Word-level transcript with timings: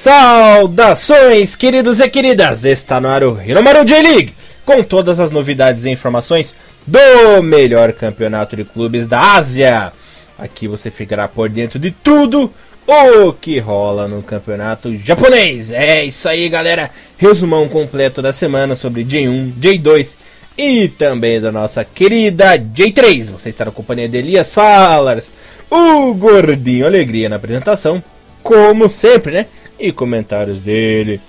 Saudações, 0.00 1.56
queridos 1.56 1.98
e 1.98 2.08
queridas! 2.08 2.64
Está 2.64 3.00
no 3.00 3.08
ar 3.08 3.24
o 3.24 3.42
Hinomaru 3.42 3.84
J-League, 3.84 4.32
com 4.64 4.80
todas 4.80 5.18
as 5.18 5.32
novidades 5.32 5.84
e 5.84 5.90
informações 5.90 6.54
do 6.86 7.42
melhor 7.42 7.92
campeonato 7.92 8.54
de 8.54 8.62
clubes 8.62 9.08
da 9.08 9.20
Ásia. 9.34 9.92
Aqui 10.38 10.68
você 10.68 10.88
ficará 10.88 11.26
por 11.26 11.48
dentro 11.48 11.80
de 11.80 11.90
tudo 11.90 12.48
o 12.86 13.32
que 13.32 13.58
rola 13.58 14.06
no 14.06 14.22
campeonato 14.22 14.96
japonês. 14.98 15.72
É 15.72 16.04
isso 16.04 16.28
aí, 16.28 16.48
galera. 16.48 16.92
Resumão 17.16 17.68
completo 17.68 18.22
da 18.22 18.32
semana 18.32 18.76
sobre 18.76 19.04
J1, 19.04 19.52
J2 19.54 20.14
e 20.56 20.86
também 20.86 21.40
da 21.40 21.50
nossa 21.50 21.84
querida 21.84 22.56
J3. 22.56 23.32
Você 23.32 23.48
está 23.48 23.64
na 23.64 23.72
companhia 23.72 24.08
de 24.08 24.16
Elias 24.16 24.52
Fallers, 24.54 25.32
o 25.68 26.14
Gordinho 26.14 26.86
Alegria 26.86 27.28
na 27.28 27.34
apresentação, 27.34 28.00
como 28.44 28.88
sempre, 28.88 29.32
né? 29.32 29.46
E 29.78 29.92
comentários 29.92 30.60
dele, 30.60 31.20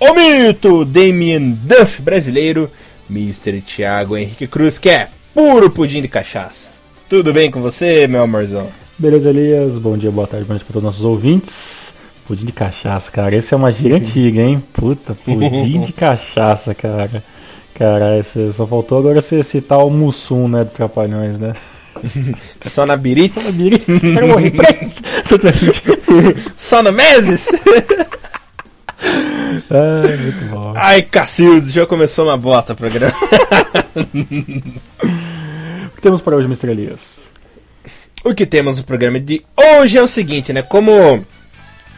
o 0.00 0.14
mito 0.14 0.84
Damien 0.84 1.50
Duff 1.62 2.00
brasileiro, 2.00 2.70
Mr. 3.10 3.60
Thiago 3.60 4.16
Henrique 4.16 4.46
Cruz, 4.46 4.78
que 4.78 4.88
é 4.88 5.08
puro 5.34 5.70
pudim 5.70 6.00
de 6.00 6.08
cachaça. 6.08 6.68
Tudo 7.08 7.32
bem 7.32 7.50
com 7.50 7.60
você, 7.60 8.06
meu 8.06 8.22
amorzão? 8.22 8.68
Beleza, 8.98 9.28
Elias? 9.28 9.78
Bom 9.78 9.96
dia, 9.96 10.10
boa 10.10 10.26
tarde, 10.26 10.46
boa 10.46 10.54
noite 10.54 10.64
para 10.64 10.72
todos 10.72 10.88
os 10.88 10.94
nossos 10.94 11.04
ouvintes. 11.04 11.94
Pudim 12.26 12.46
de 12.46 12.52
cachaça, 12.52 13.10
cara. 13.10 13.36
Esse 13.36 13.54
é 13.54 13.56
uma 13.56 13.72
gíria 13.72 13.96
antiga, 13.96 14.40
hein? 14.40 14.62
Puta, 14.72 15.14
pudim 15.14 15.82
de 15.82 15.92
cachaça, 15.94 16.74
cara. 16.74 17.22
Cara, 17.74 18.22
só 18.54 18.66
faltou 18.66 18.98
agora 18.98 19.22
você 19.22 19.42
citar 19.44 19.78
o 19.78 19.90
Mussum, 19.90 20.48
né, 20.48 20.64
dos 20.64 20.72
Trapalhões, 20.72 21.38
né? 21.38 21.54
Só 22.70 22.86
na 22.86 22.96
Biritz? 22.96 23.34
Só 23.34 23.50
na 23.50 23.56
Biritz? 23.56 23.86
Quero 24.00 24.28
morrer 24.28 24.50
preso! 24.50 25.02
Só 26.56 26.82
no 26.82 26.92
Meses? 26.92 27.48
Ai, 29.00 30.16
muito 30.16 30.44
bom. 30.50 30.72
Ai, 30.76 31.02
Cacildes, 31.02 31.72
já 31.72 31.86
começou 31.86 32.26
uma 32.26 32.36
bosta 32.36 32.72
o 32.72 32.76
programa. 32.76 33.12
o 35.86 35.90
que 35.94 36.02
temos 36.02 36.20
para 36.20 36.36
hoje, 36.36 36.46
Mr. 36.46 36.70
Elias? 36.70 37.18
O 38.24 38.34
que 38.34 38.44
temos 38.44 38.78
no 38.78 38.84
programa 38.84 39.20
de 39.20 39.44
hoje 39.56 39.96
é 39.96 40.02
o 40.02 40.08
seguinte, 40.08 40.52
né? 40.52 40.62
Como 40.62 41.24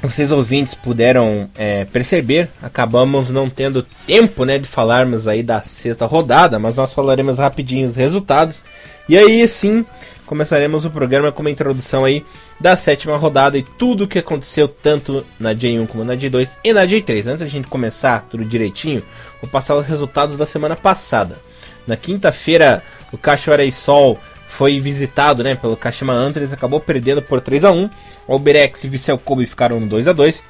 vocês 0.03 0.33
ouvintes 0.33 0.75
puderam 0.75 1.51
é, 1.57 1.85
perceber, 1.85 2.49
acabamos 2.63 3.31
não 3.31 3.51
tendo 3.51 3.87
tempo 4.07 4.45
né, 4.45 4.59
de 4.59 4.67
falarmos 4.67 5.29
aí 5.29 5.43
da 5.43 5.61
sexta 5.61 6.07
rodada, 6.07 6.59
mas 6.59 6.75
nós 6.75 6.93
falaremos 6.93 7.39
rapidinho 7.39 7.87
os 7.87 7.97
resultados. 7.97 8.65
E 9.11 9.19
aí 9.19 9.49
sim, 9.49 9.85
começaremos 10.25 10.85
o 10.85 10.91
programa 10.91 11.33
com 11.33 11.41
uma 11.41 11.51
introdução 11.51 12.05
aí 12.05 12.25
da 12.61 12.77
sétima 12.77 13.17
rodada 13.17 13.59
e 13.59 13.63
tudo 13.65 14.05
o 14.05 14.07
que 14.07 14.21
aconteceu 14.21 14.69
tanto 14.69 15.27
na 15.37 15.53
J1 15.53 15.89
como 15.89 16.05
na 16.05 16.15
J2 16.15 16.59
e 16.63 16.73
na 16.73 16.87
J3. 16.87 17.27
Antes 17.27 17.41
da 17.41 17.47
gente 17.47 17.67
começar 17.67 18.29
tudo 18.31 18.45
direitinho, 18.45 19.03
vou 19.43 19.51
passar 19.51 19.75
os 19.75 19.89
resultados 19.89 20.37
da 20.37 20.47
semana 20.47 20.77
passada. 20.77 21.41
Na 21.89 21.97
quinta-feira, 21.97 22.85
o 23.11 23.19
Cachoeira 23.19 23.65
e 23.65 23.73
Sol 23.73 24.17
foi 24.47 24.79
visitado 24.79 25.43
né, 25.43 25.57
pelo 25.57 25.77
Kashima 25.77 26.13
Antlers, 26.13 26.53
acabou 26.53 26.79
perdendo 26.79 27.21
por 27.21 27.41
3 27.41 27.65
a 27.65 27.73
1 27.73 27.91
O 28.29 28.33
Alberex 28.35 28.85
e 28.85 28.89
Vissel 28.89 29.19
Kobe 29.19 29.45
ficaram 29.45 29.81
no 29.81 29.89
2 29.89 30.07
a 30.07 30.13
2 30.13 30.45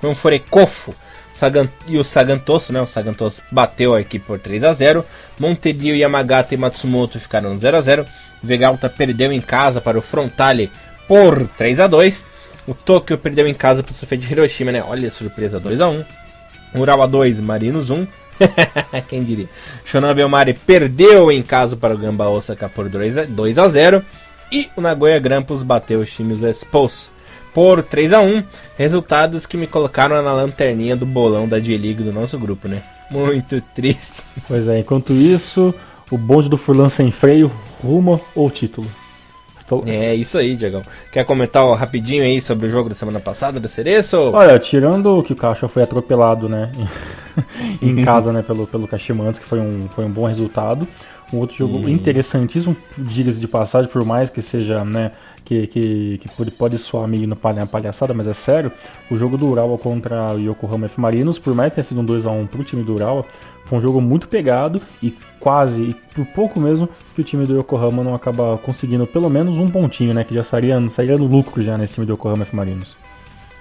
O 0.00 0.14
Forecofo 0.14 0.94
Sagan, 1.36 1.68
e 1.86 1.98
o 1.98 2.02
Sagantoso, 2.02 2.72
né, 2.72 2.80
o 2.80 2.86
Sagantoso 2.86 3.42
bateu 3.50 3.94
a 3.94 4.00
equipe 4.00 4.24
por 4.24 4.38
3 4.38 4.64
a 4.64 4.72
0 4.72 5.04
Montedio, 5.38 5.94
Yamagata 5.94 6.54
e 6.54 6.56
Matsumoto 6.56 7.20
ficaram 7.20 7.52
no 7.52 7.60
0 7.60 7.76
a 7.76 7.80
0 7.82 8.06
Vegalta 8.42 8.88
perdeu 8.88 9.30
em 9.30 9.40
casa 9.42 9.78
para 9.78 9.98
o 9.98 10.02
Frontale 10.02 10.72
por 11.06 11.46
3 11.58 11.80
a 11.80 11.86
2 11.86 12.26
O 12.66 12.72
Tokyo 12.72 13.18
perdeu 13.18 13.46
em 13.46 13.52
casa 13.52 13.82
para 13.82 13.92
o 13.92 14.16
de 14.16 14.32
Hiroshima, 14.32 14.72
né? 14.72 14.82
Olha 14.82 15.08
a 15.08 15.10
surpresa, 15.10 15.60
2 15.60 15.78
a 15.82 15.90
1 15.90 16.04
Urawa 16.74 17.06
2, 17.06 17.42
Marinos 17.42 17.90
1 17.90 18.06
Quem 19.06 19.22
diria? 19.22 19.48
Shonan 19.84 20.14
Belmari 20.14 20.54
perdeu 20.54 21.30
em 21.30 21.42
casa 21.42 21.76
para 21.76 21.94
o 21.94 21.98
Gamba 21.98 22.30
Osaka 22.30 22.66
por 22.66 22.88
2 22.88 23.58
a 23.58 23.68
0 23.68 24.02
e 24.50 24.70
o 24.74 24.80
Nagoya 24.80 25.18
Grampus 25.18 25.62
bateu 25.62 26.00
os 26.00 26.10
times 26.10 26.42
Expos 26.42 27.14
por 27.56 27.82
3 27.82 28.12
a 28.12 28.20
1 28.20 28.44
Resultados 28.76 29.46
que 29.46 29.56
me 29.56 29.66
colocaram 29.66 30.22
na 30.22 30.30
lanterninha 30.34 30.94
do 30.94 31.06
bolão 31.06 31.48
da 31.48 31.58
J-League 31.58 32.02
do 32.02 32.12
nosso 32.12 32.38
grupo, 32.38 32.68
né? 32.68 32.82
Muito 33.10 33.62
triste. 33.74 34.24
Pois 34.46 34.68
é, 34.68 34.80
enquanto 34.80 35.14
isso, 35.14 35.74
o 36.10 36.18
bonde 36.18 36.50
do 36.50 36.58
Furlan 36.58 36.90
sem 36.90 37.10
freio 37.10 37.50
rumo 37.82 38.20
ao 38.36 38.50
título. 38.50 38.86
Tô... 39.66 39.82
É 39.86 40.14
isso 40.14 40.36
aí, 40.36 40.54
Diegão. 40.54 40.82
Quer 41.10 41.24
comentar 41.24 41.64
ó, 41.64 41.72
rapidinho 41.72 42.22
aí 42.22 42.42
sobre 42.42 42.66
o 42.66 42.70
jogo 42.70 42.90
da 42.90 42.94
semana 42.94 43.20
passada 43.20 43.58
do 43.58 43.68
Cereço? 43.68 44.18
Olha, 44.34 44.58
tirando 44.58 45.22
que 45.22 45.32
o 45.32 45.36
Caixa 45.36 45.66
foi 45.66 45.82
atropelado, 45.82 46.50
né, 46.50 46.70
em 47.80 48.04
casa, 48.04 48.34
né, 48.34 48.42
pelo, 48.42 48.66
pelo 48.66 48.86
Caximantes, 48.86 49.40
que 49.40 49.46
foi 49.46 49.60
um, 49.60 49.88
foi 49.94 50.04
um 50.04 50.10
bom 50.10 50.26
resultado. 50.26 50.86
Um 51.32 51.38
outro 51.38 51.56
jogo 51.56 51.78
hum. 51.78 51.88
interessantíssimo, 51.88 52.76
diga-se 52.98 53.40
de 53.40 53.48
passagem, 53.48 53.90
por 53.90 54.04
mais 54.04 54.28
que 54.28 54.42
seja, 54.42 54.84
né, 54.84 55.12
que, 55.46 55.68
que, 55.68 56.18
que 56.18 56.50
pode, 56.50 56.76
soar 56.76 57.06
meio 57.06 57.26
no 57.26 57.36
palha, 57.36 57.64
palhaçada, 57.64 58.12
mas 58.12 58.26
é 58.26 58.34
sério. 58.34 58.72
O 59.08 59.16
jogo 59.16 59.38
do 59.38 59.48
Urawa 59.48 59.78
contra 59.78 60.34
o 60.34 60.40
Yokohama 60.40 60.86
F 60.86 61.00
Marinos, 61.00 61.38
por 61.38 61.54
mais 61.54 61.70
que 61.70 61.76
tenha 61.76 61.84
sido 61.84 62.00
um 62.00 62.04
2x1 62.04 62.48
pro 62.48 62.64
time 62.64 62.82
do 62.82 62.94
Urawa, 62.94 63.24
foi 63.64 63.78
um 63.78 63.80
jogo 63.80 64.00
muito 64.00 64.28
pegado 64.28 64.82
e 65.00 65.16
quase, 65.38 65.80
e 65.80 65.94
por 66.14 66.26
pouco 66.26 66.58
mesmo, 66.58 66.88
que 67.14 67.20
o 67.20 67.24
time 67.24 67.46
do 67.46 67.56
Yokohama 67.58 68.02
não 68.02 68.14
acaba 68.14 68.58
conseguindo 68.58 69.06
pelo 69.06 69.30
menos 69.30 69.56
um 69.58 69.68
pontinho, 69.68 70.12
né? 70.12 70.24
Que 70.24 70.34
já 70.34 70.42
sairia, 70.42 70.76
sairia 70.90 71.16
no 71.16 71.26
lucro 71.26 71.62
já 71.62 71.78
nesse 71.78 71.94
time 71.94 72.06
do 72.06 72.14
Yokohama 72.14 72.42
F 72.42 72.54
Marinos. 72.54 72.96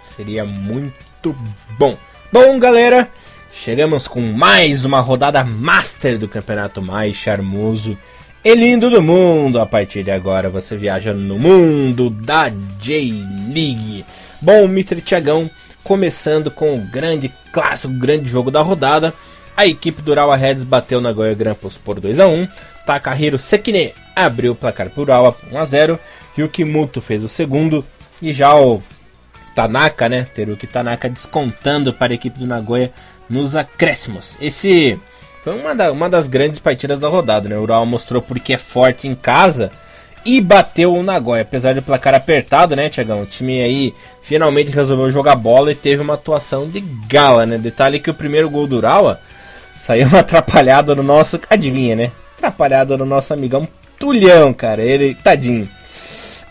Seria 0.03 0.44
muito 0.44 1.35
bom. 1.78 1.96
Bom, 2.34 2.57
galera, 2.57 3.07
chegamos 3.52 4.07
com 4.07 4.22
mais 4.22 4.85
uma 4.85 5.02
rodada 5.02 5.44
master 5.44 6.17
do 6.17 6.28
campeonato 6.28 6.81
mais 6.81 7.16
charmoso 7.16 7.96
e 8.45 8.53
lindo 8.53 8.91
do 8.91 9.01
mundo. 9.01 9.59
A 9.59 9.66
partir 9.66 10.03
de 10.03 10.11
agora 10.11 10.51
você 10.51 10.78
viaja 10.78 11.11
no 11.16 11.39
mundo 11.39 12.11
da 12.11 12.50
J-League. 12.79 14.06
Bom, 14.39 14.66
Mr. 14.66 15.01
Tiagão, 15.01 15.50
começando 15.83 16.51
com 16.51 16.75
o 16.75 16.81
grande 16.81 17.34
clássico, 17.51 17.91
o 17.91 17.97
grande 17.97 18.29
jogo 18.29 18.51
da 18.51 18.61
rodada. 18.61 19.11
A 19.57 19.66
equipe 19.66 20.00
do 20.03 20.11
Urawa 20.11 20.35
Reds 20.35 20.63
bateu 20.63 21.01
na 21.01 21.11
Goya 21.11 21.34
Grampus 21.34 21.78
por 21.78 22.00
2 22.00 22.19
a 22.19 22.28
1 22.28 22.47
Takahiro 22.85 23.39
Sekine 23.39 23.94
abriu 24.16 24.51
o 24.51 24.55
placar 24.55 24.89
por 24.89 25.03
Urawa 25.03 25.35
1 25.51 25.57
a 25.57 25.66
0 25.66 26.00
Yukimoto 26.38 27.01
fez 27.01 27.23
o 27.23 27.28
segundo. 27.28 27.84
E 28.22 28.31
já 28.31 28.53
o 28.55 28.84
Tanaka, 29.55 30.07
né? 30.07 30.28
Teruki 30.34 30.67
Tanaka 30.67 31.09
descontando 31.09 31.91
para 31.91 32.13
a 32.13 32.16
equipe 32.16 32.38
do 32.38 32.45
Nagoya 32.45 32.91
nos 33.28 33.55
acréscimos. 33.55 34.38
Esse 34.39 35.00
foi 35.45 35.57
uma, 35.57 35.73
da, 35.73 35.91
uma 35.94 36.09
das 36.09 36.28
grandes 36.28 36.59
partidas 36.59 37.00
da 37.00 37.07
rodada, 37.07 37.47
né? 37.47 37.57
O 37.57 37.61
Urawa 37.61 37.85
mostrou 37.85 38.22
porque 38.22 38.53
é 38.53 38.57
forte 38.57 39.07
em 39.07 39.16
casa 39.16 39.72
e 40.25 40.41
bateu 40.41 40.94
o 40.94 41.03
Nagoya. 41.03 41.44
Apesar 41.44 41.73
do 41.73 41.81
placar 41.81 42.13
apertado, 42.13 42.75
né, 42.75 42.89
Tiagão? 42.89 43.22
O 43.22 43.25
time 43.25 43.61
aí 43.61 43.94
finalmente 44.22 44.72
resolveu 44.72 45.09
jogar 45.09 45.35
bola 45.35 45.72
e 45.72 45.75
teve 45.75 46.01
uma 46.01 46.16
atuação 46.16 46.67
de 46.67 46.81
gala, 47.07 47.46
né? 47.46 47.58
Detalhe 47.58 48.02
que 48.02 48.09
o 48.09 48.14
primeiro 48.14 48.49
gol 48.49 48.67
do 48.67 48.75
Urawa 48.75 49.22
Saiu 49.78 50.08
uma 50.09 50.20
atrapalhada 50.20 50.96
no 50.96 51.03
nosso. 51.03 51.40
Adivinha, 51.49 51.96
né? 51.96 52.11
Atrapalhada 52.37 52.97
no 52.97 53.05
nosso 53.05 53.34
amigão 53.34 53.67
Tulhão, 53.99 54.53
cara. 54.53 54.81
Ele, 54.81 55.16
tadinho. 55.16 55.70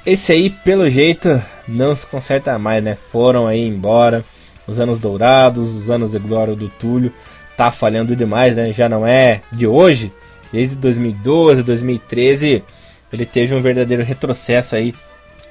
Esse 0.05 0.33
aí, 0.33 0.51
pelo 0.51 0.89
jeito, 0.89 1.43
não 1.67 1.97
se 1.97 2.07
conserta 2.07 2.59
mais, 2.59 2.83
né? 2.83 2.97
Foram 3.11 3.47
aí 3.47 3.67
embora. 3.67 4.25
Os 4.67 4.81
anos 4.81 4.99
dourados, 4.99 5.75
os 5.75 5.91
anos 5.91 6.13
de 6.13 6.19
glória 6.19 6.55
do 6.55 6.69
Túlio. 6.69 7.13
Tá 7.57 7.71
falhando 7.71 8.17
demais, 8.17 8.57
né? 8.57 8.73
Já 8.73 8.89
não 8.89 9.07
é 9.07 9.41
de 9.53 9.67
hoje. 9.67 10.13
Desde 10.53 10.77
2012, 10.77 11.63
2013, 11.63 12.63
ele 13.13 13.27
teve 13.27 13.55
um 13.55 13.61
verdadeiro 13.61 14.03
retrocesso 14.03 14.77
aí. 14.77 14.95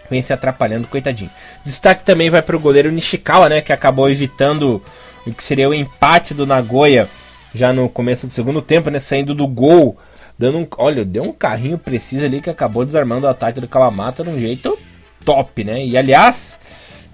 Vem 0.10 0.22
se 0.22 0.34
atrapalhando, 0.34 0.88
coitadinho. 0.88 1.32
Destaque 1.64 2.04
também 2.04 2.30
vai 2.30 2.42
para 2.42 2.56
o 2.56 2.60
goleiro 2.60 2.92
Nishikawa, 2.92 3.50
né? 3.50 3.62
Que 3.62 3.74
acabou 3.74 4.10
evitando 4.10 4.82
o 5.26 5.34
que 5.34 5.44
seria 5.44 5.70
o 5.70 5.74
empate 5.74 6.34
do 6.34 6.46
Nagoya 6.46 7.08
já 7.56 7.72
no 7.72 7.88
começo 7.88 8.28
do 8.28 8.34
segundo 8.34 8.62
tempo, 8.62 8.90
né? 8.90 9.00
Saindo 9.00 9.34
do 9.34 9.48
gol, 9.48 9.98
dando 10.38 10.58
um. 10.58 10.68
Olha, 10.78 11.06
deu 11.06 11.24
um 11.24 11.32
carrinho 11.32 11.78
preciso 11.78 12.26
ali 12.26 12.42
que 12.42 12.50
acabou 12.50 12.86
desarmando 12.86 13.26
o 13.26 13.30
ataque 13.30 13.62
do 13.62 13.68
Kawamata 13.68 14.24
de 14.24 14.30
um 14.30 14.40
jeito 14.40 14.78
top, 15.24 15.64
né? 15.64 15.86
E 15.86 15.98
aliás, 15.98 16.60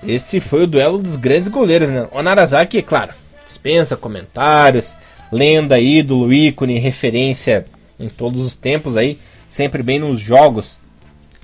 esse 0.06 0.40
foi 0.40 0.64
o 0.64 0.68
duelo 0.68 0.98
dos 0.98 1.16
grandes 1.16 1.50
goleiros, 1.50 1.90
né? 1.90 2.08
O 2.12 2.22
Narazaki, 2.22 2.82
claro, 2.82 3.14
dispensa 3.60 3.98
comentários, 3.98 4.96
lenda, 5.32 5.80
ídolo, 5.80 6.32
ícone, 6.34 6.80
referência 6.80 7.66
em 8.00 8.08
todos 8.08 8.46
os 8.46 8.56
tempos 8.56 8.96
aí, 8.96 9.20
sempre 9.50 9.84
bem 9.84 10.00
nos 10.00 10.20
jogos 10.20 10.80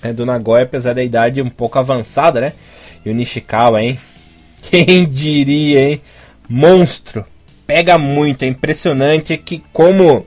né, 0.01 0.13
do 0.13 0.25
Nagoya, 0.25 0.63
apesar 0.63 0.95
da 0.95 1.03
idade 1.03 1.41
um 1.41 1.49
pouco 1.49 1.77
avançada, 1.77 2.39
né? 2.39 2.53
E 3.05 3.09
o 3.09 3.13
Nishikawa, 3.13 3.83
hein? 3.83 3.99
Quem 4.61 5.07
diria, 5.07 5.89
hein? 5.89 6.01
Monstro! 6.49 7.25
pega 7.65 7.97
muito. 7.97 8.43
É 8.43 8.47
impressionante 8.47 9.37
que 9.37 9.61
como 9.73 10.25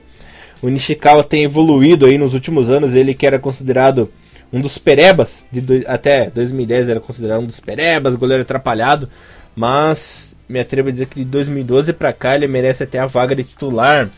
o 0.61 0.69
Nishikawa 0.69 1.23
tem 1.23 1.43
evoluído 1.43 2.05
aí 2.05 2.17
nos 2.17 2.33
últimos 2.33 2.69
anos. 2.69 2.93
Ele 2.93 3.13
que 3.13 3.25
era 3.25 3.39
considerado 3.39 4.11
um 4.51 4.59
dos 4.59 4.77
perebas, 4.77 5.45
de 5.51 5.61
do, 5.61 5.83
até 5.87 6.29
2010 6.29 6.89
era 6.89 6.99
considerado 6.99 7.41
um 7.41 7.45
dos 7.45 7.59
perebas, 7.59 8.15
goleiro 8.15 8.43
atrapalhado. 8.43 9.09
Mas 9.55 10.28
me 10.49 10.59
atrevo 10.59 10.89
a 10.89 10.91
dizer 10.91 11.05
que 11.05 11.19
de 11.19 11.25
2012 11.25 11.93
para 11.93 12.11
cá 12.11 12.33
ele 12.35 12.47
merece 12.47 12.83
até 12.83 12.97
a 12.97 13.05
vaga 13.05 13.35
de 13.35 13.43
titular 13.43 14.09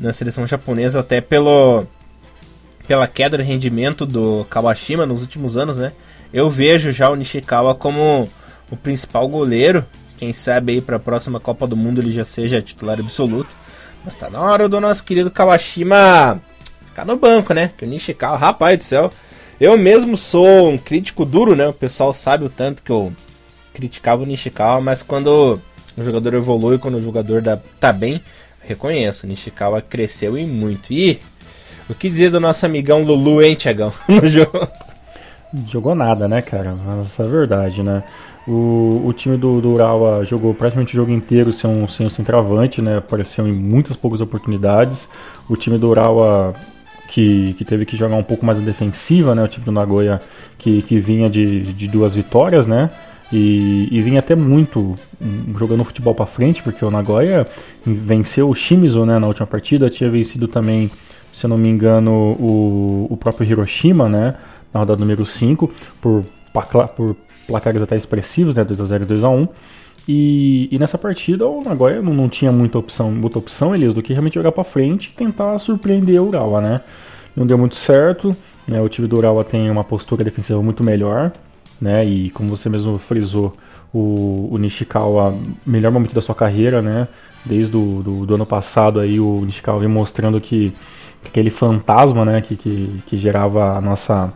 na 0.00 0.12
seleção 0.14 0.46
japonesa, 0.46 1.00
até 1.00 1.20
pelo 1.20 1.86
pela 2.86 3.06
queda 3.06 3.36
de 3.36 3.42
rendimento 3.44 4.06
do 4.06 4.46
Kawashima 4.48 5.04
nos 5.04 5.20
últimos 5.20 5.58
anos, 5.58 5.76
né? 5.76 5.92
Eu 6.32 6.48
vejo 6.48 6.90
já 6.90 7.10
o 7.10 7.14
Nishikawa 7.14 7.74
como 7.74 8.26
o 8.70 8.76
principal 8.76 9.28
goleiro. 9.28 9.84
Quem 10.16 10.32
sabe 10.32 10.72
aí 10.72 10.80
para 10.80 10.96
a 10.96 11.00
próxima 11.00 11.38
Copa 11.38 11.66
do 11.66 11.76
Mundo 11.76 12.00
ele 12.00 12.12
já 12.12 12.24
seja 12.24 12.62
titular 12.62 12.98
absoluto. 12.98 13.54
Mas 14.02 14.14
tá 14.14 14.30
na 14.30 14.40
hora 14.40 14.70
do 14.70 14.80
nosso 14.80 15.04
querido 15.04 15.30
Kawashima 15.30 16.40
ficar 16.86 17.04
no 17.04 17.16
banco, 17.16 17.52
né? 17.52 17.72
Que 17.76 17.84
o 17.84 17.88
Nishikawa, 17.88 18.38
rapaz 18.38 18.78
do 18.78 18.84
céu. 18.84 19.12
Eu 19.60 19.76
mesmo 19.76 20.16
sou 20.16 20.70
um 20.70 20.78
crítico 20.78 21.26
duro, 21.26 21.54
né? 21.54 21.68
O 21.68 21.74
pessoal 21.74 22.14
sabe 22.14 22.44
o 22.44 22.48
tanto 22.48 22.82
que 22.82 22.90
eu 22.90 23.12
criticava 23.78 24.24
o 24.24 24.26
Nishikawa, 24.26 24.80
mas 24.80 25.04
quando 25.04 25.60
o 25.96 26.02
jogador 26.02 26.34
evolui, 26.34 26.78
quando 26.78 26.96
o 26.96 27.00
jogador 27.00 27.40
dá, 27.40 27.56
tá 27.78 27.92
bem, 27.92 28.20
reconheço, 28.60 29.24
o 29.24 29.28
Nishikawa 29.28 29.80
cresceu 29.80 30.36
e 30.36 30.44
muito. 30.44 30.92
E 30.92 31.20
o 31.88 31.94
que 31.94 32.10
dizer 32.10 32.32
do 32.32 32.40
nosso 32.40 32.66
amigão 32.66 33.04
Lulu, 33.04 33.40
hein, 33.40 33.54
Tiagão? 33.54 33.92
No 34.08 34.26
jogo. 34.28 34.66
Jogou 35.68 35.94
nada, 35.94 36.26
né, 36.26 36.42
cara? 36.42 36.76
Essa 37.04 37.22
é 37.22 37.26
a 37.26 37.28
verdade, 37.28 37.82
né? 37.84 38.02
O, 38.48 39.02
o 39.06 39.12
time 39.12 39.36
do, 39.36 39.60
do 39.60 39.70
Urawa 39.70 40.24
jogou 40.24 40.52
praticamente 40.52 40.94
o 40.94 41.00
jogo 41.00 41.12
inteiro 41.12 41.52
sem, 41.52 41.70
um, 41.70 41.86
sem 41.86 42.04
o 42.04 42.10
centroavante, 42.10 42.82
né? 42.82 42.98
Apareceu 42.98 43.46
em 43.46 43.52
muitas 43.52 43.96
poucas 43.96 44.20
oportunidades. 44.20 45.08
O 45.48 45.56
time 45.56 45.78
do 45.78 45.88
Urawa 45.88 46.52
que, 47.08 47.54
que 47.54 47.64
teve 47.64 47.86
que 47.86 47.96
jogar 47.96 48.16
um 48.16 48.22
pouco 48.22 48.44
mais 48.44 48.58
a 48.58 48.60
defensiva, 48.60 49.34
né? 49.34 49.42
O 49.42 49.48
time 49.48 49.64
do 49.64 49.72
Nagoya 49.72 50.20
que, 50.58 50.82
que 50.82 50.98
vinha 50.98 51.30
de, 51.30 51.72
de 51.72 51.88
duas 51.88 52.14
vitórias, 52.14 52.66
né? 52.66 52.90
E, 53.30 53.88
e 53.90 54.00
vinha 54.00 54.20
até 54.20 54.34
muito 54.34 54.94
jogando 55.56 55.84
futebol 55.84 56.14
para 56.14 56.24
frente, 56.24 56.62
porque 56.62 56.82
o 56.82 56.90
Nagoya 56.90 57.46
venceu 57.84 58.48
o 58.48 58.54
Shimizu 58.54 59.04
né, 59.04 59.18
na 59.18 59.26
última 59.26 59.46
partida, 59.46 59.90
tinha 59.90 60.08
vencido 60.08 60.48
também 60.48 60.90
se 61.32 61.46
eu 61.46 61.50
não 61.50 61.58
me 61.58 61.68
engano, 61.68 62.36
o, 62.38 63.06
o 63.10 63.16
próprio 63.16 63.48
Hiroshima, 63.48 64.08
né? 64.08 64.34
Na 64.72 64.80
rodada 64.80 65.00
número 65.00 65.24
5, 65.24 65.70
por, 66.00 66.24
por 66.96 67.16
placares 67.46 67.82
até 67.82 67.96
expressivos, 67.96 68.54
né? 68.54 68.64
2x0 68.64 69.02
e 69.02 69.06
2x1. 69.06 69.48
E, 70.10 70.68
e, 70.72 70.78
nessa 70.78 70.96
partida 70.96 71.46
o 71.46 71.62
Nagoya 71.62 72.00
não, 72.00 72.14
não 72.14 72.28
tinha 72.30 72.50
muita 72.50 72.78
opção, 72.78 73.10
muita 73.10 73.38
opção, 73.38 73.74
Elias, 73.74 73.92
do 73.92 74.02
que 74.02 74.12
realmente 74.12 74.34
jogar 74.34 74.52
para 74.52 74.64
frente 74.64 75.10
e 75.12 75.16
tentar 75.16 75.58
surpreender 75.58 76.20
o 76.20 76.28
Urawa, 76.28 76.60
né? 76.60 76.80
Não 77.36 77.46
deu 77.46 77.58
muito 77.58 77.74
certo, 77.74 78.34
né? 78.66 78.80
O 78.80 78.88
time 78.88 79.06
do 79.06 79.16
Urawa 79.16 79.44
tem 79.44 79.70
uma 79.70 79.84
postura 79.84 80.24
defensiva 80.24 80.62
muito 80.62 80.82
melhor, 80.82 81.30
né? 81.80 82.04
E 82.04 82.30
como 82.30 82.48
você 82.48 82.68
mesmo 82.68 82.98
frisou, 82.98 83.56
o, 83.92 84.48
o 84.50 84.58
Nishikawa, 84.58 85.34
melhor 85.66 85.90
momento 85.90 86.14
da 86.14 86.20
sua 86.20 86.34
carreira, 86.34 86.82
né? 86.82 87.08
Desde 87.44 87.72
do, 87.72 88.02
do, 88.02 88.26
do 88.26 88.34
ano 88.34 88.44
passado 88.44 89.00
aí 89.00 89.18
o 89.18 89.42
Nishikawa 89.44 89.78
vem 89.78 89.88
mostrando 89.88 90.40
que 90.40 90.72
aquele 91.24 91.50
fantasma, 91.50 92.24
né, 92.24 92.40
que, 92.40 92.56
que, 92.56 93.02
que 93.06 93.18
gerava 93.18 93.76
a 93.76 93.80
nossa 93.80 94.32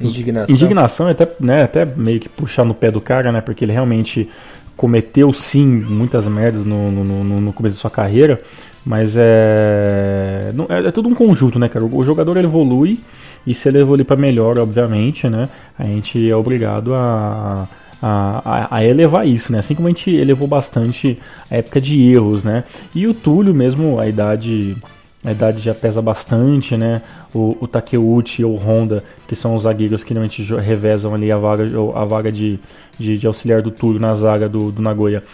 indignação, 0.00 0.54
indignação 0.54 1.08
até, 1.08 1.28
né, 1.40 1.62
até 1.62 1.84
meio 1.84 2.20
que 2.20 2.28
puxar 2.28 2.64
no 2.64 2.74
pé 2.74 2.90
do 2.90 3.00
cara, 3.00 3.30
né, 3.32 3.40
porque 3.40 3.64
ele 3.64 3.72
realmente 3.72 4.28
cometeu 4.76 5.32
sim 5.32 5.66
muitas 5.66 6.26
merdas 6.26 6.64
no, 6.64 6.90
no, 6.90 7.04
no, 7.04 7.40
no 7.40 7.52
começo 7.52 7.76
da 7.76 7.80
sua 7.80 7.90
carreira, 7.90 8.40
mas 8.84 9.16
é, 9.16 10.52
é, 10.68 10.88
é 10.88 10.90
tudo 10.90 11.08
um 11.08 11.14
conjunto, 11.14 11.58
né, 11.58 11.68
cara, 11.68 11.84
o 11.84 12.04
jogador 12.04 12.36
ele 12.36 12.46
evolui 12.46 13.00
e 13.46 13.54
se 13.54 13.68
ele 13.68 13.78
evoluir 13.78 14.06
para 14.06 14.16
melhor, 14.16 14.58
obviamente, 14.58 15.28
né, 15.28 15.48
a 15.78 15.84
gente 15.84 16.30
é 16.30 16.36
obrigado 16.36 16.94
a 16.94 17.68
a, 18.06 18.68
a, 18.70 18.84
elevar 18.84 19.26
isso, 19.26 19.50
né? 19.50 19.60
Assim 19.60 19.74
como 19.74 19.88
a 19.88 19.90
gente 19.90 20.10
elevou 20.10 20.46
bastante 20.46 21.18
a 21.50 21.56
época 21.56 21.80
de 21.80 22.02
erros, 22.02 22.44
né? 22.44 22.64
E 22.94 23.06
o 23.06 23.14
Túlio 23.14 23.54
mesmo, 23.54 23.98
a 23.98 24.06
idade 24.06 24.76
a 25.24 25.32
idade 25.32 25.60
já 25.60 25.74
pesa 25.74 26.02
bastante, 26.02 26.76
né? 26.76 27.00
O, 27.34 27.56
o 27.58 27.66
Takeuchi 27.66 28.42
e 28.42 28.44
o 28.44 28.56
Honda, 28.56 29.02
que 29.26 29.34
são 29.34 29.56
os 29.56 29.62
zagueiros 29.62 30.04
que 30.04 30.12
normalmente 30.12 30.42
revezam 30.56 31.14
ali 31.14 31.32
a 31.32 31.38
vaga, 31.38 31.64
a 31.94 32.04
vaga 32.04 32.30
de, 32.30 32.58
de, 32.98 33.16
de 33.16 33.26
auxiliar 33.26 33.62
do 33.62 33.70
Túlio 33.70 33.98
na 33.98 34.14
zaga 34.14 34.50
do, 34.50 34.70
do 34.70 34.82
Nagoya, 34.82 35.24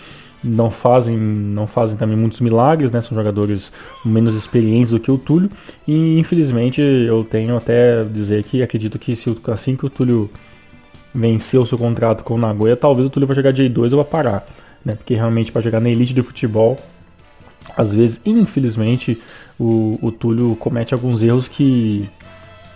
não 0.42 0.70
fazem, 0.70 1.16
não 1.16 1.66
fazem 1.66 1.96
também 1.96 2.16
muitos 2.16 2.40
milagres, 2.40 2.90
né? 2.90 3.00
São 3.00 3.16
jogadores 3.16 3.72
menos 4.04 4.34
experientes 4.34 4.92
do 4.92 5.00
que 5.00 5.10
o 5.10 5.18
Túlio. 5.18 5.50
E 5.86 6.18
infelizmente 6.18 6.80
eu 6.80 7.24
tenho 7.24 7.56
até 7.56 8.04
dizer 8.04 8.44
que 8.44 8.62
acredito 8.62 8.98
que 8.98 9.14
se, 9.14 9.36
assim 9.48 9.76
que 9.76 9.86
o 9.86 9.90
Túlio 9.90 10.30
vencer 11.14 11.60
o 11.60 11.66
seu 11.66 11.76
contrato 11.76 12.24
com 12.24 12.34
o 12.34 12.38
Nagoya, 12.38 12.76
talvez 12.76 13.06
o 13.06 13.10
Túlio 13.10 13.26
vai 13.26 13.36
jogar 13.36 13.52
J2 13.52 13.92
ou 13.92 14.02
vai 14.02 14.04
parar, 14.04 14.46
né? 14.84 14.94
Porque 14.94 15.14
realmente 15.14 15.52
para 15.52 15.60
jogar 15.60 15.80
na 15.80 15.90
elite 15.90 16.14
do 16.14 16.24
futebol, 16.24 16.78
às 17.76 17.94
vezes, 17.94 18.20
infelizmente, 18.24 19.20
o, 19.58 19.98
o 20.00 20.10
Túlio 20.10 20.56
comete 20.56 20.94
alguns 20.94 21.22
erros 21.22 21.48
que 21.48 22.08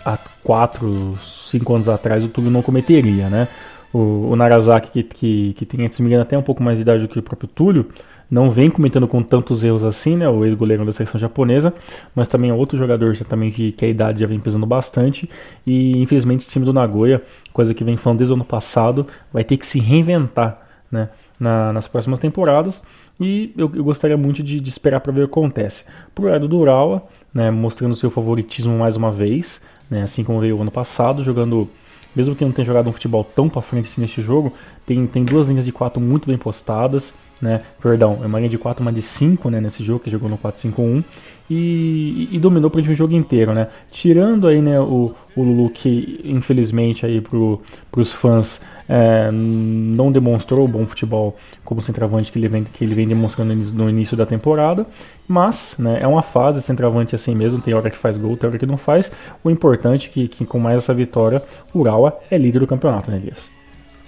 há 0.05 0.17
4, 0.43 1.17
5 1.45 1.73
anos 1.73 1.89
atrás 1.89 2.23
o 2.23 2.27
Túlio 2.27 2.51
não 2.51 2.61
cometeria, 2.61 3.27
né? 3.29 3.47
O, 3.95 4.31
o 4.31 4.35
Narazaki, 4.35 4.91
que, 4.91 5.03
que, 5.03 5.53
que 5.53 5.65
tem, 5.65 5.89
se 5.91 6.01
me 6.01 6.13
até 6.15 6.37
um 6.37 6.41
pouco 6.41 6.61
mais 6.61 6.77
de 6.77 6.81
idade 6.81 7.03
do 7.03 7.07
que 7.07 7.19
o 7.19 7.23
próprio 7.23 7.47
Túlio, 7.47 7.87
não 8.29 8.49
vem 8.49 8.69
cometendo 8.69 9.07
com 9.07 9.21
tantos 9.21 9.63
erros 9.63 9.83
assim, 9.83 10.17
né? 10.17 10.27
O 10.27 10.43
ex-goleiro 10.43 10.83
da 10.83 10.91
seleção 10.91 11.19
japonesa, 11.19 11.73
mas 12.13 12.27
também 12.27 12.49
é 12.49 12.53
outro 12.53 12.77
jogador 12.77 13.13
já, 13.13 13.23
também 13.23 13.51
que, 13.51 13.71
que 13.71 13.85
a 13.85 13.87
idade 13.87 14.19
já 14.19 14.27
vem 14.27 14.39
pesando 14.39 14.65
bastante. 14.65 15.29
E 15.65 16.01
infelizmente 16.01 16.45
o 16.45 16.49
time 16.49 16.65
do 16.65 16.73
Nagoya, 16.73 17.21
coisa 17.53 17.73
que 17.73 17.83
vem 17.83 17.95
falando 17.95 18.19
desde 18.19 18.33
o 18.33 18.35
ano 18.35 18.45
passado, 18.45 19.07
vai 19.31 19.43
ter 19.43 19.57
que 19.57 19.67
se 19.67 19.79
reinventar 19.79 20.65
né? 20.91 21.09
Na, 21.39 21.73
nas 21.73 21.87
próximas 21.87 22.19
temporadas. 22.19 22.83
E 23.19 23.53
eu, 23.57 23.71
eu 23.73 23.83
gostaria 23.83 24.17
muito 24.17 24.43
de, 24.43 24.59
de 24.59 24.69
esperar 24.69 24.99
para 24.99 25.11
ver 25.11 25.23
o 25.23 25.27
que 25.27 25.33
acontece. 25.33 25.85
Pro 26.13 26.25
lado 26.25 26.47
do 26.47 26.57
Urawa, 26.57 27.03
né, 27.33 27.51
mostrando 27.51 27.95
seu 27.95 28.09
favoritismo 28.09 28.77
mais 28.77 28.95
uma 28.95 29.11
vez, 29.11 29.61
né, 29.89 30.03
assim 30.03 30.23
como 30.23 30.39
veio 30.39 30.57
o 30.57 30.61
ano 30.61 30.71
passado, 30.71 31.23
jogando, 31.23 31.69
mesmo 32.15 32.35
que 32.35 32.45
não 32.45 32.51
tenha 32.51 32.65
jogado 32.65 32.89
um 32.89 32.93
futebol 32.93 33.23
tão 33.23 33.49
para 33.49 33.61
frente 33.61 33.89
assim 33.89 34.01
neste 34.01 34.21
jogo, 34.21 34.53
tem, 34.85 35.05
tem 35.05 35.23
duas 35.23 35.47
linhas 35.47 35.65
de 35.65 35.71
quatro 35.71 36.01
muito 36.01 36.27
bem 36.27 36.37
postadas, 36.37 37.13
né, 37.41 37.61
perdão, 37.81 38.19
é 38.23 38.25
uma 38.25 38.39
linha 38.39 38.49
de 38.49 38.57
4, 38.57 38.81
uma 38.81 38.91
de 38.91 39.01
5 39.01 39.49
né, 39.49 39.59
nesse 39.59 39.83
jogo, 39.83 39.99
que 39.99 40.11
jogou 40.11 40.29
no 40.29 40.37
4-5-1, 40.37 41.03
e, 41.49 42.27
e, 42.31 42.39
dominou 42.39 42.71
para 42.71 42.81
o 42.81 42.95
jogo 42.95 43.13
inteiro, 43.13 43.53
né, 43.53 43.67
tirando 43.91 44.47
aí, 44.47 44.61
né, 44.61 44.79
o, 44.79 45.13
o 45.35 45.43
Lulu 45.43 45.69
que 45.69 46.19
infelizmente 46.23 47.05
aí 47.05 47.21
pro, 47.21 47.61
pros 47.91 48.11
fãs 48.11 48.61
é, 48.89 49.29
não 49.31 50.11
demonstrou 50.11 50.67
bom 50.67 50.87
futebol 50.87 51.35
como 51.63 51.81
centroavante 51.81 52.31
que 52.31 52.39
ele 52.39 52.47
vem, 52.47 52.63
que 52.63 52.83
ele 52.83 52.95
vem 52.95 53.07
demonstrando 53.07 53.53
no 53.53 53.89
início 53.89 54.17
da 54.17 54.25
temporada, 54.25 54.87
mas 55.27 55.75
né, 55.77 55.99
é 56.01 56.07
uma 56.07 56.21
fase 56.21 56.61
centroavante 56.61 57.13
assim 57.13 57.35
mesmo, 57.35 57.61
tem 57.61 57.73
hora 57.73 57.91
que 57.91 57.97
faz 57.97 58.17
gol, 58.17 58.35
tem 58.35 58.49
hora 58.49 58.57
que 58.57 58.65
não 58.65 58.77
faz. 58.77 59.11
O 59.43 59.49
importante 59.49 60.07
é 60.07 60.11
que, 60.11 60.27
que 60.27 60.45
com 60.45 60.59
mais 60.59 60.77
essa 60.77 60.93
vitória, 60.93 61.43
o 61.73 61.79
Urawa 61.79 62.17
é 62.29 62.37
líder 62.37 62.59
do 62.59 62.67
campeonato, 62.67 63.11
né, 63.11 63.17
Elias? 63.17 63.49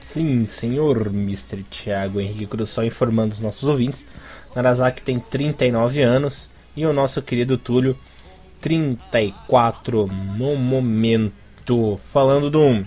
Sim, 0.08 0.48
senhor 0.48 1.08
Mr. 1.08 1.64
Thiago 1.64 2.22
Henrique 2.22 2.46
Cruz, 2.48 2.70
só 2.70 2.82
informando 2.82 3.34
os 3.34 3.42
nossos 3.42 3.66
ouvintes. 3.66 4.08
Narazaki 4.56 5.02
tem 5.02 5.20
39 5.20 6.02
anos 6.02 6.50
e 6.78 6.86
o 6.86 6.94
nosso 6.94 7.22
querido 7.22 7.58
Túlio 7.58 7.94
34 8.62 10.08
no 10.38 10.56
momento. 10.56 12.00
Falando 12.14 12.50
do 12.50 12.86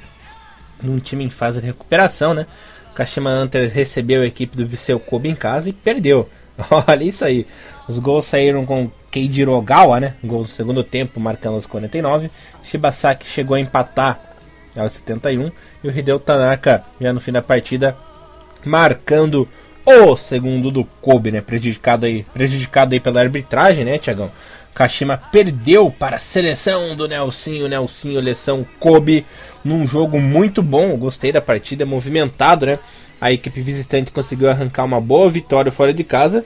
num 0.83 0.99
time 0.99 1.25
em 1.25 1.29
fase 1.29 1.61
de 1.61 1.67
recuperação, 1.67 2.33
né? 2.33 2.47
Kashima 2.95 3.29
Antlers 3.29 3.75
recebeu 3.75 4.23
a 4.23 4.27
equipe 4.27 4.57
do 4.57 4.67
Viseu 4.67 4.99
Kobe 4.99 5.29
em 5.29 5.35
casa 5.35 5.69
e 5.69 5.75
perdeu. 5.75 6.27
Olha 6.89 7.05
isso 7.05 7.23
aí. 7.23 7.47
Os 7.87 7.99
gols 7.99 8.25
saíram 8.25 8.65
com 8.65 8.91
Keiji 9.11 9.45
Rogawa, 9.45 10.00
né? 10.00 10.15
Gol 10.25 10.41
no 10.41 10.49
segundo 10.49 10.83
tempo, 10.83 11.21
marcando 11.21 11.57
aos 11.57 11.67
49. 11.67 12.31
Shibasaki 12.62 13.27
chegou 13.27 13.57
a 13.57 13.61
empatar 13.61 14.30
aos 14.83 14.93
71. 14.95 15.51
E 15.83 15.89
o 15.89 15.97
Hideo 15.97 16.19
Tanaka, 16.19 16.85
já 17.01 17.13
no 17.13 17.21
fim 17.21 17.33
da 17.33 17.43
partida, 17.43 17.97
marcando 18.65 19.49
o 19.85 20.17
segundo 20.17 20.71
do 20.71 20.85
Kobe, 20.85 21.31
né? 21.33 21.41
Prejudicado 21.41 22.07
aí, 22.07 22.25
prejudicado 22.33 22.95
aí 22.95 23.01
pela 23.01 23.21
arbitragem, 23.21 23.85
né, 23.85 23.99
Tiagão? 23.99 24.31
Kashima 24.75 25.21
perdeu 25.33 25.91
para 25.91 26.17
a 26.17 26.21
seleção 26.21 26.95
do 26.95 27.09
Nelsinho, 27.09 27.69
Nelsinho, 27.69 28.21
Leção 28.21 28.67
Kobe, 28.79 29.27
num 29.65 29.87
jogo 29.87 30.21
muito 30.21 30.63
bom. 30.63 30.97
Gostei 30.97 31.33
da 31.33 31.41
partida, 31.41 31.85
movimentado, 31.85 32.67
né? 32.67 32.79
A 33.21 33.31
equipe 33.31 33.61
visitante 33.61 34.11
conseguiu 34.11 34.49
arrancar 34.49 34.85
uma 34.85 35.01
boa 35.01 35.29
vitória 35.29 35.71
fora 35.71 35.93
de 35.93 36.03
casa 36.03 36.43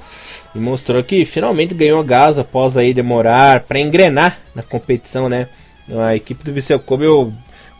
e 0.55 0.59
mostrou 0.59 1.05
que 1.05 1.25
finalmente 1.25 1.73
ganhou 1.73 2.03
gás 2.03 2.37
após 2.37 2.77
aí 2.77 2.93
demorar 2.93 3.61
para 3.61 3.79
engrenar 3.79 4.41
na 4.55 4.63
competição, 4.63 5.29
né? 5.29 5.49
A 5.89 6.17
equipe 6.17 6.43
do 6.43 6.53
Viseu 6.53 6.81
Kobe 6.81 7.05
eu 7.05 7.33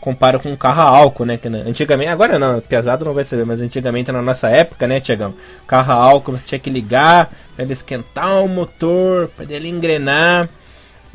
comparo 0.05 0.39
com 0.39 0.51
um 0.51 0.55
carro 0.55 0.81
a 0.81 0.85
álcool, 0.85 1.25
né? 1.25 1.35
Que 1.35 1.47
antigamente, 1.47 2.11
agora 2.11 2.37
não, 2.37 2.61
pesado 2.61 3.03
não 3.03 3.13
vai 3.15 3.23
saber, 3.23 3.43
mas 3.43 3.59
antigamente 3.59 4.11
na 4.11 4.21
nossa 4.21 4.47
época, 4.47 4.85
né, 4.85 4.99
Tiagão? 4.99 5.33
Carro 5.65 5.91
a 5.91 5.95
álcool 5.95 6.33
você 6.33 6.45
tinha 6.45 6.59
que 6.59 6.69
ligar 6.69 7.31
para 7.55 7.65
ele 7.65 7.73
esquentar 7.73 8.43
o 8.43 8.47
motor, 8.47 9.29
para 9.29 9.51
ele 9.51 9.67
engrenar. 9.67 10.47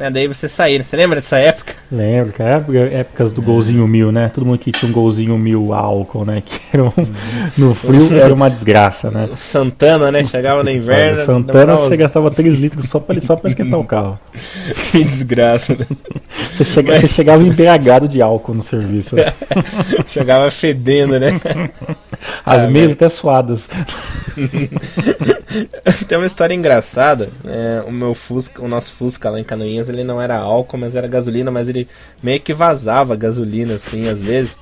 Mas 0.00 0.14
daí 0.14 0.26
você 0.26 0.48
saía, 0.48 0.82
você 0.82 0.96
lembra 0.96 1.16
dessa 1.16 1.36
época? 1.36 1.74
Lembro, 1.92 2.32
cara. 2.32 2.56
Época, 2.56 2.78
épocas 2.78 3.32
do 3.32 3.42
golzinho 3.42 3.86
mil, 3.86 4.10
né? 4.10 4.30
Todo 4.32 4.46
mundo 4.46 4.58
que 4.58 4.72
tinha 4.72 4.88
um 4.88 4.94
golzinho 4.94 5.36
mil 5.36 5.74
álcool, 5.74 6.24
né? 6.24 6.42
Que 6.42 6.58
era 6.72 6.84
um, 6.84 6.92
no 7.58 7.74
frio 7.74 8.16
era 8.16 8.32
uma 8.32 8.48
desgraça, 8.48 9.10
né? 9.10 9.28
Santana, 9.34 10.10
né? 10.10 10.24
Chegava 10.24 10.62
no 10.62 10.70
inverno. 10.70 11.22
Santana 11.22 11.76
você 11.76 11.98
gastava 11.98 12.30
3 12.30 12.54
litros 12.54 12.88
só 12.88 12.98
pra, 12.98 13.20
só 13.20 13.36
pra 13.36 13.48
esquentar 13.48 13.78
o 13.78 13.84
carro. 13.84 14.18
que 14.90 15.04
desgraça, 15.04 15.74
né? 15.74 15.86
Você, 16.54 16.64
chega, 16.64 16.92
Mas... 16.92 17.02
você 17.02 17.08
chegava 17.08 17.42
embriagado 17.42 18.08
de 18.08 18.22
álcool 18.22 18.54
no 18.54 18.62
serviço. 18.62 19.16
chegava 20.08 20.50
fedendo, 20.50 21.20
né? 21.20 21.38
As 22.44 22.62
ah, 22.62 22.68
mesas 22.68 22.92
até 22.92 23.10
suadas. 23.10 23.68
Tem 26.08 26.16
uma 26.16 26.26
história 26.26 26.54
engraçada. 26.54 27.28
É, 27.44 27.84
o 27.86 27.92
meu 27.92 28.14
Fusca, 28.14 28.62
o 28.62 28.68
nosso 28.68 28.92
Fusca 28.92 29.28
lá 29.28 29.38
em 29.38 29.44
Canoinhas, 29.44 29.89
ele 29.90 30.04
não 30.04 30.20
era 30.20 30.38
álcool, 30.38 30.78
mas 30.78 30.96
era 30.96 31.06
gasolina, 31.06 31.50
mas 31.50 31.68
ele 31.68 31.86
meio 32.22 32.40
que 32.40 32.52
vazava 32.52 33.16
gasolina, 33.16 33.74
assim, 33.74 34.08
às 34.08 34.18
vezes. 34.20 34.56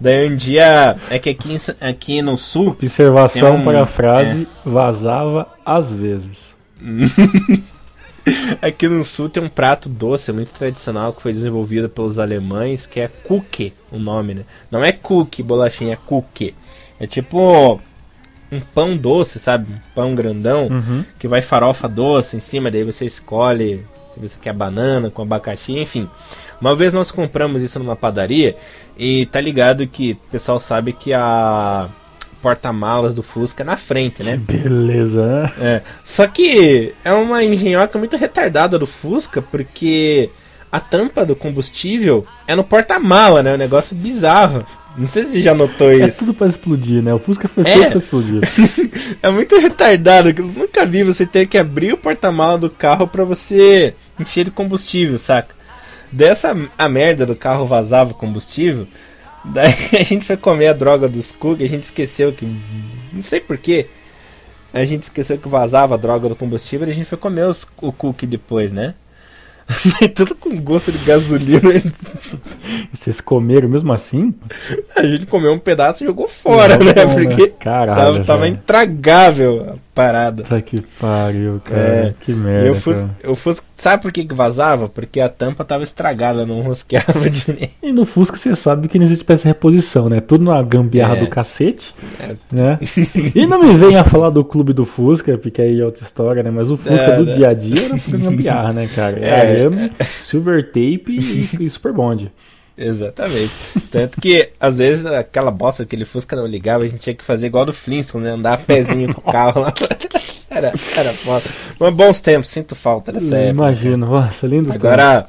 Daí 0.00 0.28
um 0.28 0.36
dia, 0.36 0.96
é 1.10 1.18
que 1.18 1.30
aqui, 1.30 1.56
aqui 1.80 2.22
no 2.22 2.38
sul. 2.38 2.70
Observação 2.70 3.56
um, 3.56 3.64
para 3.64 3.82
a 3.82 3.86
frase: 3.86 4.42
é. 4.42 4.68
vazava 4.68 5.48
às 5.64 5.92
vezes. 5.92 6.38
Aqui 8.60 8.86
no 8.88 9.04
sul 9.04 9.28
tem 9.28 9.42
um 9.42 9.48
prato 9.48 9.88
doce 9.88 10.32
muito 10.32 10.52
tradicional 10.52 11.12
que 11.14 11.22
foi 11.22 11.32
desenvolvido 11.32 11.88
pelos 11.88 12.18
alemães, 12.18 12.86
que 12.86 13.00
é 13.00 13.08
cookie, 13.08 13.72
o 13.90 13.98
nome, 13.98 14.34
né? 14.34 14.42
Não 14.70 14.84
é 14.84 14.92
cookie, 14.92 15.42
bolachinha, 15.42 15.94
é 15.94 15.96
cookie. 15.96 16.54
É 17.00 17.06
tipo 17.06 17.80
um 18.50 18.60
pão 18.60 18.96
doce, 18.96 19.38
sabe? 19.38 19.72
Um 19.72 19.78
pão 19.94 20.14
grandão, 20.14 20.68
uhum. 20.68 21.04
que 21.18 21.28
vai 21.28 21.42
farofa 21.42 21.88
doce 21.88 22.36
em 22.36 22.40
cima, 22.40 22.70
daí 22.70 22.84
você 22.84 23.04
escolhe 23.06 23.84
se 24.26 24.34
você 24.34 24.36
quer 24.40 24.52
banana 24.52 25.10
com 25.10 25.22
abacaxi, 25.22 25.78
enfim. 25.78 26.08
Uma 26.60 26.74
vez 26.74 26.92
nós 26.92 27.10
compramos 27.10 27.62
isso 27.62 27.78
numa 27.78 27.94
padaria 27.94 28.56
e 28.98 29.26
tá 29.26 29.40
ligado 29.40 29.86
que 29.86 30.12
o 30.12 30.30
pessoal 30.30 30.58
sabe 30.58 30.92
que 30.92 31.12
a 31.12 31.88
porta-malas 32.42 33.14
do 33.14 33.22
Fusca 33.22 33.62
é 33.62 33.66
na 33.66 33.76
frente, 33.76 34.22
né? 34.22 34.36
Beleza. 34.36 35.52
É. 35.60 35.82
Só 36.04 36.26
que 36.26 36.94
é 37.04 37.12
uma 37.12 37.42
engenhoca 37.44 37.98
muito 37.98 38.16
retardada 38.16 38.78
do 38.78 38.86
Fusca, 38.86 39.42
porque 39.42 40.30
a 40.70 40.80
tampa 40.80 41.24
do 41.24 41.34
combustível 41.34 42.26
é 42.46 42.54
no 42.54 42.64
porta-mala, 42.64 43.42
né? 43.42 43.54
Um 43.54 43.58
negócio 43.58 43.96
bizarro. 43.96 44.64
Não 44.98 45.06
sei 45.06 45.22
se 45.22 45.32
você 45.32 45.40
já 45.42 45.54
notou 45.54 45.92
é 45.92 45.96
isso. 45.96 46.06
É 46.06 46.10
tudo 46.10 46.34
pra 46.34 46.48
explodir, 46.48 47.00
né? 47.00 47.14
O 47.14 47.20
Fusca 47.20 47.46
foi 47.46 47.62
é. 47.62 47.72
feito 47.72 47.88
pra 47.90 47.98
explodir. 47.98 48.40
é 49.22 49.30
muito 49.30 49.56
retardado. 49.56 50.30
Eu 50.30 50.44
nunca 50.44 50.84
vi 50.84 51.04
você 51.04 51.24
ter 51.24 51.46
que 51.46 51.56
abrir 51.56 51.92
o 51.92 51.96
porta-mala 51.96 52.58
do 52.58 52.68
carro 52.68 53.06
para 53.06 53.22
você 53.22 53.94
encher 54.18 54.44
de 54.44 54.50
combustível, 54.50 55.16
saca? 55.16 55.54
Dessa 56.10 56.56
a 56.76 56.88
merda 56.88 57.24
do 57.24 57.36
carro 57.36 57.64
vazava 57.64 58.12
combustível. 58.12 58.88
Daí 59.44 59.72
a 59.92 60.02
gente 60.02 60.24
foi 60.24 60.36
comer 60.36 60.66
a 60.66 60.72
droga 60.72 61.08
dos 61.08 61.30
cookies, 61.30 61.68
a 61.68 61.74
gente 61.74 61.84
esqueceu 61.84 62.32
que. 62.32 62.44
Não 63.12 63.22
sei 63.22 63.38
porquê. 63.38 63.86
A 64.74 64.84
gente 64.84 65.04
esqueceu 65.04 65.38
que 65.38 65.48
vazava 65.48 65.94
a 65.94 65.98
droga 65.98 66.28
do 66.28 66.36
combustível 66.36 66.88
e 66.88 66.90
a 66.90 66.94
gente 66.94 67.06
foi 67.06 67.16
comer 67.16 67.48
os, 67.48 67.66
o 67.80 67.92
cookie 67.92 68.26
depois, 68.26 68.72
né? 68.72 68.94
tudo 70.14 70.34
com 70.34 70.56
gosto 70.60 70.90
de 70.90 70.98
gasolina. 70.98 71.82
Vocês 72.92 73.20
comeram 73.20 73.68
mesmo 73.68 73.92
assim? 73.92 74.34
A 74.96 75.04
gente 75.04 75.26
comeu 75.26 75.52
um 75.52 75.58
pedaço 75.58 76.02
e 76.02 76.06
jogou 76.06 76.28
fora, 76.28 76.78
Não, 76.78 76.86
né? 76.86 76.92
Porque 77.06 77.48
Caralho, 77.48 77.96
tava, 77.96 78.24
tava 78.24 78.48
intragável 78.48 79.74
a 79.74 79.87
parada. 79.98 80.44
Tá 80.44 80.62
que 80.62 80.80
pariu, 81.00 81.60
cara. 81.64 81.80
É. 81.80 82.14
Que 82.20 82.32
merda. 82.32 82.68
Eu 82.68 82.74
fui, 82.76 82.94
eu 83.20 83.34
fui, 83.34 83.52
sabe 83.74 84.00
por 84.00 84.12
que, 84.12 84.24
que 84.24 84.32
vazava? 84.32 84.88
Porque 84.88 85.18
a 85.18 85.28
tampa 85.28 85.64
tava 85.64 85.82
estragada, 85.82 86.46
não 86.46 86.60
rosqueava 86.60 87.18
direito. 87.28 87.72
E 87.82 87.90
no 87.90 88.04
Fusca 88.04 88.36
você 88.36 88.54
sabe 88.54 88.86
que 88.86 88.96
não 88.96 89.04
existe 89.04 89.24
peça 89.24 89.42
de 89.42 89.48
reposição, 89.48 90.08
né? 90.08 90.20
Tudo 90.20 90.44
na 90.44 90.62
gambiarra 90.62 91.16
é. 91.16 91.20
do 91.20 91.26
cacete. 91.26 91.92
É. 92.20 92.36
Né? 92.52 92.78
e 93.34 93.44
não 93.44 93.60
me 93.60 93.74
venha 93.74 94.04
falar 94.04 94.30
do 94.30 94.44
clube 94.44 94.72
do 94.72 94.84
Fusca, 94.84 95.36
porque 95.36 95.60
aí 95.60 95.80
é 95.80 95.84
outra 95.84 96.04
história, 96.04 96.44
né? 96.44 96.50
Mas 96.50 96.70
o 96.70 96.76
Fusca 96.76 96.94
é, 96.94 97.16
do 97.16 97.24
né? 97.24 97.34
dia 97.34 97.48
a 97.48 97.54
dia 97.54 97.84
era 97.86 98.18
gambiarra, 98.18 98.72
né, 98.72 98.88
cara? 98.94 99.18
É, 99.28 99.40
arame, 99.40 99.90
silver 100.00 100.66
tape 100.66 101.08
e, 101.08 101.64
e 101.66 101.70
super 101.70 101.92
bond. 101.92 102.30
Exatamente. 102.78 103.52
Tanto 103.90 104.20
que, 104.20 104.50
às 104.60 104.78
vezes, 104.78 105.04
aquela 105.04 105.50
bosta, 105.50 105.82
aquele 105.82 106.04
Fusca 106.04 106.36
não 106.36 106.46
ligava, 106.46 106.84
a 106.84 106.88
gente 106.88 107.00
tinha 107.00 107.14
que 107.14 107.24
fazer 107.24 107.48
igual 107.48 107.66
do 107.66 107.72
Flintstone, 107.72 108.24
né? 108.24 108.30
Andar 108.30 108.54
a 108.54 108.58
pezinho 108.58 109.12
com 109.12 109.20
o 109.20 109.32
carro 109.32 109.62
lá. 109.62 109.74
Era, 110.50 110.72
era 110.96 111.12
foda. 111.12 111.44
Mas 111.78 111.94
bons 111.94 112.20
tempos, 112.22 112.48
sinto 112.48 112.74
falta 112.74 113.12
dessa 113.12 113.36
época. 113.36 113.50
Imagino, 113.50 114.06
nossa, 114.06 114.46
lindo 114.46 114.72
Agora, 114.72 115.26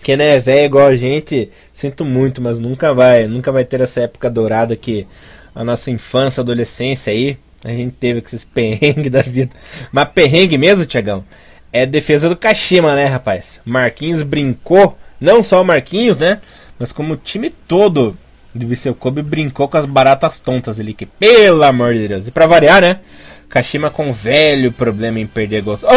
quem 0.00 0.16
não 0.16 0.24
é 0.24 0.38
velho 0.38 0.66
igual 0.66 0.86
a 0.86 0.94
gente, 0.94 1.50
sinto 1.72 2.04
muito, 2.04 2.40
mas 2.40 2.60
nunca 2.60 2.94
vai, 2.94 3.26
nunca 3.26 3.50
vai 3.50 3.64
ter 3.64 3.80
essa 3.80 4.02
época 4.02 4.30
dourada 4.30 4.76
que 4.76 5.08
a 5.52 5.64
nossa 5.64 5.90
infância, 5.90 6.40
adolescência 6.40 7.12
aí, 7.12 7.36
a 7.64 7.70
gente 7.70 7.96
teve 7.98 8.20
com 8.20 8.28
esses 8.28 8.44
perrengues 8.46 9.10
da 9.10 9.22
vida. 9.22 9.50
Mas 9.90 10.08
perrengue 10.14 10.56
mesmo, 10.56 10.86
Tiagão, 10.86 11.24
é 11.72 11.84
defesa 11.84 12.28
do 12.28 12.36
Kashima, 12.36 12.94
né, 12.94 13.06
rapaz? 13.06 13.60
Marquinhos 13.64 14.22
brincou, 14.22 14.96
não 15.20 15.42
só 15.42 15.60
o 15.60 15.64
Marquinhos, 15.64 16.16
né? 16.16 16.40
Mas 16.78 16.92
como 16.92 17.14
o 17.14 17.16
time 17.16 17.50
todo 17.50 18.16
de 18.54 18.64
Viseu 18.64 18.94
Kobe 18.94 19.22
brincou 19.22 19.68
com 19.68 19.76
as 19.76 19.86
baratas 19.86 20.38
tontas 20.38 20.78
ali, 20.78 20.94
que 20.94 21.06
pelo 21.06 21.62
amor 21.64 21.92
de 21.94 22.06
Deus. 22.06 22.28
E 22.28 22.30
pra 22.30 22.46
variar, 22.46 22.80
né? 22.80 23.00
Kashima 23.48 23.90
com 23.90 24.12
velho 24.12 24.72
problema 24.72 25.20
em 25.20 25.26
perder 25.26 25.62
gols. 25.62 25.82
Ô, 25.82 25.88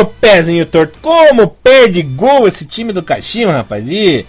oh, 0.00 0.06
pezinho 0.06 0.66
torto, 0.66 0.98
como 1.00 1.48
perde 1.48 2.02
gol 2.02 2.48
esse 2.48 2.64
time 2.64 2.92
do 2.92 3.02
Kashima, 3.02 3.52
rapaz? 3.52 3.88
E 3.88 4.24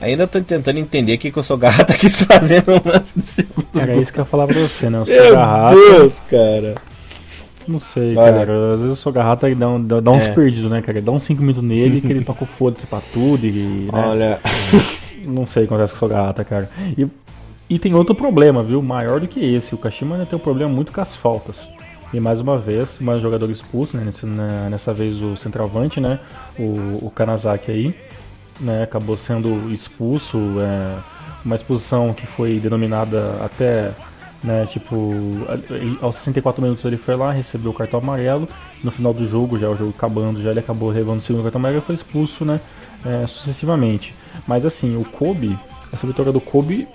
ainda 0.00 0.26
tô 0.26 0.40
tentando 0.40 0.78
entender 0.78 1.14
o 1.14 1.18
que, 1.18 1.30
que 1.30 1.38
o 1.38 1.42
Sogarrata 1.42 1.94
quis 1.98 2.22
fazer 2.22 2.64
no 2.66 2.80
lance 2.84 3.16
do 3.16 3.22
segundo. 3.22 3.66
Era 3.74 3.94
isso 3.96 4.12
que 4.12 4.18
eu 4.18 4.22
ia 4.22 4.26
falar 4.26 4.46
pra 4.46 4.58
você, 4.58 4.90
né? 4.90 5.00
O 5.00 5.06
Sogarrata. 5.06 5.76
Meu 5.76 5.98
Deus, 5.98 6.22
cara. 6.28 6.74
Não 7.68 7.78
sei, 7.80 8.16
Olha. 8.16 8.32
cara. 8.32 8.74
Às 8.74 8.80
vezes 8.80 8.92
o 8.92 8.96
Sogarrata 9.02 9.54
dá, 9.54 9.68
um, 9.68 9.84
dá, 9.84 10.00
dá 10.00 10.10
uns 10.12 10.26
é. 10.26 10.32
perdidos, 10.32 10.70
né, 10.70 10.80
cara? 10.82 11.00
Dá 11.02 11.10
uns 11.10 11.24
5 11.24 11.40
minutos 11.40 11.62
nele 11.62 12.00
que 12.00 12.08
ele 12.08 12.22
toca 12.24 12.44
o 12.44 12.46
foda-se 12.46 12.86
pra 12.86 13.00
tudo 13.12 13.44
e. 13.46 13.50
Né? 13.50 13.90
Olha. 13.92 14.40
Não 15.26 15.44
sei 15.44 15.64
o 15.64 15.68
que 15.68 15.74
acontece 15.74 15.92
com 15.92 15.96
o 15.96 16.00
Sogarrata, 16.00 16.44
cara. 16.44 16.70
E, 16.96 17.06
e 17.68 17.78
tem 17.78 17.94
outro 17.94 18.14
problema, 18.14 18.62
viu? 18.62 18.80
Maior 18.82 19.20
do 19.20 19.28
que 19.28 19.40
esse. 19.40 19.74
O 19.74 19.78
Kashima 19.78 20.14
ainda 20.14 20.26
tem 20.26 20.38
um 20.38 20.42
problema 20.42 20.72
muito 20.72 20.92
com 20.92 21.00
as 21.00 21.16
faltas. 21.16 21.68
E 22.12 22.20
mais 22.20 22.40
uma 22.40 22.56
vez, 22.56 23.00
mais 23.00 23.18
um 23.18 23.22
jogador 23.22 23.50
expulso, 23.50 23.96
né? 23.96 24.04
Nesse, 24.04 24.24
né? 24.26 24.68
nessa 24.70 24.94
vez 24.94 25.20
o 25.20 25.36
centroavante, 25.36 26.00
né? 26.00 26.20
O, 26.58 27.06
o 27.06 27.10
Kanazaki 27.10 27.70
aí, 27.70 27.94
né? 28.60 28.84
Acabou 28.84 29.16
sendo 29.16 29.70
expulso. 29.70 30.38
É, 30.60 31.16
uma 31.44 31.54
expulsão 31.54 32.12
que 32.12 32.26
foi 32.26 32.58
denominada 32.58 33.36
até 33.44 33.92
né? 34.46 34.66
Tipo, 34.66 35.12
aos 36.00 36.16
64 36.16 36.62
minutos 36.62 36.84
ele 36.84 36.96
foi 36.96 37.16
lá, 37.16 37.32
recebeu 37.32 37.72
o 37.72 37.74
cartão 37.74 38.00
amarelo. 38.00 38.48
No 38.82 38.90
final 38.90 39.12
do 39.12 39.26
jogo, 39.26 39.58
já 39.58 39.68
o 39.68 39.76
jogo 39.76 39.92
acabando, 39.96 40.40
já 40.40 40.50
ele 40.50 40.60
acabou 40.60 40.90
levando 40.90 41.18
o 41.18 41.22
segundo 41.22 41.42
cartão 41.42 41.60
amarelo 41.60 41.82
e 41.82 41.84
foi 41.84 41.94
expulso, 41.94 42.44
né? 42.44 42.60
É, 43.04 43.26
sucessivamente. 43.26 44.14
Mas 44.46 44.66
assim, 44.66 44.96
o 44.96 45.04
Kobe, 45.04 45.58
essa 45.92 46.06
vitória 46.06 46.32
do 46.32 46.40
Kobe 46.40 46.88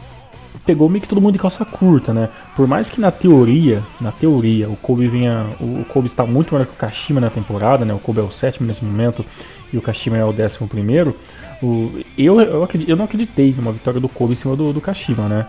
pegou 0.66 0.90
meio 0.90 1.02
que 1.02 1.08
todo 1.08 1.22
mundo 1.22 1.34
de 1.34 1.40
calça 1.40 1.66
curta, 1.66 2.14
né? 2.14 2.30
Por 2.56 2.68
mais 2.68 2.90
que 2.90 3.00
na 3.00 3.12
teoria, 3.12 3.82
na 4.00 4.12
teoria, 4.12 4.70
o 4.70 4.76
Kobe 4.76 5.08
venha, 5.08 5.50
o 5.60 5.86
Kobe 5.86 6.08
está 6.08 6.26
muito 6.26 6.54
melhor 6.54 6.68
que 6.68 6.74
o 6.74 6.78
Kashima 6.78 7.20
na 7.20 7.30
temporada, 7.30 7.86
né? 7.86 7.94
O 7.94 8.00
Kobe 8.00 8.20
é 8.20 8.24
o 8.24 8.32
sétimo 8.32 8.68
nesse 8.68 8.84
momento 8.84 9.26
e 9.72 9.78
o 9.78 9.82
Kashima 9.82 10.18
é 10.18 10.26
o 10.26 10.34
décimo 10.34 10.68
primeiro. 10.68 11.16
O, 11.62 11.92
eu, 12.18 12.40
eu, 12.42 12.68
eu 12.88 12.96
não 12.96 13.06
acreditei 13.06 13.54
numa 13.56 13.72
vitória 13.72 14.00
do 14.00 14.10
Kobe 14.10 14.34
em 14.34 14.36
cima 14.36 14.56
do, 14.56 14.74
do 14.74 14.82
Kashima, 14.82 15.28
né? 15.28 15.48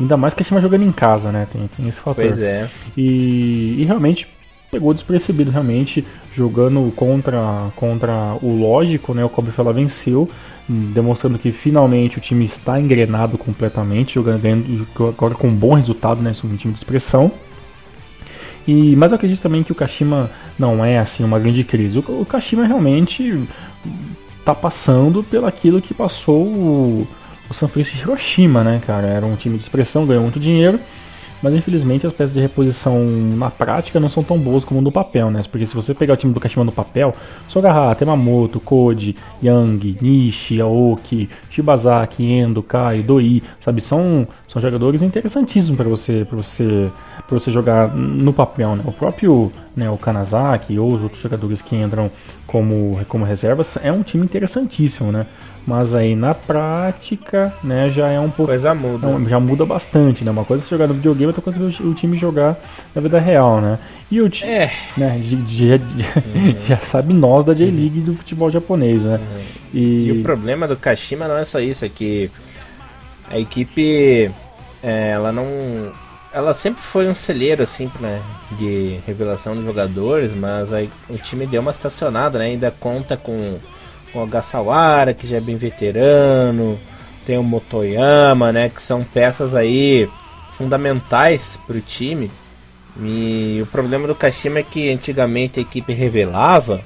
Ainda 0.00 0.16
mais 0.16 0.34
que 0.34 0.42
a 0.42 0.44
Shima 0.44 0.60
jogando 0.60 0.82
em 0.82 0.92
casa, 0.92 1.30
né? 1.30 1.46
Tem, 1.52 1.68
tem 1.76 1.88
esse 1.88 2.00
fator. 2.00 2.24
Pois 2.24 2.40
é. 2.40 2.68
E, 2.96 3.76
e 3.78 3.84
realmente 3.84 4.26
pegou 4.70 4.92
despercebido, 4.92 5.52
realmente, 5.52 6.04
jogando 6.34 6.92
contra, 6.96 7.70
contra 7.76 8.36
o 8.42 8.58
lógico, 8.58 9.14
né? 9.14 9.24
O 9.24 9.28
Kobe 9.28 9.52
Fela 9.52 9.72
venceu, 9.72 10.28
demonstrando 10.68 11.38
que 11.38 11.52
finalmente 11.52 12.18
o 12.18 12.20
time 12.20 12.44
está 12.44 12.80
engrenado 12.80 13.36
completamente, 13.36 14.14
jogando 14.14 14.42
agora 15.08 15.34
com 15.34 15.48
um 15.48 15.54
bom 15.54 15.74
resultado, 15.74 16.22
né? 16.22 16.32
Um 16.44 16.56
time 16.56 16.72
de 16.72 16.78
expressão. 16.78 17.30
E, 18.66 18.96
mas 18.96 19.12
eu 19.12 19.16
acredito 19.16 19.40
também 19.40 19.62
que 19.62 19.72
o 19.72 19.74
Kashima 19.74 20.30
não 20.58 20.84
é 20.84 20.98
assim 20.98 21.22
uma 21.22 21.38
grande 21.38 21.64
crise. 21.64 21.98
O, 21.98 22.20
o 22.22 22.26
Kashima 22.26 22.66
realmente 22.66 23.46
está 24.38 24.54
passando 24.54 25.22
pelo 25.22 25.46
aquilo 25.46 25.82
que 25.82 25.92
passou 25.92 26.46
o 26.46 27.06
o 27.48 27.54
San 27.54 27.68
Francisco 27.68 28.08
Hiroshima, 28.08 28.64
né, 28.64 28.80
cara? 28.84 29.06
Era 29.06 29.26
um 29.26 29.36
time 29.36 29.56
de 29.56 29.62
expressão, 29.62 30.06
ganhou 30.06 30.22
muito 30.22 30.40
dinheiro, 30.40 30.78
mas 31.44 31.52
infelizmente 31.52 32.06
as 32.06 32.12
peças 32.14 32.32
de 32.32 32.40
reposição 32.40 33.04
na 33.04 33.50
prática 33.50 34.00
não 34.00 34.08
são 34.08 34.22
tão 34.22 34.38
boas 34.38 34.64
como 34.64 34.80
no 34.80 34.90
papel, 34.90 35.30
né? 35.30 35.42
Porque 35.50 35.66
se 35.66 35.74
você 35.74 35.92
pegar 35.92 36.14
o 36.14 36.16
time 36.16 36.32
do 36.32 36.40
Kashima 36.40 36.64
no 36.64 36.72
papel, 36.72 37.14
Sogahara, 37.50 37.94
Temamoto, 37.94 38.58
Koji, 38.58 39.14
Yang, 39.42 39.98
Nishi, 40.00 40.58
Aoki, 40.58 41.28
Shibazaki, 41.50 42.24
Endo, 42.24 42.62
Kai, 42.62 43.02
Doi, 43.02 43.42
sabe? 43.60 43.82
São, 43.82 44.26
são 44.48 44.62
jogadores 44.62 45.02
interessantíssimos 45.02 45.76
para 45.76 45.86
você, 45.86 46.26
você, 46.32 46.90
você 47.28 47.52
jogar 47.52 47.94
no 47.94 48.32
papel, 48.32 48.74
né? 48.76 48.82
O 48.86 48.92
próprio 48.92 49.52
né, 49.76 49.90
o 49.90 49.98
Kanazaki 49.98 50.78
ou 50.78 50.94
os 50.94 51.02
outros 51.02 51.20
jogadores 51.20 51.60
que 51.60 51.76
entram 51.76 52.10
como, 52.46 52.98
como 53.06 53.24
reservas, 53.24 53.76
é 53.82 53.92
um 53.92 54.02
time 54.02 54.24
interessantíssimo, 54.24 55.12
né? 55.12 55.26
Mas 55.66 55.94
aí 55.94 56.14
na 56.14 56.34
prática, 56.34 57.54
né, 57.62 57.88
já 57.88 58.08
é 58.08 58.20
um 58.20 58.30
pouco. 58.30 58.50
Coisa 58.50 58.74
muda. 58.74 59.06
Não, 59.06 59.26
já 59.26 59.40
muda 59.40 59.64
bastante, 59.64 60.22
né? 60.22 60.30
Uma 60.30 60.44
coisa 60.44 60.62
é 60.62 60.64
você 60.64 60.70
jogar 60.70 60.86
no 60.86 60.94
videogame, 60.94 61.28
outra 61.28 61.40
coisa 61.40 61.58
é 61.58 61.86
o 61.86 61.94
time 61.94 62.18
jogar 62.18 62.56
na 62.94 63.00
vida 63.00 63.18
real, 63.18 63.60
né? 63.60 63.78
E 64.10 64.20
o 64.20 64.28
time. 64.28 64.50
É. 64.50 64.70
Né, 64.96 65.22
já, 65.48 65.76
uhum. 65.76 66.56
já 66.68 66.76
sabe 66.78 67.14
nós 67.14 67.46
da 67.46 67.54
J-League 67.54 68.00
do 68.00 68.14
futebol 68.14 68.50
japonês, 68.50 69.04
né? 69.04 69.16
Uhum. 69.16 69.40
E... 69.72 70.08
e... 70.08 70.12
o 70.12 70.22
problema 70.22 70.68
do 70.68 70.76
Kashima 70.76 71.26
não 71.26 71.38
é 71.38 71.44
só 71.44 71.60
isso, 71.60 71.84
é 71.84 71.88
que 71.88 72.30
a 73.30 73.38
equipe. 73.38 74.30
É, 74.82 75.10
ela 75.10 75.32
não. 75.32 75.46
Ela 76.32 76.52
sempre 76.52 76.82
foi 76.82 77.08
um 77.08 77.14
celeiro, 77.14 77.62
assim, 77.62 77.88
né, 78.00 78.20
de 78.58 78.98
revelação 79.06 79.54
de 79.54 79.64
jogadores, 79.64 80.34
mas 80.34 80.72
aí 80.72 80.90
o 81.08 81.16
time 81.16 81.46
deu 81.46 81.60
uma 81.60 81.70
estacionada, 81.70 82.38
né? 82.38 82.46
Ainda 82.46 82.72
conta 82.72 83.16
com 83.16 83.56
o 84.18 84.22
Agasawara, 84.22 85.14
que 85.14 85.26
já 85.26 85.36
é 85.36 85.40
bem 85.40 85.56
veterano, 85.56 86.78
tem 87.26 87.38
o 87.38 87.42
Motoyama, 87.42 88.52
né, 88.52 88.68
que 88.68 88.82
são 88.82 89.02
peças 89.02 89.54
aí 89.54 90.08
fundamentais 90.56 91.58
para 91.66 91.76
o 91.76 91.80
time. 91.80 92.30
E 93.02 93.58
o 93.62 93.66
problema 93.66 94.06
do 94.06 94.14
Kashima 94.14 94.60
é 94.60 94.62
que 94.62 94.90
antigamente 94.90 95.58
a 95.58 95.62
equipe 95.62 95.92
revelava 95.92 96.80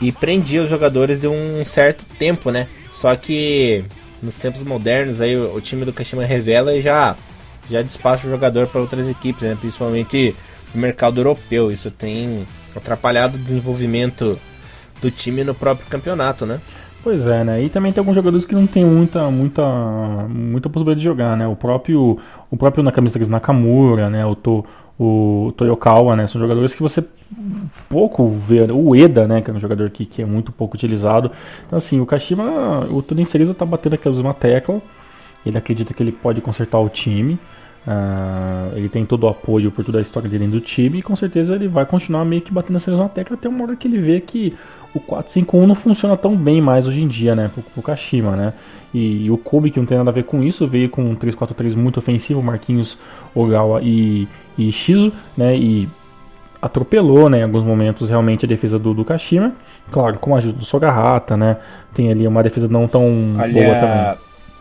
e 0.00 0.12
prendia 0.12 0.62
os 0.62 0.70
jogadores 0.70 1.20
de 1.20 1.26
um 1.26 1.64
certo 1.64 2.04
tempo, 2.16 2.50
né? 2.50 2.68
Só 2.92 3.14
que 3.16 3.84
nos 4.22 4.36
tempos 4.36 4.62
modernos 4.62 5.20
aí 5.20 5.36
o, 5.36 5.60
time 5.60 5.84
do 5.84 5.92
Kashima 5.92 6.24
revela 6.24 6.74
e 6.74 6.82
já 6.82 7.16
já 7.70 7.82
despacha 7.82 8.26
o 8.26 8.30
jogador 8.30 8.66
para 8.66 8.80
outras 8.80 9.08
equipes, 9.08 9.42
né? 9.42 9.56
Principalmente 9.58 10.34
no 10.74 10.80
mercado 10.80 11.20
europeu. 11.20 11.72
Isso 11.72 11.90
tem 11.90 12.46
atrapalhado 12.74 13.36
o 13.36 13.40
desenvolvimento 13.40 14.38
do 15.02 15.10
time 15.10 15.44
no 15.44 15.54
próprio 15.54 15.86
campeonato, 15.88 16.46
né? 16.46 16.60
Pois 17.02 17.26
é, 17.26 17.42
né? 17.42 17.62
E 17.62 17.68
também 17.68 17.92
tem 17.92 18.00
alguns 18.00 18.14
jogadores 18.14 18.46
que 18.46 18.54
não 18.54 18.66
tem 18.66 18.84
muita, 18.84 19.28
muita, 19.28 19.64
muita 20.28 20.70
possibilidade 20.70 21.00
de 21.00 21.04
jogar, 21.04 21.36
né? 21.36 21.48
O 21.48 21.56
próprio, 21.56 22.18
o 22.48 22.56
próprio 22.56 22.84
na 22.84 22.92
camisa 22.92 23.18
Nakamura, 23.28 24.08
né? 24.08 24.24
O, 24.24 24.36
to, 24.36 24.64
o 24.98 25.52
Toyokawa, 25.56 26.14
né? 26.14 26.28
São 26.28 26.40
jogadores 26.40 26.72
que 26.72 26.82
você 26.82 27.04
pouco 27.88 28.28
vê. 28.28 28.70
O 28.70 28.94
Eda, 28.94 29.26
né? 29.26 29.42
Que 29.42 29.50
é 29.50 29.54
um 29.54 29.58
jogador 29.58 29.90
que, 29.90 30.06
que 30.06 30.22
é 30.22 30.24
muito 30.24 30.52
pouco 30.52 30.76
utilizado. 30.76 31.32
Então, 31.66 31.76
assim, 31.76 32.00
o 32.00 32.06
Kashima, 32.06 32.86
o 32.88 33.02
Tunin 33.02 33.24
Cerezo 33.24 33.52
tá 33.52 33.66
batendo 33.66 33.94
aquela 33.94 34.14
mesma 34.14 34.32
tecla. 34.32 34.80
Ele 35.44 35.58
acredita 35.58 35.92
que 35.92 36.00
ele 36.00 36.12
pode 36.12 36.40
consertar 36.40 36.78
o 36.78 36.88
time. 36.88 37.36
Uh, 37.84 38.76
ele 38.76 38.88
tem 38.88 39.04
todo 39.04 39.24
o 39.24 39.28
apoio 39.28 39.72
por 39.72 39.84
toda 39.84 39.98
a 39.98 40.00
história 40.00 40.28
dele 40.28 40.46
do 40.46 40.60
time 40.60 41.00
e 41.00 41.02
com 41.02 41.16
certeza 41.16 41.56
ele 41.56 41.66
vai 41.66 41.84
continuar 41.84 42.24
meio 42.24 42.40
que 42.40 42.52
batendo 42.52 42.76
essa 42.76 42.92
mesma 42.92 43.08
tecla 43.08 43.34
até 43.34 43.48
uma 43.48 43.64
hora 43.64 43.74
que 43.74 43.88
ele 43.88 43.98
vê 43.98 44.20
que 44.20 44.54
o 44.94 45.00
4-5-1 45.00 45.66
não 45.66 45.74
funciona 45.74 46.16
tão 46.16 46.36
bem 46.36 46.60
mais 46.60 46.86
hoje 46.86 47.02
em 47.02 47.08
dia, 47.08 47.34
né, 47.34 47.50
pro, 47.52 47.62
pro 47.62 47.82
Kashima, 47.82 48.36
né? 48.36 48.52
E, 48.92 49.24
e, 49.24 49.30
o 49.30 49.38
Kobe, 49.38 49.70
que 49.70 49.78
não 49.78 49.86
tem 49.86 49.96
nada 49.96 50.10
a 50.10 50.12
ver 50.12 50.24
com 50.24 50.42
isso, 50.42 50.66
veio 50.66 50.90
com 50.90 51.02
um 51.02 51.16
3-4-3 51.16 51.74
muito 51.74 51.98
ofensivo, 51.98 52.42
Marquinhos, 52.42 52.98
Ogawa 53.34 53.80
e, 53.82 54.28
e 54.58 54.70
Shizu, 54.70 55.10
né? 55.36 55.56
E 55.56 55.88
atropelou, 56.60 57.28
né, 57.28 57.40
em 57.40 57.42
alguns 57.42 57.64
momentos, 57.64 58.08
realmente 58.08 58.44
a 58.44 58.48
defesa 58.48 58.78
do, 58.78 58.92
do 58.92 59.04
Kashima. 59.04 59.54
Claro, 59.90 60.18
com 60.18 60.34
a 60.34 60.38
ajuda 60.38 60.58
do 60.58 60.64
Sogahata, 60.64 61.36
né? 61.36 61.56
Tem 61.94 62.10
ali 62.10 62.26
uma 62.26 62.42
defesa 62.42 62.68
não 62.68 62.86
tão 62.86 63.34
Olha, 63.38 63.52
boa 63.52 63.74
também. 63.74 64.14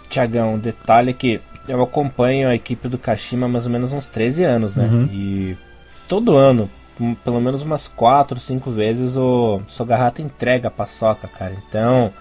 Tiagão, 0.10 0.58
detalhe 0.58 1.14
que 1.14 1.40
eu 1.68 1.82
acompanho 1.82 2.50
a 2.50 2.56
equipe 2.56 2.88
do 2.88 2.98
Kashima 2.98 3.46
há 3.46 3.50
mais 3.50 3.66
ou 3.66 3.72
menos 3.72 3.94
uns 3.94 4.08
13 4.08 4.44
anos, 4.44 4.76
né? 4.76 4.86
Uhum. 4.86 5.10
E 5.12 5.58
todo 6.08 6.36
ano, 6.36 6.70
pelo 7.24 7.42
menos 7.42 7.64
umas 7.64 7.88
4, 7.88 8.40
5 8.40 8.72
vezes, 8.72 9.18
o 9.18 9.62
Sogahata 9.68 10.22
entrega 10.22 10.68
a 10.68 10.72
paçoca, 10.72 11.28
cara. 11.28 11.56
Então, 11.68 12.12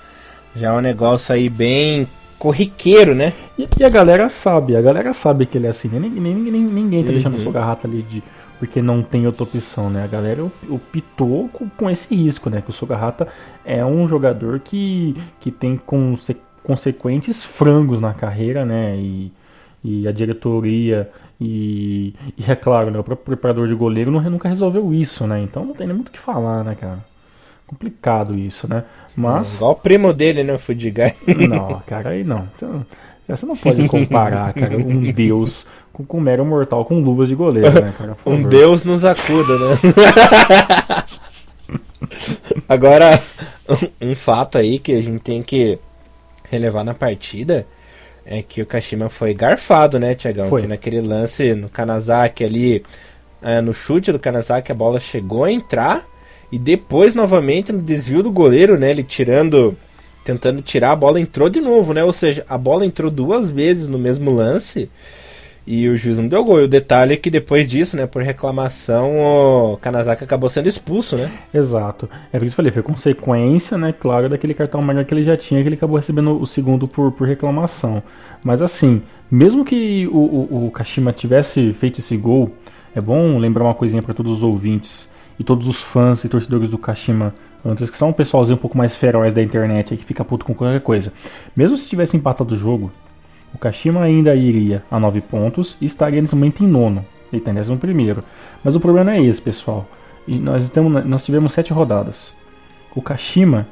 já 0.54 0.68
é 0.68 0.72
um 0.72 0.80
negócio 0.80 1.34
aí 1.34 1.48
bem 1.48 2.08
corriqueiro, 2.38 3.14
né? 3.14 3.32
E, 3.58 3.68
e, 3.78 3.84
a 3.84 3.88
galera 3.88 4.28
sabe, 4.28 4.74
a 4.74 4.80
galera 4.80 5.12
sabe 5.12 5.46
que 5.46 5.58
ele 5.58 5.66
é 5.66 5.70
assim, 5.70 5.88
né? 5.88 5.98
Ninguém, 5.98 6.34
ninguém, 6.34 6.62
ninguém 6.62 7.04
tá 7.04 7.12
deixando 7.12 7.34
uhum. 7.34 7.40
o 7.40 7.44
Sogahata 7.44 7.86
ali 7.86 8.02
de 8.02 8.22
porque 8.60 8.82
não 8.82 9.02
tem 9.02 9.26
outra 9.26 9.44
opção, 9.44 9.88
né? 9.88 10.04
A 10.04 10.06
galera 10.06 10.44
optou 10.68 11.48
com, 11.48 11.66
com 11.70 11.88
esse 11.88 12.14
risco, 12.14 12.50
né? 12.50 12.60
Que 12.60 12.68
o 12.68 12.72
Sogahata 12.74 13.26
é 13.64 13.82
um 13.82 14.06
jogador 14.06 14.60
que, 14.60 15.16
que 15.40 15.50
tem 15.50 15.78
conse 15.78 16.36
consequentes 16.62 17.42
frangos 17.42 18.02
na 18.02 18.12
carreira, 18.12 18.66
né? 18.66 18.96
E, 18.98 19.32
e 19.82 20.06
a 20.06 20.12
diretoria 20.12 21.10
e, 21.40 22.14
e 22.36 22.50
é 22.50 22.54
claro, 22.54 22.90
né, 22.90 22.98
o 22.98 23.04
próprio 23.04 23.24
preparador 23.24 23.66
de 23.66 23.74
goleiro 23.74 24.10
não, 24.10 24.20
nunca 24.20 24.48
resolveu 24.48 24.92
isso, 24.92 25.26
né? 25.26 25.40
Então 25.40 25.64
não 25.64 25.74
tem 25.74 25.86
nem 25.86 25.96
muito 25.96 26.08
o 26.08 26.12
que 26.12 26.18
falar, 26.18 26.62
né, 26.62 26.76
cara? 26.78 26.98
Complicado 27.66 28.36
isso, 28.36 28.68
né? 28.68 28.84
Mas. 29.16 29.54
É, 29.54 29.56
igual 29.56 29.72
o 29.72 29.76
primo 29.76 30.12
dele, 30.12 30.44
né, 30.44 30.52
o 30.52 30.58
Fudigai? 30.58 31.14
Não, 31.48 31.80
cara, 31.86 32.10
aí 32.10 32.24
não. 32.24 32.46
Você 33.26 33.46
não 33.46 33.56
pode 33.56 33.86
comparar, 33.86 34.52
cara, 34.52 34.76
um 34.76 35.12
deus 35.12 35.66
com, 35.92 36.04
com 36.04 36.20
mero 36.20 36.44
mortal 36.44 36.84
com 36.84 37.00
luvas 37.00 37.28
de 37.28 37.34
goleiro, 37.34 37.72
né, 37.72 37.94
cara? 37.96 38.16
Um 38.26 38.42
deus 38.42 38.84
nos 38.84 39.04
acuda, 39.04 39.56
né? 39.56 39.76
Agora, 42.68 43.22
um, 44.02 44.10
um 44.10 44.14
fato 44.16 44.58
aí 44.58 44.78
que 44.78 44.92
a 44.92 45.00
gente 45.00 45.20
tem 45.20 45.42
que 45.42 45.78
relevar 46.50 46.84
na 46.84 46.92
partida 46.92 47.66
é 48.30 48.42
que 48.42 48.62
o 48.62 48.66
Kashima 48.66 49.08
foi 49.08 49.34
garfado, 49.34 49.98
né, 49.98 50.14
Tiagão? 50.14 50.48
Foi. 50.48 50.62
Que 50.62 50.68
naquele 50.68 51.00
lance 51.00 51.52
no 51.52 51.68
Kanazaki 51.68 52.44
ali, 52.44 52.84
é, 53.42 53.60
no 53.60 53.74
chute 53.74 54.12
do 54.12 54.20
Kanazaki, 54.20 54.70
a 54.70 54.74
bola 54.74 55.00
chegou 55.00 55.42
a 55.42 55.50
entrar 55.50 56.06
e 56.52 56.56
depois 56.56 57.12
novamente 57.12 57.72
no 57.72 57.82
desvio 57.82 58.22
do 58.22 58.30
goleiro, 58.30 58.78
né, 58.78 58.90
ele 58.90 59.02
tirando, 59.02 59.76
tentando 60.24 60.62
tirar 60.62 60.92
a 60.92 60.96
bola, 60.96 61.20
entrou 61.20 61.48
de 61.48 61.60
novo, 61.60 61.92
né? 61.92 62.04
Ou 62.04 62.12
seja, 62.12 62.44
a 62.48 62.56
bola 62.56 62.86
entrou 62.86 63.10
duas 63.10 63.50
vezes 63.50 63.88
no 63.88 63.98
mesmo 63.98 64.30
lance 64.30 64.88
e 65.66 65.88
o 65.88 65.96
juiz 65.96 66.18
não 66.18 66.28
deu 66.28 66.44
gol. 66.44 66.60
E 66.60 66.64
o 66.64 66.68
detalhe 66.68 67.14
é 67.14 67.16
que 67.16 67.30
depois 67.30 67.68
disso, 67.68 67.96
né, 67.96 68.06
por 68.06 68.22
reclamação, 68.22 69.18
o 69.18 69.76
Kanazaki 69.78 70.24
acabou 70.24 70.50
sendo 70.50 70.68
expulso, 70.68 71.16
né? 71.16 71.30
Exato. 71.52 72.08
É 72.32 72.38
por 72.38 72.46
isso 72.46 72.54
que 72.54 72.60
eu 72.60 72.64
falei, 72.64 72.72
foi 72.72 72.82
consequência, 72.82 73.78
né, 73.78 73.94
claro, 73.98 74.28
daquele 74.28 74.54
cartão 74.54 74.80
amarelo 74.80 75.04
que 75.04 75.14
ele 75.14 75.24
já 75.24 75.36
tinha, 75.36 75.62
que 75.62 75.68
ele 75.68 75.76
acabou 75.76 75.96
recebendo 75.96 76.40
o 76.40 76.46
segundo 76.46 76.88
por, 76.88 77.12
por 77.12 77.26
reclamação. 77.26 78.02
Mas 78.42 78.62
assim, 78.62 79.02
mesmo 79.30 79.64
que 79.64 80.06
o, 80.08 80.16
o, 80.16 80.66
o 80.66 80.70
Kashima 80.70 81.12
tivesse 81.12 81.72
feito 81.72 82.00
esse 82.00 82.16
gol, 82.16 82.52
é 82.94 83.00
bom 83.00 83.38
lembrar 83.38 83.64
uma 83.64 83.74
coisinha 83.74 84.02
para 84.02 84.14
todos 84.14 84.32
os 84.32 84.42
ouvintes 84.42 85.08
e 85.38 85.44
todos 85.44 85.68
os 85.68 85.82
fãs 85.82 86.24
e 86.24 86.28
torcedores 86.28 86.68
do 86.68 86.78
Kashima 86.78 87.34
antes, 87.64 87.90
que 87.90 87.96
são 87.96 88.08
um 88.08 88.12
pessoalzinho 88.12 88.56
um 88.56 88.60
pouco 88.60 88.76
mais 88.76 88.96
feroz 88.96 89.32
da 89.32 89.42
internet 89.42 89.92
aí, 89.92 89.98
que 89.98 90.04
fica 90.04 90.24
puto 90.24 90.44
com 90.44 90.54
qualquer 90.54 90.80
coisa. 90.80 91.12
Mesmo 91.54 91.76
se 91.76 91.88
tivesse 91.88 92.16
empatado 92.16 92.54
o 92.54 92.58
jogo, 92.58 92.90
o 93.54 93.58
Kashima 93.58 94.02
ainda 94.02 94.34
iria 94.34 94.82
a 94.90 94.98
9 94.98 95.20
pontos 95.22 95.76
e 95.80 95.86
estaria 95.86 96.20
nesse 96.20 96.34
momento 96.34 96.64
em 96.64 96.66
nono. 96.66 97.04
Ele 97.32 97.40
está 97.40 97.50
em 97.50 97.54
décimo 97.54 97.78
primeiro. 97.78 98.22
Mas 98.62 98.76
o 98.76 98.80
problema 98.80 99.12
é 99.12 99.22
esse, 99.22 99.40
pessoal. 99.40 99.86
E 100.26 100.38
nós, 100.38 100.64
estamos, 100.64 101.04
nós 101.04 101.24
tivemos 101.24 101.52
7 101.52 101.72
rodadas. 101.72 102.34
O 102.94 103.02
Kashima 103.02 103.66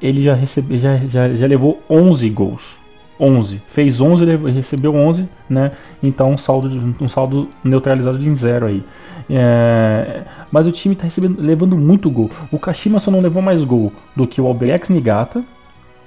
ele 0.00 0.22
já, 0.22 0.34
recebe, 0.34 0.78
já, 0.78 0.96
já, 0.96 1.28
já 1.34 1.46
levou 1.46 1.80
11 1.88 2.28
gols. 2.30 2.76
11. 3.20 3.62
Fez 3.68 4.00
11 4.00 4.24
e 4.24 4.50
recebeu 4.50 4.94
11, 4.94 5.28
né? 5.48 5.72
Então 6.02 6.32
um 6.32 6.38
saldo, 6.38 6.94
um 7.00 7.08
saldo 7.08 7.48
neutralizado 7.62 8.18
de 8.18 8.34
zero 8.34 8.66
aí. 8.66 8.82
É, 9.30 10.22
mas 10.50 10.66
o 10.66 10.72
time 10.72 10.94
está 10.94 11.06
levando 11.38 11.76
muito 11.76 12.10
gol. 12.10 12.30
O 12.50 12.58
Kashima 12.58 12.98
só 12.98 13.10
não 13.10 13.20
levou 13.20 13.40
mais 13.40 13.62
gol 13.62 13.92
do 14.16 14.26
que 14.26 14.40
o 14.40 14.46
Albrecht 14.46 14.92
Nigata, 14.92 15.44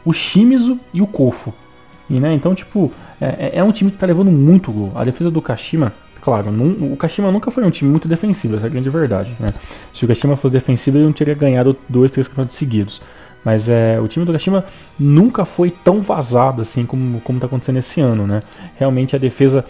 o 0.04 0.12
Shimizu 0.12 0.78
e 0.94 1.02
o 1.02 1.08
Kofo. 1.08 1.54
E, 2.10 2.20
né, 2.20 2.34
então, 2.34 2.54
tipo, 2.54 2.92
é, 3.20 3.52
é, 3.56 3.60
é 3.60 3.64
um 3.64 3.72
time 3.72 3.90
que 3.90 3.98
está 3.98 4.08
levando 4.08 4.32
muito 4.32 4.72
gol. 4.72 4.92
A 4.96 5.04
defesa 5.04 5.32
do 5.32 5.42
Kashima, 5.42 5.94
claro, 6.22 6.50
o 6.92 6.96
Kashima 6.98 7.32
nunca 7.32 7.50
foi 7.52 7.64
um 7.64 7.72
time 7.72 7.90
muito 7.90 8.08
defensivo, 8.08 8.56
essa 8.56 8.66
é 8.66 8.68
a 8.68 8.72
grande 8.72 8.90
verdade. 8.90 9.36
Né? 9.40 9.54
Se 9.94 10.06
o 10.06 10.08
Kashima 10.08 10.36
fosse 10.36 10.54
defensivo, 10.54 10.98
ele 10.98 11.06
não 11.06 11.14
teria 11.14 11.36
ganhado 11.36 11.76
dois, 11.90 12.12
três 12.12 12.28
campeonatos 12.28 12.58
seguidos. 12.58 13.02
Mas 13.46 13.70
é, 13.70 14.00
o 14.02 14.08
time 14.08 14.26
do 14.26 14.34
Kashima 14.34 14.66
nunca 15.00 15.46
foi 15.46 15.70
tão 15.70 16.02
vazado 16.02 16.64
assim 16.64 16.84
como 16.84 17.22
está 17.36 17.46
acontecendo 17.46 17.78
esse 17.78 18.02
ano. 18.02 18.26
Né? 18.26 18.42
Realmente 18.76 19.16
a 19.16 19.20
defesa 19.20 19.64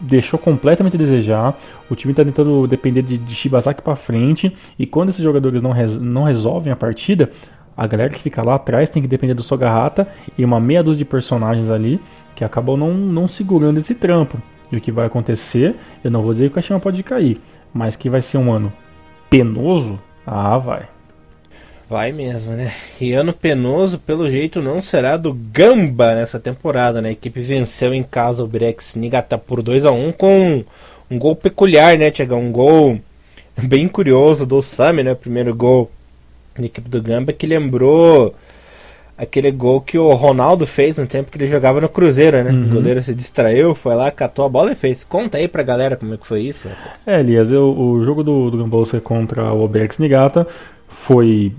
deixou 0.00 0.38
completamente 0.38 0.96
a 0.96 0.98
desejar. 0.98 1.54
O 1.90 1.94
time 1.94 2.12
está 2.12 2.24
tentando 2.24 2.66
depender 2.66 3.02
de, 3.02 3.18
de 3.18 3.34
Shibazaki 3.34 3.82
para 3.82 3.94
frente. 3.94 4.56
E 4.78 4.86
quando 4.86 5.10
esses 5.10 5.22
jogadores 5.22 5.60
não, 5.60 5.72
res, 5.72 5.98
não 6.00 6.24
resolvem 6.24 6.72
a 6.72 6.76
partida, 6.76 7.30
a 7.76 7.86
galera 7.86 8.10
que 8.10 8.20
fica 8.20 8.42
lá 8.42 8.56
atrás 8.56 8.90
tem 8.90 9.02
que 9.02 9.08
depender 9.08 9.34
do 9.34 9.42
Sogahata 9.42 10.06
e 10.36 10.44
uma 10.44 10.60
meia 10.60 10.82
dúzia 10.82 10.98
de 10.98 11.04
personagens 11.04 11.70
ali 11.70 12.00
que 12.34 12.44
acabam 12.44 12.76
não, 12.76 12.92
não 12.92 13.28
segurando 13.28 13.78
esse 13.78 13.94
trampo. 13.94 14.40
E 14.70 14.76
o 14.76 14.80
que 14.80 14.90
vai 14.90 15.06
acontecer, 15.06 15.74
eu 16.02 16.10
não 16.10 16.22
vou 16.22 16.32
dizer 16.32 16.46
que 16.46 16.52
o 16.52 16.54
Kashima 16.54 16.80
pode 16.80 17.02
cair, 17.02 17.40
mas 17.72 17.96
que 17.96 18.08
vai 18.08 18.22
ser 18.22 18.38
um 18.38 18.52
ano 18.52 18.72
penoso, 19.28 19.98
ah, 20.26 20.56
vai. 20.58 20.88
Vai 21.88 22.10
mesmo, 22.10 22.52
né? 22.52 22.72
E 22.98 23.12
ano 23.12 23.34
penoso, 23.34 23.98
pelo 23.98 24.30
jeito, 24.30 24.62
não 24.62 24.80
será 24.80 25.18
do 25.18 25.34
Gamba 25.34 26.14
nessa 26.14 26.40
temporada, 26.40 27.02
né? 27.02 27.10
A 27.10 27.12
equipe 27.12 27.40
venceu 27.42 27.92
em 27.92 28.02
casa 28.02 28.42
o 28.42 28.46
Brex 28.46 28.94
Nigata 28.96 29.36
por 29.36 29.62
2 29.62 29.84
a 29.84 29.90
1 29.90 30.12
com 30.12 30.64
um 31.10 31.18
gol 31.18 31.36
peculiar, 31.36 31.98
né, 31.98 32.10
Tiagão? 32.10 32.40
Um 32.40 32.50
gol 32.50 32.98
bem 33.62 33.86
curioso 33.88 34.46
do 34.46 34.62
Sami, 34.62 35.02
né? 35.02 35.14
Primeiro 35.14 35.54
gol 35.54 35.90
da 36.60 36.66
equipe 36.66 36.88
do 36.88 37.02
Gamba, 37.02 37.32
que 37.32 37.46
lembrou 37.46 38.34
aquele 39.16 39.50
gol 39.50 39.80
que 39.80 39.98
o 39.98 40.12
Ronaldo 40.14 40.66
fez 40.66 40.98
no 40.98 41.06
tempo 41.06 41.30
que 41.30 41.38
ele 41.38 41.46
jogava 41.46 41.80
no 41.80 41.88
Cruzeiro, 41.88 42.42
né? 42.42 42.50
Uhum. 42.50 42.64
O 42.64 42.68
goleiro 42.70 43.02
se 43.02 43.14
distraiu, 43.14 43.74
foi 43.74 43.94
lá, 43.94 44.10
catou 44.10 44.44
a 44.44 44.48
bola 44.48 44.72
e 44.72 44.74
fez. 44.74 45.04
Conta 45.04 45.38
aí 45.38 45.46
pra 45.46 45.62
galera 45.62 45.96
como 45.96 46.14
é 46.14 46.16
que 46.16 46.26
foi 46.26 46.42
isso. 46.42 46.68
É, 47.06 47.20
Elias, 47.20 47.50
eu, 47.50 47.70
o 47.78 48.04
jogo 48.04 48.22
do, 48.22 48.50
do 48.50 48.58
Gambolsa 48.58 49.00
contra 49.00 49.52
o 49.52 49.62
Oberex 49.62 49.98
Nigata 49.98 50.46
foi, 50.88 51.52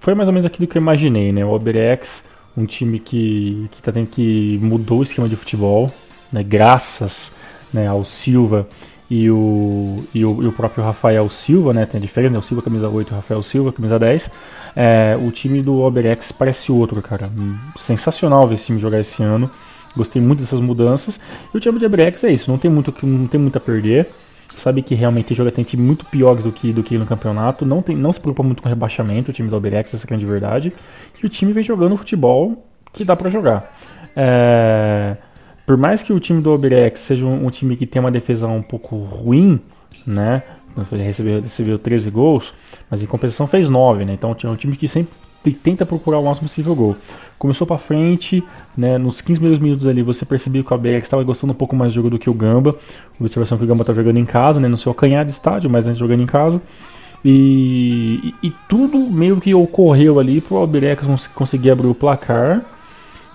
foi 0.00 0.14
mais 0.14 0.28
ou 0.28 0.32
menos 0.32 0.46
aquilo 0.46 0.66
que 0.66 0.76
eu 0.76 0.82
imaginei, 0.82 1.32
né? 1.32 1.44
O 1.44 1.50
Oberex, 1.50 2.24
um 2.56 2.66
time 2.66 2.98
que, 2.98 3.68
que, 3.70 3.82
tá 3.82 3.92
tendo 3.92 4.08
que 4.08 4.58
mudou 4.60 5.00
o 5.00 5.02
esquema 5.02 5.28
de 5.28 5.36
futebol, 5.36 5.92
né? 6.32 6.42
Graças 6.42 7.32
né, 7.72 7.86
ao 7.86 8.04
Silva 8.04 8.66
e 9.10 9.30
o, 9.30 10.04
e 10.12 10.24
o, 10.24 10.42
e 10.42 10.46
o, 10.46 10.52
próprio 10.52 10.82
Rafael 10.82 11.28
Silva, 11.30 11.72
né? 11.72 11.86
Tem 11.86 11.98
a 11.98 12.02
diferença, 12.02 12.32
né? 12.32 12.38
O 12.38 12.42
Silva 12.42 12.62
camisa 12.62 12.88
8 12.88 13.12
o 13.12 13.14
Rafael 13.14 13.42
Silva 13.42 13.72
camisa 13.72 13.98
10. 13.98 14.30
É, 14.74 15.16
o 15.20 15.30
time 15.30 15.62
do 15.62 15.80
Oberex 15.80 16.32
parece 16.32 16.72
outro, 16.72 17.00
cara. 17.00 17.30
Sensacional 17.76 18.46
ver 18.48 18.56
esse 18.56 18.66
time 18.66 18.80
jogar 18.80 19.00
esse 19.00 19.22
ano. 19.22 19.50
Gostei 19.96 20.20
muito 20.20 20.40
dessas 20.40 20.60
mudanças. 20.60 21.20
E 21.52 21.56
o 21.56 21.60
time 21.60 21.78
do 21.78 21.86
Oberex 21.86 22.24
é 22.24 22.32
isso, 22.32 22.50
não 22.50 22.58
tem 22.58 22.70
muito, 22.70 22.92
não 23.06 23.26
tem 23.26 23.40
muito 23.40 23.56
a 23.56 23.60
perder. 23.60 24.10
Sabe 24.56 24.82
que 24.82 24.94
realmente 24.94 25.34
joga 25.34 25.50
tem 25.52 25.64
time 25.64 25.82
muito 25.82 26.04
piores 26.06 26.42
do 26.42 26.50
que, 26.50 26.72
do 26.72 26.82
que 26.82 26.98
no 26.98 27.06
campeonato. 27.06 27.64
Não, 27.64 27.82
tem, 27.82 27.94
não 27.94 28.12
se 28.12 28.18
preocupa 28.18 28.42
muito 28.42 28.62
com 28.62 28.68
rebaixamento, 28.68 29.30
o 29.30 29.34
time 29.34 29.48
do 29.48 29.56
Oberex, 29.56 29.92
essa 29.92 30.04
é 30.04 30.06
a 30.06 30.08
grande 30.08 30.26
verdade. 30.26 30.72
E 31.22 31.26
o 31.26 31.28
time 31.28 31.52
vem 31.52 31.62
jogando 31.62 31.96
futebol 31.96 32.66
que 32.92 33.04
dá 33.04 33.14
para 33.14 33.30
jogar. 33.30 33.72
É, 34.16 35.16
por 35.66 35.76
mais 35.76 36.00
que 36.00 36.12
o 36.12 36.20
time 36.20 36.40
do 36.40 36.52
Oberex 36.52 37.00
seja 37.00 37.26
um, 37.26 37.46
um, 37.46 37.50
time 37.50 37.76
que 37.76 37.86
tem 37.86 37.98
uma 38.00 38.10
defesa 38.10 38.46
um 38.46 38.62
pouco 38.62 38.96
ruim, 38.96 39.60
né? 40.06 40.42
Recebeu, 40.92 41.42
recebeu 41.42 41.78
13 41.78 42.10
gols, 42.10 42.54
mas 42.88 43.02
em 43.02 43.06
compensação 43.06 43.46
fez 43.46 43.68
9, 43.68 44.04
né? 44.04 44.12
Então 44.12 44.34
é 44.44 44.48
um 44.48 44.56
time 44.56 44.76
que 44.76 44.86
sempre 44.86 45.10
tenta 45.62 45.84
procurar 45.84 46.18
o 46.18 46.24
máximo 46.24 46.48
possível 46.48 46.74
gol. 46.74 46.96
Começou 47.38 47.66
para 47.66 47.76
frente, 47.78 48.42
né, 48.76 48.96
nos 48.96 49.20
15 49.20 49.40
primeiros 49.40 49.58
minutos 49.58 49.86
ali 49.86 50.02
você 50.02 50.24
percebeu 50.24 50.64
que 50.64 50.72
o 50.72 50.74
ABX 50.74 51.02
estava 51.02 51.22
gostando 51.22 51.52
um 51.52 51.56
pouco 51.56 51.76
mais 51.76 51.92
do 51.92 51.96
jogo 51.96 52.10
do 52.10 52.18
que 52.18 52.30
o 52.30 52.34
Gamba. 52.34 52.74
Observação 53.20 53.58
que 53.58 53.64
o 53.64 53.66
Gamba 53.66 53.82
está 53.82 53.92
jogando 53.92 54.18
em 54.18 54.24
casa, 54.24 54.58
né, 54.58 54.68
no 54.68 54.76
seu 54.76 54.94
canhar 54.94 55.24
de 55.24 55.32
estádio, 55.32 55.68
mas 55.68 55.86
antes 55.86 55.98
jogando 55.98 56.22
em 56.22 56.26
casa. 56.26 56.60
E, 57.24 58.32
e, 58.42 58.48
e, 58.48 58.52
tudo 58.68 58.98
meio 58.98 59.40
que 59.40 59.52
ocorreu 59.52 60.20
ali 60.20 60.40
para 60.40 60.54
o 60.54 60.58
Alberex 60.58 61.26
conseguir 61.28 61.72
abrir 61.72 61.88
o 61.88 61.94
placar 61.94 62.64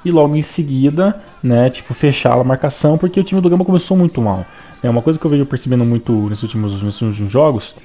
e 0.04 0.12
logo 0.12 0.36
em 0.36 0.42
seguida, 0.42 1.22
né, 1.44 1.70
tipo, 1.70 1.94
fechar 1.94 2.34
a 2.34 2.44
marcação, 2.44 2.98
porque 2.98 3.20
o 3.20 3.24
time 3.24 3.42
do 3.42 3.50
Gamba 3.50 3.66
começou 3.66 3.96
muito 3.96 4.22
mal. 4.22 4.46
É 4.82 4.90
uma 4.90 5.02
coisa 5.02 5.20
que 5.20 5.26
eu 5.26 5.32
vejo 5.32 5.46
percebendo 5.46 5.86
muito 5.86 6.12
nesses 6.30 6.44
últimos, 6.44 6.82
nesses 6.82 7.02
últimos 7.02 7.32
jogos 7.32 7.76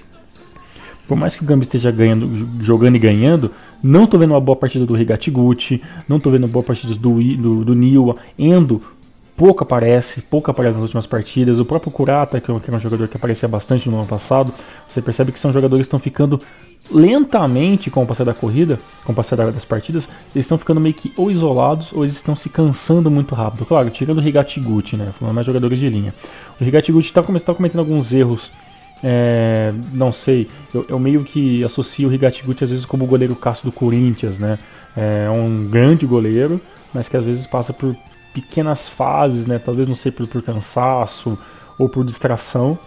por 1.06 1.16
mais 1.16 1.34
que 1.34 1.42
o 1.42 1.46
Gamba 1.46 1.62
esteja 1.62 1.90
ganhando, 1.90 2.64
jogando 2.64 2.96
e 2.96 2.98
ganhando, 2.98 3.50
não 3.82 4.04
estou 4.04 4.18
vendo 4.18 4.32
uma 4.32 4.40
boa 4.40 4.56
partida 4.56 4.84
do 4.84 4.94
Rigatiguchi, 4.94 5.80
não 6.08 6.16
estou 6.16 6.32
vendo 6.32 6.44
uma 6.44 6.52
boa 6.52 6.64
partida 6.64 6.94
do, 6.94 7.22
do, 7.36 7.64
do 7.64 7.74
Niwa, 7.74 8.16
Endo 8.38 8.82
pouco 9.36 9.62
aparece, 9.62 10.22
pouco 10.22 10.50
aparece 10.50 10.74
nas 10.74 10.82
últimas 10.82 11.06
partidas. 11.06 11.58
O 11.58 11.64
próprio 11.64 11.92
Kurata, 11.92 12.40
que 12.40 12.50
é 12.50 12.54
um 12.54 12.80
jogador 12.80 13.06
que 13.08 13.16
aparecia 13.16 13.48
bastante 13.48 13.88
no 13.88 13.98
ano 13.98 14.06
passado, 14.06 14.52
você 14.88 15.02
percebe 15.02 15.32
que 15.32 15.38
são 15.38 15.52
jogadores 15.52 15.84
que 15.84 15.88
estão 15.88 15.98
ficando 15.98 16.40
lentamente 16.90 17.90
com 17.90 18.02
o 18.02 18.06
passar 18.06 18.24
da 18.24 18.34
corrida, 18.34 18.78
com 19.04 19.12
o 19.12 19.14
passar 19.14 19.36
das 19.36 19.64
partidas, 19.64 20.08
eles 20.34 20.44
estão 20.44 20.56
ficando 20.56 20.80
meio 20.80 20.94
que 20.94 21.12
ou 21.16 21.30
isolados 21.30 21.92
ou 21.92 22.04
eles 22.04 22.14
estão 22.14 22.36
se 22.36 22.48
cansando 22.48 23.10
muito 23.10 23.34
rápido. 23.34 23.66
Claro, 23.66 23.90
tirando 23.90 24.18
o 24.18 24.20
Rigatiguchi, 24.20 24.96
né? 24.96 25.12
Falando 25.18 25.34
mais 25.34 25.46
jogadores 25.46 25.78
de 25.78 25.88
linha. 25.88 26.14
O 26.60 26.64
Rigatiguchi 26.64 27.08
está 27.08 27.22
tá 27.22 27.54
cometendo 27.54 27.80
alguns 27.80 28.12
erros 28.12 28.52
é, 29.02 29.74
não 29.92 30.10
sei, 30.10 30.48
eu, 30.72 30.86
eu, 30.88 30.98
meio 30.98 31.22
que 31.22 31.62
associo 31.62 32.08
o 32.08 32.14
Higatiguchi 32.14 32.64
às 32.64 32.70
vezes 32.70 32.86
como 32.86 33.04
o 33.04 33.06
goleiro 33.06 33.36
Cássio 33.36 33.66
do 33.66 33.72
Corinthians, 33.72 34.38
né? 34.38 34.58
É 34.96 35.28
um 35.28 35.68
grande 35.68 36.06
goleiro, 36.06 36.58
mas 36.94 37.06
que 37.06 37.16
às 37.16 37.24
vezes 37.24 37.46
passa 37.46 37.74
por 37.74 37.94
pequenas 38.36 38.86
fases, 38.86 39.46
né? 39.46 39.58
Talvez 39.58 39.88
não 39.88 39.94
sei 39.94 40.12
por, 40.12 40.26
por 40.26 40.42
cansaço 40.42 41.38
ou 41.78 41.88
por 41.88 42.04
distração. 42.04 42.78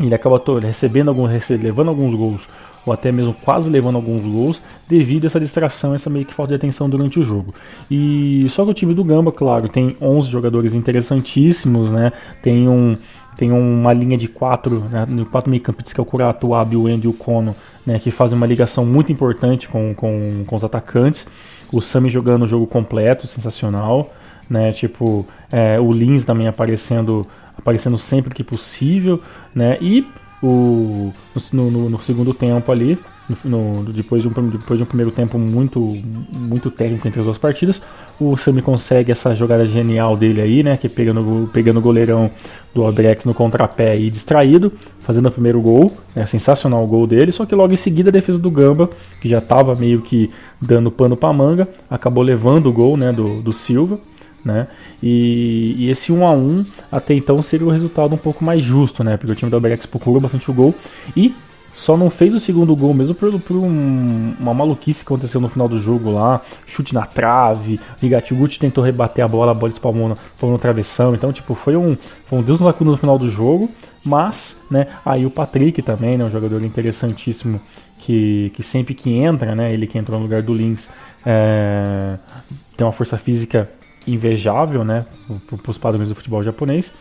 Ele 0.00 0.12
acaba 0.12 0.42
recebendo 0.60 1.08
alguns, 1.08 1.48
levando 1.50 1.88
alguns 1.88 2.12
gols, 2.14 2.48
ou 2.84 2.92
até 2.92 3.12
mesmo 3.12 3.34
quase 3.34 3.70
levando 3.70 3.96
alguns 3.96 4.22
gols, 4.22 4.60
devido 4.88 5.24
a 5.24 5.26
essa 5.28 5.38
distração, 5.38 5.94
essa 5.94 6.10
meio 6.10 6.24
que 6.24 6.34
falta 6.34 6.50
de 6.50 6.56
atenção 6.56 6.90
durante 6.90 7.20
o 7.20 7.22
jogo. 7.22 7.54
E 7.88 8.46
só 8.48 8.64
que 8.64 8.70
o 8.72 8.74
time 8.74 8.94
do 8.94 9.04
Gamba, 9.04 9.30
claro, 9.30 9.68
tem 9.68 9.96
11 10.00 10.28
jogadores 10.28 10.74
interessantíssimos, 10.74 11.92
né? 11.92 12.12
Tem 12.42 12.68
um, 12.68 12.96
tem 13.36 13.52
uma 13.52 13.92
linha 13.92 14.18
de 14.18 14.26
quatro, 14.26 14.80
né, 14.80 15.06
quatro 15.30 15.48
meio-campistas, 15.48 15.92
que 15.92 16.00
é 16.00 16.02
o 16.02 16.06
Curato, 16.06 16.48
o 16.48 16.54
Abi, 16.56 16.76
o 16.76 16.88
Andy 16.88 17.06
e 17.06 17.10
o 17.10 17.12
Kono, 17.12 17.54
né, 17.86 18.00
que 18.00 18.10
fazem 18.10 18.36
uma 18.36 18.46
ligação 18.46 18.84
muito 18.84 19.12
importante 19.12 19.68
com, 19.68 19.94
com, 19.94 20.44
com 20.44 20.56
os 20.56 20.64
atacantes. 20.64 21.26
O 21.72 21.80
Sami 21.80 22.10
jogando 22.10 22.44
o 22.44 22.48
jogo 22.48 22.66
completo, 22.66 23.28
sensacional. 23.28 24.12
Né, 24.48 24.72
tipo, 24.72 25.26
é, 25.52 25.78
o 25.78 25.92
Lins 25.92 26.24
também 26.24 26.48
aparecendo, 26.48 27.26
aparecendo 27.56 27.98
sempre 27.98 28.34
que 28.34 28.42
possível. 28.42 29.20
Né, 29.54 29.76
e 29.80 30.06
o, 30.42 31.12
no, 31.52 31.70
no, 31.70 31.90
no 31.90 32.02
segundo 32.02 32.32
tempo 32.32 32.70
ali, 32.72 32.98
no, 33.44 33.84
depois, 33.84 34.22
de 34.22 34.28
um, 34.28 34.48
depois 34.48 34.78
de 34.78 34.84
um 34.84 34.86
primeiro 34.86 35.10
tempo 35.10 35.38
muito, 35.38 35.80
muito 36.32 36.70
técnico 36.70 37.06
entre 37.06 37.20
as 37.20 37.26
duas 37.26 37.38
partidas, 37.38 37.82
o 38.18 38.36
Sami 38.36 38.62
consegue 38.62 39.12
essa 39.12 39.34
jogada 39.34 39.66
genial 39.66 40.16
dele 40.16 40.40
aí, 40.40 40.62
né? 40.62 40.76
Que 40.76 40.88
pegando, 40.88 41.48
pegando 41.52 41.78
o 41.78 41.82
goleirão 41.82 42.30
do 42.74 42.82
Albrecht 42.82 43.26
no 43.26 43.34
contrapé 43.34 43.98
e 43.98 44.10
distraído, 44.10 44.72
fazendo 45.00 45.26
o 45.26 45.30
primeiro 45.30 45.60
gol. 45.60 45.92
É 46.16 46.24
sensacional 46.26 46.82
o 46.82 46.86
gol 46.86 47.06
dele, 47.06 47.30
só 47.30 47.44
que 47.44 47.54
logo 47.54 47.72
em 47.72 47.76
seguida 47.76 48.08
a 48.08 48.12
defesa 48.12 48.38
do 48.38 48.50
Gamba, 48.50 48.90
que 49.20 49.28
já 49.28 49.38
estava 49.38 49.74
meio 49.74 50.00
que 50.00 50.30
dando 50.60 50.90
pano 50.90 51.16
para 51.16 51.32
manga, 51.32 51.68
acabou 51.88 52.24
levando 52.24 52.66
o 52.66 52.72
gol 52.72 52.96
né, 52.96 53.12
do, 53.12 53.40
do 53.42 53.52
Silva. 53.52 53.98
Né? 54.48 54.66
E, 55.02 55.74
e, 55.78 55.90
esse 55.90 56.10
1 56.10 56.26
a 56.26 56.32
1 56.32 56.64
até 56.90 57.12
então 57.12 57.42
seria 57.42 57.66
o 57.66 57.70
resultado 57.70 58.14
um 58.14 58.18
pouco 58.18 58.42
mais 58.42 58.64
justo, 58.64 59.04
né? 59.04 59.18
Porque 59.18 59.30
o 59.30 59.34
time 59.34 59.50
do 59.50 59.56
Albrecht 59.56 59.86
procurou 59.88 60.20
bastante 60.20 60.50
o 60.50 60.54
gol 60.54 60.74
e 61.14 61.34
só 61.74 61.98
não 61.98 62.08
fez 62.08 62.34
o 62.34 62.40
segundo 62.40 62.74
gol 62.74 62.94
mesmo 62.94 63.14
por, 63.14 63.38
por 63.40 63.56
um, 63.56 64.34
uma 64.40 64.54
maluquice 64.54 65.04
que 65.04 65.12
aconteceu 65.12 65.38
no 65.38 65.50
final 65.50 65.68
do 65.68 65.78
jogo 65.78 66.10
lá. 66.10 66.40
Chute 66.66 66.94
na 66.94 67.04
trave, 67.04 67.78
Rigatiguchi 68.00 68.58
tentou 68.58 68.82
rebater 68.82 69.22
a 69.22 69.28
bola, 69.28 69.52
a 69.52 69.54
bola 69.54 69.70
espalmou 69.70 70.08
no, 70.08 70.50
no 70.50 70.58
travessão. 70.58 71.14
Então, 71.14 71.30
tipo, 71.30 71.54
foi 71.54 71.76
um, 71.76 71.94
foi 72.24 72.38
um 72.38 72.42
Deus 72.42 72.58
no 72.58 72.74
no 72.80 72.96
final 72.96 73.18
do 73.18 73.28
jogo. 73.28 73.68
Mas, 74.02 74.56
né, 74.70 74.86
aí 75.04 75.26
o 75.26 75.30
Patrick 75.30 75.82
também, 75.82 76.16
né, 76.16 76.24
um 76.24 76.30
jogador 76.30 76.64
interessantíssimo 76.64 77.60
que, 77.98 78.50
que 78.54 78.62
sempre 78.62 78.94
que 78.94 79.12
entra, 79.12 79.54
né, 79.54 79.72
ele 79.72 79.86
que 79.86 79.98
entrou 79.98 80.18
no 80.18 80.24
lugar 80.24 80.42
do 80.42 80.52
Lynx, 80.52 80.88
é, 81.26 82.16
tem 82.76 82.86
uma 82.86 82.92
força 82.92 83.18
física 83.18 83.70
invejável, 84.12 84.84
né, 84.84 85.04
para 85.46 85.70
os 85.70 85.78
padrões 85.78 86.08
do 86.08 86.14
futebol 86.14 86.42
japonês. 86.42 86.92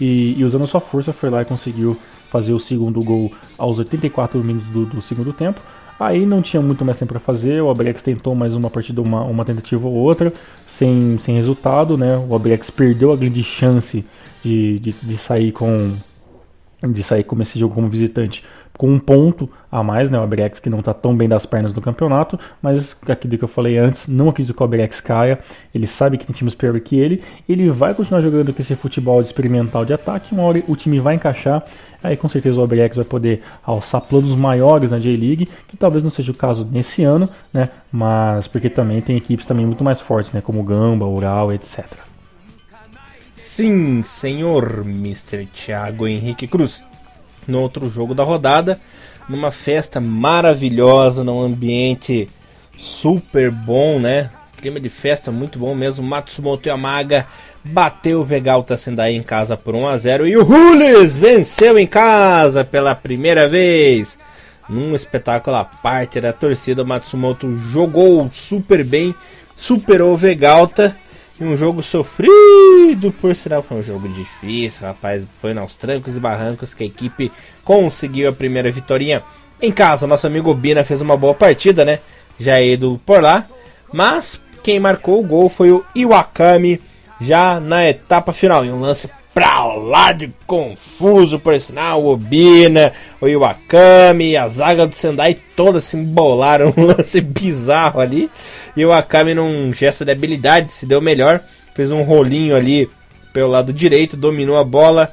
E, 0.00 0.34
e 0.38 0.44
usando 0.44 0.64
a 0.64 0.66
sua 0.66 0.80
força 0.80 1.12
foi 1.12 1.30
lá 1.30 1.42
e 1.42 1.44
conseguiu 1.44 1.96
fazer 2.30 2.52
o 2.52 2.58
segundo 2.58 3.02
gol 3.02 3.32
aos 3.56 3.78
84 3.78 4.42
minutos 4.42 4.68
do, 4.70 4.86
do 4.86 5.02
segundo 5.02 5.32
tempo. 5.32 5.60
Aí 5.98 6.26
não 6.26 6.42
tinha 6.42 6.60
muito 6.60 6.84
mais 6.84 6.98
tempo 6.98 7.12
para 7.12 7.20
fazer, 7.20 7.62
o 7.62 7.70
Abrex 7.70 8.02
tentou 8.02 8.34
mais 8.34 8.54
uma 8.54 8.68
partida, 8.68 9.00
uma, 9.00 9.22
uma 9.22 9.44
tentativa 9.44 9.86
ou 9.86 9.94
outra, 9.94 10.32
sem, 10.66 11.16
sem 11.18 11.36
resultado, 11.36 11.96
né? 11.96 12.18
O 12.28 12.34
Abrex 12.34 12.68
perdeu 12.70 13.12
a 13.12 13.16
grande 13.16 13.44
chance 13.44 14.04
de, 14.42 14.80
de, 14.80 14.92
de 14.92 15.16
sair 15.16 15.52
com 15.52 15.92
de 16.82 17.02
sair 17.02 17.24
com 17.24 17.40
esse 17.40 17.58
jogo 17.58 17.74
como 17.74 17.88
visitante 17.88 18.44
com 18.76 18.90
um 18.90 18.98
ponto 18.98 19.48
a 19.70 19.82
mais, 19.82 20.10
né? 20.10 20.18
O 20.18 20.22
Abrex 20.22 20.58
que 20.58 20.68
não 20.68 20.80
está 20.80 20.92
tão 20.92 21.16
bem 21.16 21.28
das 21.28 21.46
pernas 21.46 21.72
no 21.72 21.80
campeonato, 21.80 22.38
mas 22.60 22.96
aquilo 23.08 23.38
que 23.38 23.44
eu 23.44 23.48
falei 23.48 23.78
antes, 23.78 24.08
não 24.08 24.28
acredito 24.28 24.54
que 24.54 24.62
o 24.62 24.64
Abrex 24.64 25.00
caia. 25.00 25.38
Ele 25.74 25.86
sabe 25.86 26.18
que 26.18 26.26
tem 26.26 26.34
times 26.34 26.54
pior 26.54 26.78
que 26.80 26.98
ele, 26.98 27.22
ele 27.48 27.70
vai 27.70 27.94
continuar 27.94 28.20
jogando 28.20 28.52
com 28.52 28.60
esse 28.60 28.74
futebol 28.74 29.20
experimental 29.20 29.84
de 29.84 29.92
ataque, 29.92 30.34
uma 30.34 30.42
hora 30.42 30.62
o 30.66 30.76
time 30.76 30.98
vai 30.98 31.14
encaixar, 31.14 31.64
aí 32.02 32.16
com 32.16 32.28
certeza 32.28 32.60
o 32.60 32.64
Abrex 32.64 32.96
vai 32.96 33.04
poder 33.04 33.42
alçar 33.64 34.00
planos 34.00 34.34
maiores 34.34 34.90
na 34.90 34.98
J-League, 34.98 35.48
que 35.68 35.76
talvez 35.76 36.02
não 36.02 36.10
seja 36.10 36.32
o 36.32 36.34
caso 36.34 36.68
nesse 36.70 37.04
ano, 37.04 37.28
né? 37.52 37.70
Mas 37.92 38.48
porque 38.48 38.68
também 38.68 39.00
tem 39.00 39.16
equipes 39.16 39.46
também 39.46 39.64
muito 39.64 39.84
mais 39.84 40.00
fortes, 40.00 40.32
né? 40.32 40.40
Como 40.40 40.62
Gamba, 40.62 41.06
Ural, 41.06 41.52
etc. 41.52 41.84
Sim, 43.36 44.02
senhor 44.02 44.82
Mr. 44.84 45.46
Thiago 45.46 46.08
Henrique 46.08 46.48
Cruz 46.48 46.82
no 47.46 47.60
outro 47.60 47.88
jogo 47.88 48.14
da 48.14 48.24
rodada, 48.24 48.80
numa 49.28 49.50
festa 49.50 50.00
maravilhosa, 50.00 51.24
num 51.24 51.40
ambiente 51.40 52.28
super 52.78 53.50
bom, 53.50 53.98
né? 53.98 54.30
Clima 54.56 54.80
de 54.80 54.88
festa 54.88 55.30
muito 55.30 55.58
bom 55.58 55.74
mesmo. 55.74 56.06
Matsumoto 56.06 56.68
Yamaga 56.68 57.26
bateu 57.62 58.20
o 58.20 58.24
Vegalta 58.24 58.76
Sendai 58.76 59.14
em 59.14 59.22
casa 59.22 59.56
por 59.56 59.74
1 59.74 59.86
a 59.86 59.96
0 59.96 60.26
e 60.26 60.36
o 60.36 60.44
Hules 60.44 61.16
venceu 61.16 61.78
em 61.78 61.86
casa 61.86 62.64
pela 62.64 62.94
primeira 62.94 63.48
vez. 63.48 64.18
Num 64.68 64.94
espetáculo 64.94 65.56
à 65.56 65.64
parte 65.64 66.20
da 66.20 66.32
torcida, 66.32 66.84
Matsumoto 66.84 67.54
jogou 67.56 68.28
super 68.32 68.82
bem, 68.82 69.14
superou 69.54 70.14
o 70.14 70.16
Vegalta 70.16 70.96
E 71.40 71.44
um 71.44 71.56
jogo 71.56 71.82
sofrido, 71.82 73.12
por 73.20 73.34
sinal 73.34 73.60
foi 73.60 73.78
um 73.78 73.82
jogo 73.82 74.08
difícil, 74.08 74.86
rapaz. 74.86 75.26
Foi 75.40 75.56
aos 75.58 75.74
trancos 75.74 76.16
e 76.16 76.20
barrancos 76.20 76.74
que 76.74 76.84
a 76.84 76.86
equipe 76.86 77.32
conseguiu 77.64 78.28
a 78.28 78.32
primeira 78.32 78.70
vitória 78.70 79.22
em 79.60 79.72
casa. 79.72 80.06
Nosso 80.06 80.28
amigo 80.28 80.54
Bina 80.54 80.84
fez 80.84 81.00
uma 81.00 81.16
boa 81.16 81.34
partida, 81.34 81.84
né? 81.84 81.98
Já 82.38 82.60
é 82.60 82.76
por 83.04 83.20
lá. 83.20 83.46
Mas 83.92 84.40
quem 84.62 84.78
marcou 84.78 85.20
o 85.20 85.26
gol 85.26 85.48
foi 85.48 85.72
o 85.72 85.84
Iwakami 85.94 86.80
já 87.20 87.58
na 87.58 87.88
etapa 87.88 88.32
final. 88.32 88.64
E 88.64 88.70
um 88.70 88.80
lance 88.80 89.10
pra 89.34 89.64
lá 89.74 90.12
de 90.12 90.32
confuso, 90.46 91.40
por 91.40 91.58
sinal, 91.60 92.02
o 92.02 92.12
Obina, 92.12 92.92
o 93.20 93.26
Iwakami, 93.26 94.36
a 94.36 94.48
zaga 94.48 94.86
do 94.86 94.94
Sendai 94.94 95.36
toda 95.56 95.80
se 95.80 95.96
embolaram, 95.96 96.72
um 96.78 96.84
lance 96.84 97.20
bizarro 97.20 98.00
ali. 98.00 98.30
E 98.76 98.84
o 98.84 98.92
Akami 98.92 99.34
num 99.34 99.74
gesto 99.74 100.04
de 100.04 100.12
habilidade 100.12 100.70
se 100.70 100.86
deu 100.86 101.00
melhor, 101.00 101.40
fez 101.74 101.90
um 101.90 102.02
rolinho 102.02 102.54
ali 102.54 102.88
pelo 103.32 103.50
lado 103.50 103.72
direito, 103.72 104.16
dominou 104.16 104.56
a 104.56 104.64
bola, 104.64 105.10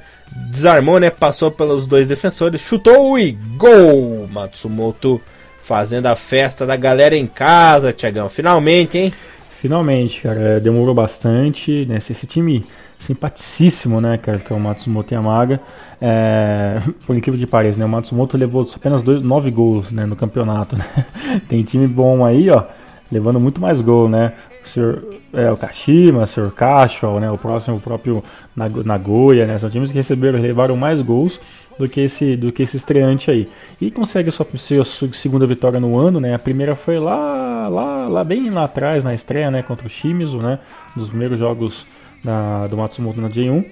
desarmou, 0.52 1.00
né, 1.00 1.10
passou 1.10 1.50
pelos 1.50 1.88
dois 1.88 2.08
defensores, 2.08 2.62
chutou 2.62 3.18
e 3.18 3.32
gol! 3.32 4.30
Matsumoto 4.32 5.20
fazendo 5.64 6.06
a 6.06 6.16
festa 6.16 6.66
da 6.66 6.76
galera 6.76 7.16
em 7.16 7.26
casa, 7.26 7.94
Tiagão, 7.94 8.30
finalmente, 8.30 8.98
hein? 8.98 9.14
Finalmente, 9.62 10.24
cara, 10.24 10.60
demorou 10.60 10.92
bastante, 10.92 11.86
né, 11.86 11.98
esse 11.98 12.26
time 12.26 12.66
simpaticíssimo, 13.00 14.02
né, 14.02 14.18
cara, 14.18 14.40
que 14.40 14.52
é 14.52 14.56
o 14.56 14.60
Matsumoto 14.60 15.14
Yamaga. 15.14 15.62
É, 16.02 16.82
por 17.06 17.16
incrível 17.16 17.40
que 17.40 17.46
pareça, 17.46 17.78
né, 17.78 17.86
o 17.86 17.90
Matsumoto 17.90 18.36
levou 18.36 18.68
apenas 18.76 19.04
dois, 19.04 19.24
nove 19.24 19.52
gols 19.52 19.92
né, 19.92 20.08
no 20.08 20.16
campeonato. 20.16 20.76
Né? 20.82 21.42
Tem 21.48 21.62
time 21.62 21.88
bom 21.88 22.26
aí, 22.26 22.50
ó, 22.50 22.64
levando 23.12 23.40
muito 23.40 23.62
mais 23.62 23.82
gol, 23.82 24.10
né? 24.10 24.34
O 24.66 24.68
senhor 24.68 25.04
é, 25.32 25.52
o 25.52 25.56
Kashima, 25.56 26.24
o 26.24 26.28
senhor 26.28 26.52
Cashwell, 26.52 27.20
né, 27.20 27.30
o 27.30 27.38
próximo, 27.38 27.78
o 27.78 27.80
próprio 27.80 28.24
Nagoya, 28.56 29.46
né, 29.46 29.60
são 29.60 29.70
times 29.70 29.92
que 29.92 29.98
receberam, 29.98 30.40
levaram 30.40 30.76
mais 30.76 31.02
gols 31.02 31.40
do 31.78 31.88
que 31.88 32.02
esse, 32.02 32.36
do 32.36 32.52
que 32.52 32.64
esse 32.64 32.78
estreante 32.78 33.32
aí. 33.32 33.48
E 33.80 33.90
consegue 33.90 34.30
a 34.30 34.32
sua, 34.32 34.46
sua 34.84 35.14
segunda 35.14 35.46
vitória 35.48 35.80
no 35.80 35.98
ano, 36.00 36.20
né? 36.20 36.34
A 36.34 36.40
primeira 36.40 36.76
foi 36.76 37.00
lá, 37.00 37.68
lá, 37.68 38.08
lá 38.08 38.24
bem 38.24 38.50
lá 38.50 38.66
atrás 38.66 39.04
na 39.04 39.14
estreia, 39.14 39.50
né, 39.50 39.64
contra 39.64 39.88
o 39.88 39.90
Shimizu, 39.90 40.38
né? 40.38 40.60
Dos 40.96 41.10
primeiros 41.10 41.40
jogos 41.40 41.86
da, 42.24 42.68
do 42.68 42.78
Matsumoto 42.78 43.20
na 43.20 43.30
J1 43.30 43.66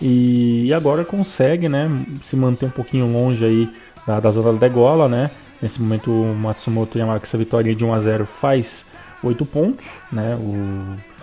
e, 0.00 0.66
e, 0.66 0.74
agora 0.74 1.04
consegue 1.04 1.68
né, 1.68 1.88
se 2.20 2.36
manter 2.36 2.66
um 2.66 2.70
pouquinho 2.70 3.10
longe 3.10 3.44
aí 3.44 3.68
da, 4.06 4.20
da 4.20 4.30
zona 4.30 4.52
da 4.52 4.58
degola, 4.58 5.08
né? 5.08 5.30
Nesse 5.62 5.80
momento 5.80 6.10
o 6.10 6.34
Matsumoto 6.34 6.98
Yamaga 6.98 7.24
essa 7.24 7.38
vitória 7.38 7.74
de 7.74 7.84
1 7.84 7.94
a 7.94 7.98
0 7.98 8.26
faz 8.26 8.84
8 9.22 9.46
pontos, 9.46 9.88
né? 10.12 10.36
O, 10.36 11.14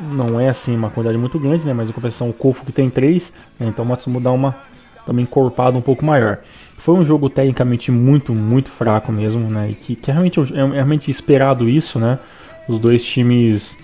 não 0.00 0.40
é 0.40 0.48
assim 0.48 0.76
uma 0.76 0.90
quantidade 0.90 1.18
muito 1.18 1.38
grande, 1.38 1.66
né? 1.66 1.72
Mas 1.72 1.90
em 1.90 1.92
compensação 1.92 2.30
o 2.30 2.32
Kofu 2.32 2.64
que 2.64 2.72
tem 2.72 2.88
3, 2.88 3.32
né? 3.60 3.66
então 3.68 3.84
o 3.84 3.88
Matsumoto 3.88 4.24
dá 4.24 4.32
uma 4.32 4.56
também 5.08 5.22
encorpada 5.22 5.76
um 5.76 5.80
pouco 5.80 6.04
maior. 6.04 6.38
Foi 6.76 6.94
um 6.94 7.04
jogo 7.04 7.28
tecnicamente 7.30 7.90
muito, 7.90 8.34
muito 8.34 8.68
fraco 8.68 9.10
mesmo, 9.10 9.50
né? 9.50 9.70
E 9.70 9.74
que, 9.74 9.96
que 9.96 10.10
é 10.10 10.14
realmente, 10.14 10.38
é 10.38 10.74
realmente 10.74 11.10
esperado 11.10 11.68
isso, 11.68 11.98
né? 11.98 12.18
Os 12.68 12.78
dois 12.78 13.02
times 13.02 13.76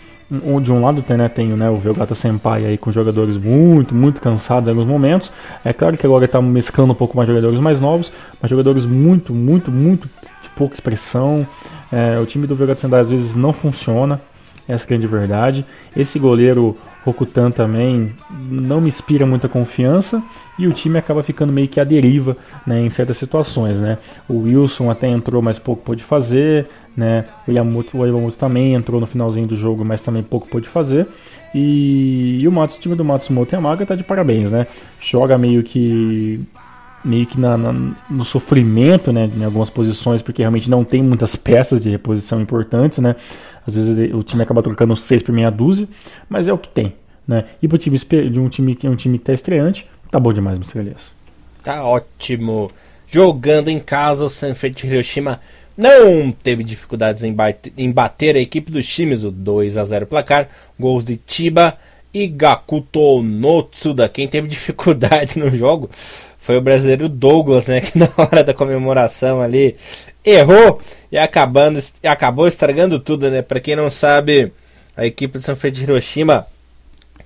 de 0.63 0.73
um 0.73 0.81
lado 0.81 1.03
tem, 1.03 1.17
né, 1.17 1.29
tem 1.29 1.49
né, 1.49 1.69
o 1.69 1.77
Velgata 1.77 2.15
Senpai 2.15 2.65
aí 2.65 2.79
com 2.79 2.91
jogadores 2.91 3.37
muito, 3.37 3.95
muito 3.95 4.21
cansados 4.21 4.67
em 4.67 4.71
alguns 4.71 4.87
momentos. 4.87 5.31
É 5.65 5.73
claro 5.73 5.97
que 5.97 6.07
agora 6.07 6.25
está 6.25 6.41
mesclando 6.41 6.93
um 6.93 6.97
pouco 6.97 7.17
mais 7.17 7.29
jogadores 7.29 7.61
mais 7.61 7.79
novos, 7.79 8.11
mas 8.41 8.51
jogadores 8.51 8.87
muito, 8.87 9.35
muito, 9.35 9.71
muito 9.71 10.09
de 10.43 10.49
pouca 10.57 10.75
expressão. 10.75 11.47
É, 11.93 12.19
o 12.19 12.27
time 12.27 12.47
do 12.47 12.57
Velgata 12.57 12.81
Senpai 12.81 13.01
às 13.01 13.11
vezes 13.11 13.37
não 13.37 13.53
funciona, 13.53 14.21
essa 14.67 14.85
é 14.85 14.89
grande 14.89 15.07
verdade. 15.07 15.65
Esse 15.95 16.19
goleiro 16.19 16.77
Rokutan 17.05 17.51
também 17.51 18.13
não 18.51 18.81
me 18.81 18.89
inspira 18.89 19.27
muita 19.27 19.49
confiança 19.49 20.23
e 20.59 20.67
o 20.67 20.73
time 20.73 20.99
acaba 20.99 21.23
ficando 21.23 21.53
meio 21.53 21.69
que 21.69 21.81
à 21.81 21.85
deriva 21.85 22.37
né, 22.67 22.81
em 22.81 22.91
certas 22.91 23.17
situações. 23.17 23.79
Né? 23.79 23.99
O 24.29 24.43
Wilson 24.43 24.91
até 24.91 25.09
entrou, 25.09 25.43
mas 25.43 25.59
pouco 25.59 25.83
pôde 25.83 26.03
fazer. 26.03 26.69
Né? 26.97 27.25
O, 27.47 27.51
Yamamoto, 27.51 27.99
o 27.99 28.07
Yamamoto 28.07 28.37
também 28.37 28.75
entrou 28.75 29.01
no 29.01 29.07
finalzinho 29.07 29.47
do 29.47 29.57
jogo, 29.57 29.85
mas 29.85 30.01
também 30.01 30.23
pouco 30.23 30.49
pôde 30.49 30.69
fazer. 30.69 31.07
E, 31.55 32.41
e 32.41 32.49
o, 32.49 32.53
Matsu, 32.53 32.79
o 32.79 32.81
time 32.81 32.95
do 32.95 33.05
Matsumoto 33.05 33.55
Yamaga 33.55 33.83
está 33.83 33.95
de 33.95 34.05
parabéns. 34.05 34.53
Né? 34.53 34.67
Joga 35.01 35.37
meio 35.37 35.63
que 35.63 36.41
meio 37.05 37.27
que 37.27 37.39
na, 37.39 37.57
na, 37.59 37.73
no 38.09 38.25
sofrimento, 38.25 39.13
né, 39.13 39.29
em 39.37 39.45
algumas 39.45 39.69
posições, 39.69 40.23
porque 40.23 40.41
realmente 40.41 40.71
não 40.71 40.83
tem 40.83 41.03
muitas 41.03 41.37
peças 41.37 41.83
de 41.83 41.91
reposição 41.91 42.41
importantes, 42.41 42.99
né. 42.99 43.15
Às 43.67 43.77
vezes 43.77 44.15
o 44.15 44.23
time 44.23 44.43
acaba 44.43 44.63
trocando 44.63 44.97
seis 44.97 45.23
por 45.23 45.31
meia 45.31 45.51
dúzia, 45.51 45.87
mas 46.31 46.49
é 46.49 46.53
o 46.55 46.57
que 46.57 46.69
tem, 46.71 46.95
né. 47.29 47.45
E 47.63 47.69
para 47.69 47.77
time 47.77 47.99
de 47.99 48.41
um 48.41 48.49
time 48.49 48.75
que 48.75 48.87
é 48.87 48.91
um 48.91 48.97
time 48.97 49.19
que 49.19 49.25
tá 49.25 49.35
estreante, 49.35 49.87
tá 50.15 50.21
bom 50.21 50.33
demais, 50.33 50.57
Mr. 50.57 50.79
Elias. 50.79 51.03
Tá 51.61 51.83
ótimo. 51.83 52.71
Jogando 53.11 53.69
em 53.69 53.81
casa, 53.81 54.25
o 54.25 54.29
Sanfrecce 54.29 54.87
Hiroshima 54.87 55.41
não 55.77 56.31
teve 56.31 56.63
dificuldades 56.63 57.25
em, 57.25 57.33
bater, 57.33 57.73
em 57.77 57.91
bater 57.91 58.37
a 58.37 58.39
equipe 58.39 58.71
dos 58.71 58.87
times, 58.87 59.25
o 59.25 59.33
2 59.33 59.77
a 59.77 59.85
0 59.85 60.07
placar, 60.07 60.49
gols 60.79 61.05
de 61.05 61.21
Chiba 61.27 61.77
e 62.13 62.29
Gakuto 62.29 63.25
Notsuda. 63.25 64.09
Quem 64.09 64.29
teve 64.29 64.47
dificuldade 64.49 65.37
no 65.37 65.53
jogo 65.53 65.91
foi 66.39 66.59
o 66.59 66.63
brasileiro 66.63 67.09
Douglas, 67.09 67.67
né? 67.67 67.81
Que 67.81 67.99
na 67.99 68.09
hora 68.17 68.45
da 68.45 68.55
comemoração 68.55 69.43
ali 69.43 69.75
errou 70.25 70.81
e 71.11 71.19
acabando, 71.19 71.83
acabou 72.05 72.47
estragando 72.47 73.01
tudo, 73.01 73.29
né? 73.29 73.43
Para 73.43 73.59
quem 73.59 73.75
não 73.75 73.91
sabe, 73.91 74.53
a 74.97 75.05
equipe 75.05 75.41
Fred 75.41 75.77
de 75.77 75.83
Hiroshima 75.83 76.47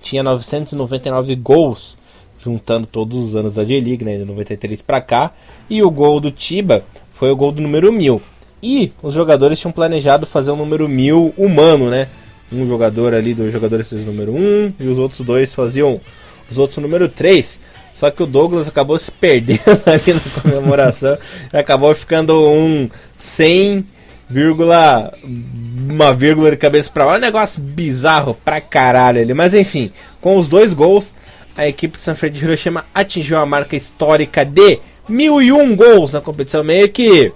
tinha 0.01 0.23
999 0.23 1.35
gols, 1.35 1.98
juntando 2.39 2.87
todos 2.87 3.17
os 3.19 3.35
anos 3.35 3.53
da 3.53 3.63
J-League, 3.63 4.03
né? 4.03 4.17
De 4.17 4.25
93 4.25 4.81
para 4.81 5.01
cá. 5.01 5.33
E 5.69 5.83
o 5.83 5.91
gol 5.91 6.19
do 6.19 6.31
Tiba 6.31 6.83
foi 7.13 7.29
o 7.29 7.35
gol 7.35 7.51
do 7.51 7.61
número 7.61 7.91
1000. 7.91 8.21
E 8.61 8.91
os 9.01 9.13
jogadores 9.13 9.59
tinham 9.59 9.71
planejado 9.71 10.25
fazer 10.25 10.51
o 10.51 10.55
número 10.55 10.87
1000 10.87 11.33
humano, 11.37 11.89
né? 11.89 12.07
Um 12.51 12.67
jogador 12.67 13.13
ali, 13.13 13.33
dois 13.33 13.53
jogadores 13.53 13.89
fez 13.89 14.01
o 14.01 14.05
número 14.05 14.33
1 14.33 14.73
e 14.79 14.87
os 14.87 14.97
outros 14.97 15.21
dois 15.21 15.53
faziam 15.53 16.01
os 16.49 16.57
outros 16.57 16.77
o 16.77 16.81
número 16.81 17.07
3. 17.07 17.59
Só 17.93 18.09
que 18.09 18.23
o 18.23 18.25
Douglas 18.25 18.67
acabou 18.67 18.97
se 18.97 19.11
perdendo 19.11 19.59
ali 19.85 20.13
na 20.13 20.41
comemoração 20.41 21.17
e 21.53 21.57
acabou 21.57 21.93
ficando 21.93 22.41
um 22.41 22.89
100, 23.17 23.85
vírgula, 24.29 25.13
uma 25.23 26.13
vírgula 26.13 26.51
de 26.51 26.57
cabeça 26.57 26.89
para 26.89 27.05
lá. 27.05 27.17
Um 27.17 27.19
negócio 27.19 27.61
bizarro 27.61 28.37
pra 28.43 28.61
caralho 28.61 29.21
ali. 29.21 29.33
Mas 29.33 29.53
enfim, 29.53 29.91
com 30.21 30.37
os 30.37 30.47
dois 30.47 30.73
gols, 30.73 31.13
a 31.55 31.67
equipe 31.67 31.97
de 31.97 32.03
San 32.03 32.15
Fred 32.15 32.37
de 32.37 32.43
Hiroshima 32.43 32.85
atingiu 32.93 33.37
a 33.37 33.45
marca 33.45 33.75
histórica 33.75 34.45
de 34.45 34.79
1001 35.07 35.75
gols 35.75 36.13
na 36.13 36.21
competição. 36.21 36.63
Meio 36.63 36.89
que 36.89 37.31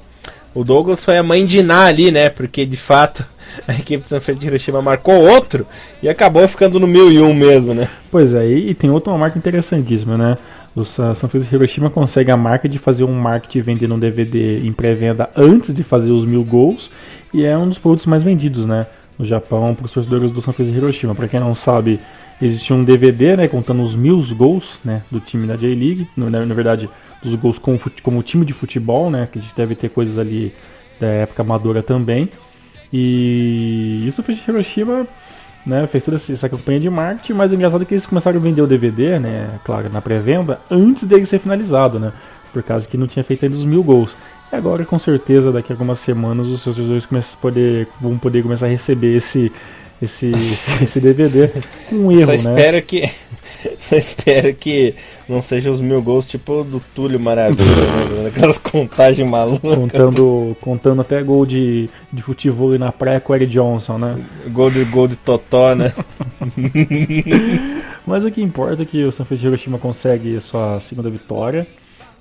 o 0.54 0.64
Douglas 0.64 1.04
foi 1.04 1.18
a 1.18 1.24
mãe 1.24 1.46
de 1.46 1.64
Ná 1.64 1.86
ali, 1.86 2.12
né? 2.12 2.30
Porque 2.30 2.66
de 2.66 2.78
fato 2.78 3.26
a 3.68 3.74
equipe 3.74 4.04
de 4.04 4.10
San 4.10 4.20
Fred 4.20 4.40
de 4.40 4.48
Hiroshima 4.48 4.82
marcou 4.82 5.16
outro 5.16 5.66
e 6.02 6.10
acabou 6.10 6.48
ficando 6.48 6.80
no 6.80 6.88
1001 6.88 7.34
mesmo, 7.34 7.74
né? 7.74 7.88
Pois 8.12 8.34
é, 8.34 8.46
e 8.46 8.74
tem 8.74 8.90
outra 8.90 9.18
marca 9.18 9.38
interessantíssima, 9.38 10.18
né? 10.18 10.38
O 10.76 10.84
San 10.84 11.14
Francisco 11.14 11.54
Hiroshima 11.54 11.90
consegue 11.92 12.32
a 12.32 12.38
marca 12.38 12.68
de 12.68 12.80
fazer 12.80 13.04
um 13.04 13.14
marketing 13.14 13.62
vendendo 13.62 13.94
um 13.94 14.00
DVD 14.00 14.58
em 14.66 14.74
pré-venda 14.74 15.30
antes 15.36 15.72
de 15.74 15.84
fazer 15.84 16.12
os 16.12 16.26
mil 16.26 16.44
gols 16.44 16.90
e 17.32 17.46
é 17.46 17.56
um 17.56 17.70
dos 17.70 17.78
produtos 17.78 18.08
mais 18.08 18.24
vendidos, 18.24 18.66
né? 18.66 18.88
No 19.18 19.24
Japão, 19.24 19.76
para 19.76 19.86
os 19.86 19.92
torcedores 19.92 20.32
do 20.32 20.42
San 20.42 20.52
Francisco 20.52 20.80
Hiroshima. 20.80 21.14
Para 21.14 21.28
quem 21.28 21.40
não 21.40 21.54
sabe, 21.54 22.00
existe 22.42 22.74
um 22.74 22.84
DVD, 22.84 23.38
né, 23.38 23.48
contando 23.48 23.84
os 23.84 23.96
mil 23.96 24.22
gols, 24.36 24.80
né, 24.84 25.04
do 25.10 25.20
time 25.20 25.48
da 25.48 25.56
J-League. 25.56 26.08
Na, 26.16 26.30
na, 26.30 26.54
verdade, 26.54 26.90
dos 27.22 27.36
gols 27.36 27.58
como, 27.58 27.80
como 28.02 28.24
time 28.24 28.46
de 28.46 28.54
futebol, 28.54 29.10
né, 29.10 29.28
que 29.32 29.42
deve 29.56 29.76
ter 29.76 29.90
coisas 29.90 30.18
ali 30.18 30.54
da 31.00 31.08
época 31.08 31.44
amadora 31.44 31.82
também. 31.82 32.30
E 32.92 34.06
isso 34.08 34.22
fez 34.22 34.40
Hiroshima 34.48 35.08
né, 35.66 35.88
fez 35.88 36.04
toda 36.04 36.18
essa 36.18 36.50
campanha 36.50 36.80
de 36.80 36.90
marketing, 36.90 37.34
mas 37.34 37.52
o 37.52 37.56
engraçado 37.56 37.84
é 37.84 37.86
que 37.86 37.94
eles 37.94 38.06
começaram 38.06 38.38
a 38.38 38.42
vender 38.42 38.62
o 38.62 38.68
DVD, 38.68 39.20
né, 39.20 39.50
claro, 39.64 39.90
na 39.92 40.02
pré-venda, 40.02 40.60
antes 40.70 41.08
dele 41.08 41.26
ser 41.26 41.40
finalizado, 41.40 42.00
né, 42.00 42.12
por 42.52 42.62
causa 42.64 42.88
que 42.88 42.98
não 42.98 43.08
tinha 43.08 43.24
feito 43.24 43.46
ainda 43.46 43.58
os 43.58 43.66
mil 43.66 43.84
gols. 43.84 44.16
E 44.52 44.56
agora, 44.56 44.86
com 44.86 45.00
certeza, 45.00 45.52
daqui 45.52 45.72
a 45.72 45.76
algumas 45.76 46.00
semanas, 46.00 46.48
os 46.48 46.62
seus 46.62 46.76
jogadores 46.76 47.08
poder, 47.42 47.88
vão 48.00 48.18
poder 48.18 48.44
começar 48.44 48.68
a 48.68 48.70
receber 48.70 49.16
esse, 49.16 49.52
esse, 50.04 50.32
esse, 50.84 51.00
DVD 51.00 51.50
com 51.90 51.96
um 51.96 52.12
erro, 52.12 52.26
Só 52.26 52.32
né? 52.32 52.36
espero 52.36 52.82
que 52.82 53.10
Só 53.78 53.96
espero 53.96 54.54
que 54.54 54.94
não 55.28 55.42
seja 55.42 55.72
os 55.72 55.80
mil 55.80 56.02
gols 56.02 56.26
tipo 56.26 56.64
do 56.64 56.82
Túlio 56.94 57.20
Maravilha, 57.20 57.64
né? 57.64 58.28
Aquelas 58.36 58.58
contagens 58.58 59.28
malucas. 59.28 59.76
Contando, 59.76 60.58
contando 60.62 61.02
até 61.02 61.22
gol 61.22 61.46
de, 61.46 61.90
de 62.12 62.22
futebol 62.22 62.78
na 62.78 62.92
praia 62.92 63.20
com 63.20 63.34
o 63.34 63.36
Eric 63.36 63.52
Johnson, 63.52 63.98
né? 63.98 64.18
Gol 64.50 64.70
de, 64.72 64.84
gol 64.86 65.08
de 65.08 65.16
Totó, 65.16 65.76
né? 65.76 65.94
Mas 68.06 68.24
o 68.24 68.32
que 68.32 68.42
importa 68.42 68.84
é 68.84 68.86
que 68.86 69.04
o 69.04 69.12
San 69.12 69.24
Francisco 69.24 69.48
Hiroshima 69.48 69.78
consegue 69.78 70.40
sua 70.42 70.80
segunda 70.80 71.10
vitória. 71.10 71.66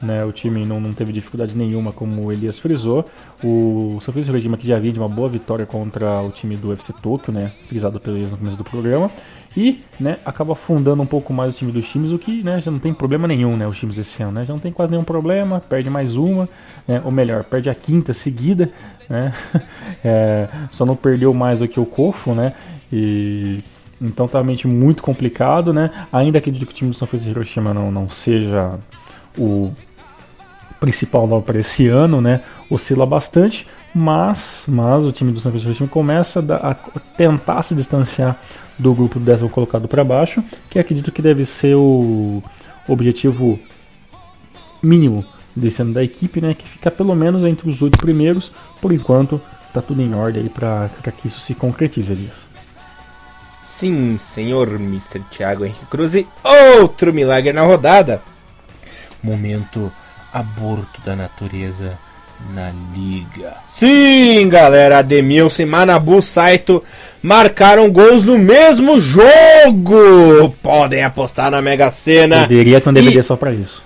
Né? 0.02 0.24
O 0.24 0.32
time 0.32 0.64
não, 0.64 0.80
não 0.80 0.92
teve 0.92 1.12
dificuldade 1.12 1.56
nenhuma, 1.56 1.92
como 1.92 2.24
o 2.24 2.32
Elias 2.32 2.58
frisou. 2.58 3.08
O 3.42 3.98
Francisco 4.00 4.32
Regima 4.32 4.56
que 4.56 4.66
já 4.66 4.78
vinha 4.78 4.92
de 4.92 4.98
uma 4.98 5.08
boa 5.08 5.28
vitória 5.28 5.64
contra 5.64 6.20
o 6.20 6.30
time 6.30 6.56
do 6.56 6.68
UFC 6.68 6.92
Tokyo, 7.00 7.32
né? 7.32 7.52
Frisado 7.68 8.00
pelo 8.00 8.16
Elias 8.16 8.30
no 8.30 8.38
começo 8.38 8.56
do 8.56 8.64
programa. 8.64 9.10
E, 9.56 9.80
né, 10.00 10.16
acaba 10.24 10.54
afundando 10.54 11.02
um 11.02 11.06
pouco 11.06 11.32
mais 11.32 11.54
o 11.54 11.58
time 11.58 11.70
dos 11.70 11.86
times, 11.86 12.10
o 12.10 12.18
que, 12.18 12.42
né, 12.42 12.58
já 12.62 12.70
não 12.70 12.78
tem 12.78 12.94
problema 12.94 13.28
nenhum, 13.28 13.54
né, 13.54 13.66
os 13.66 13.78
times 13.78 13.98
esse 13.98 14.22
ano, 14.22 14.32
né? 14.32 14.44
Já 14.44 14.52
não 14.54 14.60
tem 14.60 14.72
quase 14.72 14.90
nenhum 14.90 15.04
problema, 15.04 15.60
perde 15.60 15.90
mais 15.90 16.16
uma, 16.16 16.48
né? 16.88 17.02
Ou 17.04 17.10
melhor, 17.10 17.44
perde 17.44 17.68
a 17.68 17.74
quinta 17.74 18.12
seguida, 18.12 18.70
né? 19.08 19.32
É, 20.04 20.48
só 20.72 20.84
não 20.84 20.96
perdeu 20.96 21.32
mais 21.32 21.60
do 21.60 21.68
que 21.68 21.78
o 21.78 21.86
Kofo, 21.86 22.34
né? 22.34 22.54
E 22.92 23.62
então 24.00 24.26
tá 24.26 24.38
realmente 24.38 24.66
muito 24.66 25.00
complicado, 25.00 25.72
né? 25.72 25.90
Ainda 26.12 26.38
acredito 26.38 26.66
que 26.66 26.72
o 26.72 26.74
time 26.74 26.90
do 26.90 26.96
São 26.96 27.06
Francisco 27.06 27.30
Hiroshima 27.30 27.72
não, 27.72 27.88
não 27.92 28.08
seja 28.08 28.80
o 29.38 29.70
principal 30.82 31.40
para 31.40 31.60
esse 31.60 31.86
ano, 31.86 32.20
né? 32.20 32.40
Oscila 32.68 33.06
bastante, 33.06 33.64
mas, 33.94 34.64
mas 34.66 35.04
o 35.04 35.12
time 35.12 35.30
do 35.30 35.38
São 35.38 35.52
Francisco 35.52 35.86
começa 35.86 36.44
a, 36.56 36.74
tentar 37.16 37.62
se 37.62 37.72
distanciar 37.72 38.36
do 38.76 38.92
grupo 38.92 39.20
do 39.20 39.24
décimo 39.24 39.48
colocado 39.48 39.86
para 39.86 40.02
baixo, 40.02 40.42
que 40.68 40.80
acredito 40.80 41.12
que 41.12 41.22
deve 41.22 41.46
ser 41.46 41.76
o 41.76 42.42
objetivo 42.88 43.60
mínimo 44.82 45.24
desse 45.54 45.82
ano 45.82 45.92
da 45.92 46.02
equipe, 46.02 46.40
né? 46.40 46.52
Que 46.52 46.68
fica 46.68 46.90
pelo 46.90 47.14
menos 47.14 47.44
entre 47.44 47.70
os 47.70 47.80
oito 47.80 47.98
primeiros. 47.98 48.50
Por 48.80 48.92
enquanto, 48.92 49.40
tá 49.72 49.80
tudo 49.80 50.02
em 50.02 50.12
ordem 50.12 50.48
para 50.48 50.90
que 51.16 51.28
isso 51.28 51.38
se 51.38 51.54
concretize, 51.54 52.10
Elias. 52.10 52.34
Sim, 53.68 54.18
senhor 54.18 54.68
Mr. 54.80 55.20
Thiago 55.30 55.64
Henrique 55.64 55.86
Cruz. 55.86 56.16
E 56.16 56.26
outro 56.80 57.14
milagre 57.14 57.52
na 57.52 57.62
rodada. 57.62 58.20
Momento 59.22 59.92
aborto 60.32 61.00
da 61.04 61.14
natureza 61.14 61.98
na 62.54 62.72
liga. 62.94 63.54
Sim, 63.70 64.48
galera, 64.48 64.98
Ademilson 64.98 65.62
e 65.62 65.66
Manabu 65.66 66.20
Saito 66.20 66.82
marcaram 67.22 67.90
gols 67.90 68.24
no 68.24 68.38
mesmo 68.38 68.98
jogo. 68.98 70.50
Podem 70.62 71.04
apostar 71.04 71.50
na 71.50 71.62
Mega 71.62 71.90
Sena. 71.90 72.46
Deveria 72.46 72.80
ter 72.80 72.88
um 72.88 72.92
DVD 72.92 73.20
e... 73.20 73.22
só 73.22 73.36
para 73.36 73.52
isso. 73.52 73.82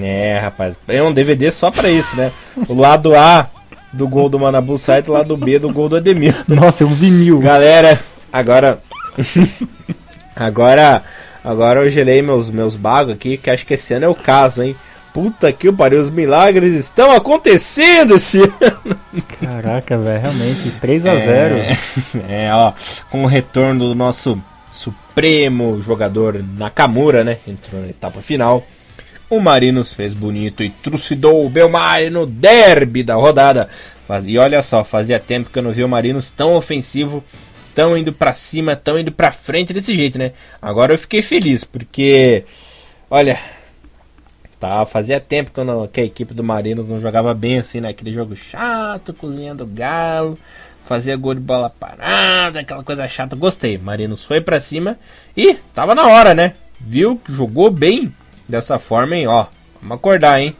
É, 0.00 0.38
rapaz, 0.42 0.74
é 0.86 1.02
um 1.02 1.12
DVD 1.12 1.50
só 1.50 1.70
para 1.70 1.90
isso, 1.90 2.14
né? 2.16 2.30
O 2.68 2.74
lado 2.74 3.14
A 3.14 3.48
do 3.92 4.06
gol 4.06 4.28
do 4.28 4.38
Manabu 4.38 4.78
Saito, 4.78 5.10
o 5.10 5.14
lado 5.14 5.36
B 5.36 5.58
do 5.58 5.72
gol 5.72 5.88
do 5.88 5.96
Ademilson. 5.96 6.44
Nossa, 6.46 6.84
é 6.84 6.86
um 6.86 6.92
vinil. 6.92 7.38
Galera, 7.38 7.98
agora 8.32 8.80
agora 10.36 11.02
agora 11.42 11.80
eu 11.80 11.90
gelei 11.90 12.20
meus 12.20 12.50
meus 12.50 12.76
bagos 12.76 13.14
aqui, 13.14 13.38
que 13.38 13.50
acho 13.50 13.64
que 13.64 13.74
esse 13.74 13.94
ano 13.94 14.04
é 14.04 14.08
o 14.08 14.14
caso, 14.14 14.62
hein? 14.62 14.76
Puta 15.12 15.52
que 15.52 15.72
pariu, 15.72 16.00
os 16.00 16.10
milagres 16.10 16.74
estão 16.74 17.10
acontecendo 17.12 18.16
esse 18.16 18.40
ano. 18.60 18.98
Caraca, 19.40 19.96
velho, 19.96 20.20
realmente, 20.20 20.70
3 20.80 21.06
a 21.06 21.16
0 21.16 21.54
é, 21.56 21.76
é, 22.46 22.54
ó, 22.54 22.72
com 23.10 23.24
o 23.24 23.26
retorno 23.26 23.88
do 23.88 23.94
nosso 23.94 24.40
supremo 24.72 25.80
jogador 25.82 26.44
Nakamura, 26.56 27.24
né? 27.24 27.38
Entrou 27.46 27.80
na 27.80 27.88
etapa 27.88 28.20
final. 28.20 28.64
O 29.28 29.40
Marinos 29.40 29.92
fez 29.92 30.14
bonito 30.14 30.62
e 30.62 30.70
trucidou 30.70 31.44
o 31.44 31.50
Belmari 31.50 32.08
no 32.10 32.24
derby 32.24 33.02
da 33.02 33.14
rodada. 33.14 33.68
E 34.24 34.38
olha 34.38 34.62
só, 34.62 34.84
fazia 34.84 35.18
tempo 35.20 35.50
que 35.50 35.58
eu 35.58 35.62
não 35.62 35.72
vi 35.72 35.84
o 35.84 35.88
Marinos 35.88 36.30
tão 36.30 36.54
ofensivo, 36.54 37.22
tão 37.74 37.96
indo 37.96 38.12
para 38.12 38.32
cima, 38.32 38.74
tão 38.74 38.98
indo 38.98 39.12
para 39.12 39.30
frente 39.30 39.72
desse 39.72 39.94
jeito, 39.94 40.18
né? 40.18 40.32
Agora 40.62 40.94
eu 40.94 40.98
fiquei 40.98 41.20
feliz, 41.20 41.62
porque, 41.62 42.44
olha, 43.10 43.38
Tá, 44.58 44.84
fazia 44.84 45.20
tempo 45.20 45.52
que, 45.52 45.62
não, 45.62 45.86
que 45.86 46.00
a 46.00 46.04
equipe 46.04 46.34
do 46.34 46.42
Marinos 46.42 46.88
não 46.88 47.00
jogava 47.00 47.32
bem 47.32 47.60
assim, 47.60 47.80
né? 47.80 47.90
Aquele 47.90 48.12
jogo 48.12 48.34
chato, 48.34 49.14
cozinhando 49.14 49.64
galo, 49.64 50.36
fazia 50.84 51.16
gol 51.16 51.34
de 51.34 51.40
bola 51.40 51.70
parada, 51.70 52.60
aquela 52.60 52.82
coisa 52.82 53.06
chata. 53.06 53.36
Gostei. 53.36 53.78
Marinos 53.78 54.24
foi 54.24 54.40
para 54.40 54.60
cima 54.60 54.98
e 55.36 55.54
tava 55.72 55.94
na 55.94 56.08
hora, 56.08 56.34
né? 56.34 56.54
Viu 56.80 57.20
que 57.24 57.32
jogou 57.32 57.70
bem 57.70 58.12
dessa 58.48 58.80
forma, 58.80 59.14
hein? 59.14 59.28
Ó, 59.28 59.46
vamos 59.80 59.96
acordar, 59.96 60.40
hein? 60.40 60.56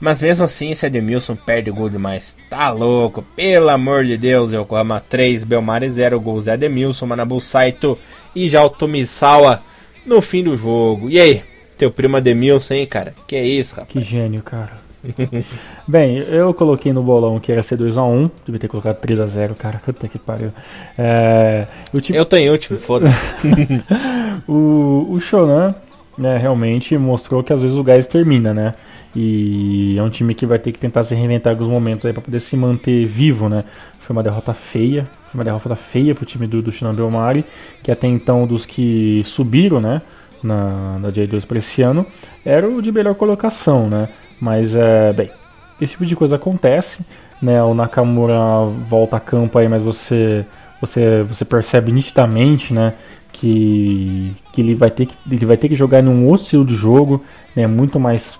Mas 0.00 0.22
mesmo 0.22 0.44
assim, 0.44 0.70
esse 0.70 0.86
Edmilson 0.86 1.36
perde 1.36 1.70
gol 1.70 1.88
demais. 1.88 2.36
Tá 2.48 2.70
louco, 2.70 3.22
pelo 3.36 3.68
amor 3.68 4.04
de 4.04 4.16
Deus. 4.16 4.52
Yokohama 4.52 5.00
3, 5.00 5.44
Belmare 5.44 5.90
0, 5.90 6.20
gols 6.20 6.44
de 6.44 6.50
Edmilson, 6.50 7.06
Manabu 7.06 7.40
Saito 7.40 7.98
e 8.34 8.48
já 8.48 8.64
o 8.64 8.70
Tomisawa 8.70 9.62
no 10.04 10.20
fim 10.20 10.42
do 10.42 10.56
jogo. 10.56 11.08
E 11.08 11.20
aí, 11.20 11.42
teu 11.76 11.90
primo 11.90 12.16
Ademilson, 12.16 12.74
hein, 12.74 12.86
cara? 12.86 13.14
Que 13.26 13.36
é 13.36 13.46
isso, 13.46 13.76
rapaz? 13.76 13.92
Que 13.92 14.04
gênio, 14.04 14.42
cara. 14.42 14.84
Bem, 15.86 16.18
eu 16.18 16.54
coloquei 16.54 16.92
no 16.92 17.02
bolão 17.02 17.38
que 17.38 17.52
era 17.52 17.62
ser 17.62 17.78
2x1, 17.78 18.30
devia 18.44 18.60
ter 18.60 18.68
colocado 18.68 19.00
3x0, 19.00 19.54
cara, 19.54 19.80
puta 19.84 20.08
que 20.08 20.18
pariu. 20.18 20.50
É, 20.96 21.66
o 21.92 22.00
time... 22.00 22.18
Eu 22.18 22.24
tô 22.24 22.36
em 22.36 22.50
último, 22.50 22.78
foda 22.78 23.10
o, 24.48 25.06
o 25.10 25.20
Shonan, 25.20 25.74
né, 26.16 26.38
realmente 26.38 26.96
mostrou 26.96 27.42
que 27.42 27.52
às 27.52 27.60
vezes 27.60 27.76
o 27.76 27.84
gás 27.84 28.06
termina, 28.06 28.54
né? 28.54 28.74
E 29.16 29.96
é 29.96 30.02
um 30.02 30.10
time 30.10 30.34
que 30.34 30.44
vai 30.44 30.58
ter 30.58 30.72
que 30.72 30.78
tentar 30.78 31.04
se 31.04 31.14
reinventar 31.14 31.52
em 31.52 31.56
alguns 31.56 31.70
momentos 31.70 32.04
aí 32.04 32.12
para 32.12 32.22
poder 32.22 32.40
se 32.40 32.56
manter 32.56 33.06
vivo, 33.06 33.48
né? 33.48 33.64
Foi 34.00 34.14
uma 34.14 34.22
derrota 34.22 34.52
feia, 34.52 35.06
foi 35.30 35.38
uma 35.38 35.44
derrota 35.44 35.76
feia 35.76 36.14
pro 36.14 36.26
time 36.26 36.46
do, 36.46 36.60
do 36.60 36.72
Shonan 36.72 36.94
Belmari, 36.94 37.44
que 37.82 37.92
até 37.92 38.08
então 38.08 38.46
dos 38.46 38.66
que 38.66 39.22
subiram, 39.24 39.80
né? 39.80 40.02
Na, 40.44 40.98
na 40.98 41.08
J2 41.08 41.46
para 41.46 41.58
esse 41.58 41.82
ano 41.82 42.06
era 42.44 42.68
o 42.68 42.82
de 42.82 42.92
melhor 42.92 43.14
colocação, 43.14 43.88
né? 43.88 44.08
Mas, 44.40 44.76
é, 44.76 45.12
bem, 45.12 45.30
esse 45.80 45.92
tipo 45.92 46.04
de 46.04 46.14
coisa 46.14 46.36
acontece, 46.36 47.04
né? 47.40 47.62
O 47.62 47.74
Nakamura 47.74 48.66
volta 48.88 49.16
a 49.16 49.20
campo 49.20 49.58
aí, 49.58 49.68
mas 49.68 49.82
você, 49.82 50.44
você, 50.80 51.22
você 51.22 51.44
percebe 51.44 51.90
nitidamente, 51.90 52.72
né? 52.72 52.92
Que, 53.32 54.32
que 54.52 54.60
ele, 54.60 54.74
vai 54.74 54.90
ter 54.90 55.06
que 55.06 55.16
ele 55.28 55.44
vai 55.44 55.56
ter 55.56 55.68
que 55.68 55.74
jogar 55.74 56.02
num 56.02 56.26
outro 56.26 56.44
estilo 56.44 56.64
de 56.64 56.74
jogo, 56.74 57.24
né? 57.56 57.66
Muito 57.66 57.98
mais, 57.98 58.38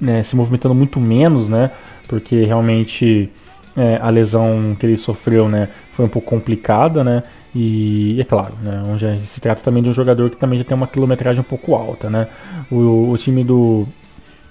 né? 0.00 0.22
Se 0.22 0.36
movimentando 0.36 0.74
muito 0.74 1.00
menos, 1.00 1.48
né? 1.48 1.70
Porque 2.06 2.44
realmente 2.44 3.30
é, 3.76 3.98
a 4.00 4.08
lesão 4.10 4.76
que 4.78 4.86
ele 4.86 4.96
sofreu, 4.96 5.48
né? 5.48 5.68
Foi 5.92 6.04
um 6.04 6.08
pouco 6.08 6.28
complicada, 6.28 7.02
né? 7.02 7.22
E 7.54 8.20
é 8.20 8.24
claro, 8.24 8.54
né, 8.62 8.82
onde 8.86 9.20
se 9.26 9.40
trata 9.40 9.62
também 9.62 9.82
de 9.82 9.88
um 9.88 9.92
jogador 9.92 10.30
que 10.30 10.36
também 10.36 10.58
já 10.58 10.64
tem 10.64 10.76
uma 10.76 10.86
quilometragem 10.86 11.40
um 11.40 11.44
pouco 11.44 11.74
alta. 11.74 12.08
Né? 12.08 12.28
O, 12.70 13.10
o 13.10 13.18
time 13.18 13.42
do, 13.42 13.86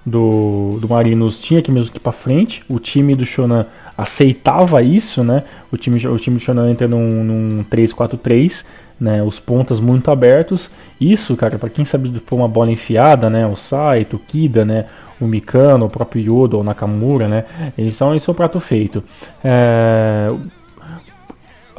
do, 0.05 0.77
do 0.81 0.89
Marinos 0.89 1.39
tinha 1.39 1.61
que 1.61 1.71
mesmo 1.71 1.91
que 1.91 1.97
ir 1.97 2.01
para 2.01 2.11
frente, 2.11 2.63
o 2.67 2.79
time 2.79 3.15
do 3.15 3.25
Shonan 3.25 3.65
aceitava 3.97 4.81
isso, 4.81 5.23
né? 5.23 5.43
o, 5.71 5.77
time, 5.77 6.05
o 6.07 6.17
time 6.17 6.37
do 6.37 6.43
Shonan 6.43 6.69
entra 6.69 6.87
num, 6.87 7.23
num 7.23 7.63
3-4-3, 7.63 8.65
né? 8.99 9.23
os 9.23 9.39
pontas 9.39 9.79
muito 9.79 10.11
abertos. 10.11 10.69
Isso, 10.99 11.37
cara, 11.37 11.57
para 11.57 11.69
quem 11.69 11.85
sabe 11.85 12.09
pôr 12.19 12.35
uma 12.35 12.47
bola 12.49 12.71
enfiada, 12.71 13.29
né? 13.29 13.47
o 13.47 13.55
Saito, 13.55 14.17
o 14.17 14.19
Kida, 14.19 14.65
né? 14.65 14.85
o 15.21 15.27
Mikano, 15.27 15.85
o 15.85 15.89
próprio 15.89 16.21
Yoda, 16.21 16.57
o 16.57 16.63
Nakamura, 16.63 17.27
né? 17.27 17.43
Eles 17.77 17.95
são, 17.95 18.11
eles 18.11 18.23
são 18.23 18.33
prato 18.33 18.59
feito. 18.59 19.03
É, 19.43 20.29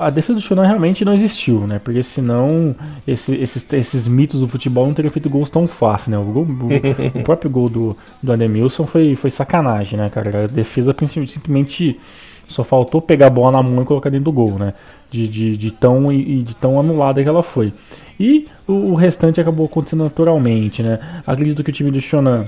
a 0.00 0.10
defesa 0.10 0.34
do 0.34 0.40
Shonan 0.40 0.66
realmente 0.66 1.04
não 1.04 1.12
existiu, 1.12 1.66
né? 1.66 1.78
Porque 1.78 2.02
senão 2.02 2.74
esse, 3.06 3.34
esses, 3.36 3.72
esses 3.72 4.08
mitos 4.08 4.40
do 4.40 4.48
futebol 4.48 4.86
não 4.86 4.94
teriam 4.94 5.12
feito 5.12 5.28
gols 5.28 5.50
tão 5.50 5.68
fácil, 5.68 6.10
né? 6.10 6.18
O, 6.18 6.24
gol, 6.24 6.44
o, 6.44 7.18
o 7.18 7.22
próprio 7.22 7.50
gol 7.50 7.68
do, 7.68 7.96
do 8.22 8.32
Ademilson 8.32 8.86
foi, 8.86 9.14
foi 9.14 9.30
sacanagem, 9.30 9.98
né, 9.98 10.08
cara? 10.08 10.44
A 10.44 10.46
defesa 10.46 10.94
simplesmente 11.06 11.98
só 12.48 12.64
faltou 12.64 13.00
pegar 13.00 13.28
a 13.28 13.30
bola 13.30 13.52
na 13.52 13.62
mão 13.62 13.82
e 13.82 13.86
colocar 13.86 14.10
dentro 14.10 14.24
do 14.24 14.32
gol, 14.32 14.58
né? 14.58 14.72
De, 15.10 15.28
de, 15.28 15.56
de 15.56 15.70
tão, 15.70 16.12
e 16.12 16.42
de 16.42 16.56
tão 16.56 16.78
anulada 16.78 17.22
que 17.22 17.28
ela 17.28 17.42
foi. 17.42 17.72
E 18.18 18.46
o, 18.66 18.72
o 18.72 18.94
restante 18.94 19.40
acabou 19.40 19.66
acontecendo 19.66 20.04
naturalmente, 20.04 20.82
né? 20.82 20.98
Acredito 21.26 21.62
que 21.62 21.70
o 21.70 21.74
time 21.74 21.90
do 21.90 22.00
Shonan 22.00 22.44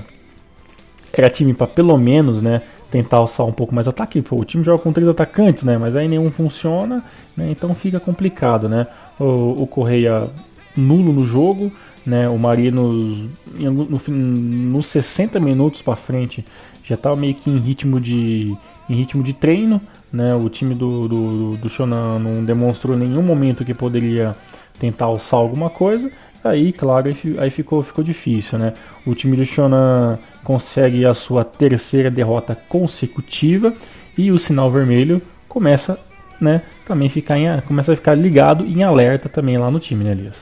era 1.13 1.29
time 1.29 1.53
para 1.53 1.67
pelo 1.67 1.97
menos, 1.97 2.41
né? 2.41 2.61
Tentar 2.93 3.17
alçar 3.17 3.43
um 3.47 3.51
pouco 3.51 3.73
mais 3.73 3.87
ataque. 3.87 4.21
Pô, 4.21 4.35
o 4.35 4.45
time 4.45 4.63
joga 4.63 4.83
com 4.83 4.93
três 4.93 5.09
atacantes, 5.09 5.63
né? 5.63 5.79
Mas 5.79 5.95
aí 5.95 6.07
nenhum 6.07 6.29
funciona, 6.29 7.03
né? 7.35 7.49
Então 7.49 7.73
fica 7.73 7.99
complicado, 7.99 8.69
né? 8.69 8.85
O, 9.19 9.63
o 9.63 9.67
Correia 9.67 10.29
nulo 10.77 11.11
no 11.11 11.25
jogo, 11.25 11.71
né? 12.05 12.29
O 12.29 12.37
Marinos 12.37 13.25
no, 13.57 13.71
no, 13.71 13.99
nos 14.07 14.85
60 14.85 15.39
minutos 15.39 15.81
para 15.81 15.95
frente 15.95 16.45
já 16.83 16.93
estava 16.93 17.15
meio 17.15 17.33
que 17.33 17.49
em 17.49 17.57
ritmo 17.57 17.99
de 17.99 18.55
em 18.87 18.95
ritmo 18.95 19.23
de 19.23 19.33
treino, 19.33 19.81
né? 20.11 20.35
O 20.35 20.47
time 20.47 20.75
do, 20.75 21.07
do, 21.07 21.57
do 21.57 21.69
Shonan 21.69 22.19
não 22.19 22.45
demonstrou 22.45 22.95
nenhum 22.95 23.23
momento 23.23 23.65
que 23.65 23.73
poderia 23.73 24.35
tentar 24.79 25.05
alçar 25.05 25.39
alguma 25.39 25.71
coisa. 25.71 26.11
Aí, 26.43 26.73
claro, 26.73 27.09
aí 27.37 27.49
ficou, 27.49 27.81
ficou 27.81 28.03
difícil, 28.03 28.59
né? 28.59 28.73
O 29.05 29.15
time 29.15 29.37
do 29.37 29.45
Shonan 29.45 30.19
consegue 30.43 31.05
a 31.05 31.13
sua 31.13 31.45
terceira 31.45 32.11
derrota 32.11 32.53
consecutiva 32.67 33.73
e 34.17 34.29
o 34.29 34.37
sinal 34.37 34.69
vermelho 34.69 35.21
começa, 35.47 35.97
né, 36.41 36.61
também 36.85 37.07
ficar 37.07 37.37
em, 37.37 37.61
começa 37.61 37.93
a 37.93 37.95
ficar 37.95 38.15
ligado 38.15 38.65
em 38.65 38.83
alerta 38.83 39.29
também 39.29 39.57
lá 39.57 39.71
no 39.71 39.79
time, 39.79 40.03
né, 40.03 40.11
Elias? 40.11 40.35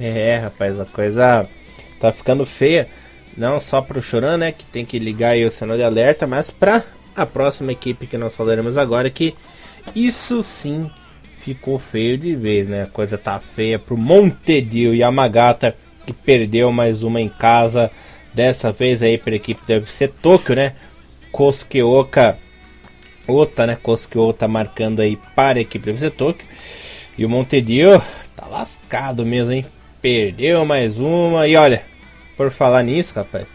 É, 0.00 0.38
rapaz, 0.38 0.80
a 0.80 0.84
coisa 0.84 1.48
tá 2.00 2.12
ficando 2.12 2.44
feia. 2.44 2.88
Não 3.36 3.60
só 3.60 3.80
para 3.80 3.98
o 3.98 4.02
Choran, 4.02 4.36
né, 4.36 4.52
que 4.52 4.64
tem 4.64 4.84
que 4.84 4.98
ligar 4.98 5.30
aí 5.30 5.44
o 5.44 5.50
sinal 5.50 5.76
de 5.76 5.82
alerta, 5.82 6.26
mas 6.26 6.50
para 6.50 6.82
a 7.14 7.24
próxima 7.24 7.70
equipe 7.70 8.06
que 8.06 8.18
nós 8.18 8.36
falaremos 8.36 8.76
agora, 8.76 9.08
que 9.10 9.34
isso 9.94 10.42
sim 10.42 10.90
ficou 11.38 11.78
feio 11.78 12.18
de 12.18 12.34
vez, 12.34 12.68
né? 12.68 12.82
A 12.82 12.86
coisa 12.86 13.16
tá 13.16 13.38
feia 13.38 13.78
pro 13.78 13.96
Montedio 13.96 14.94
Yamagata, 14.94 15.74
que 16.06 16.12
perdeu 16.12 16.72
mais 16.72 17.02
uma 17.02 17.20
em 17.20 17.28
casa, 17.28 17.90
dessa 18.34 18.72
vez 18.72 19.02
aí 19.02 19.18
para 19.18 19.32
a 19.32 19.36
equipe 19.36 19.60
deve 19.66 19.90
ser 19.90 20.08
Tóquio, 20.08 20.54
né? 20.56 20.74
Koskeoka 21.30 22.38
Ota, 23.26 23.66
né? 23.66 23.76
Koskeota 23.82 24.48
marcando 24.48 25.00
aí 25.00 25.18
para 25.36 25.58
a 25.58 25.62
equipe 25.62 25.84
deve 25.84 25.98
ser 25.98 26.10
Tóquio. 26.10 26.46
E 27.16 27.24
o 27.24 27.28
Montedio 27.28 28.02
tá 28.34 28.46
lascado 28.46 29.26
mesmo, 29.26 29.52
hein? 29.52 29.66
Perdeu 30.00 30.64
mais 30.64 30.98
uma 30.98 31.46
e 31.46 31.56
olha, 31.56 31.82
por 32.36 32.50
falar 32.50 32.82
nisso, 32.82 33.14
rapaz, 33.16 33.46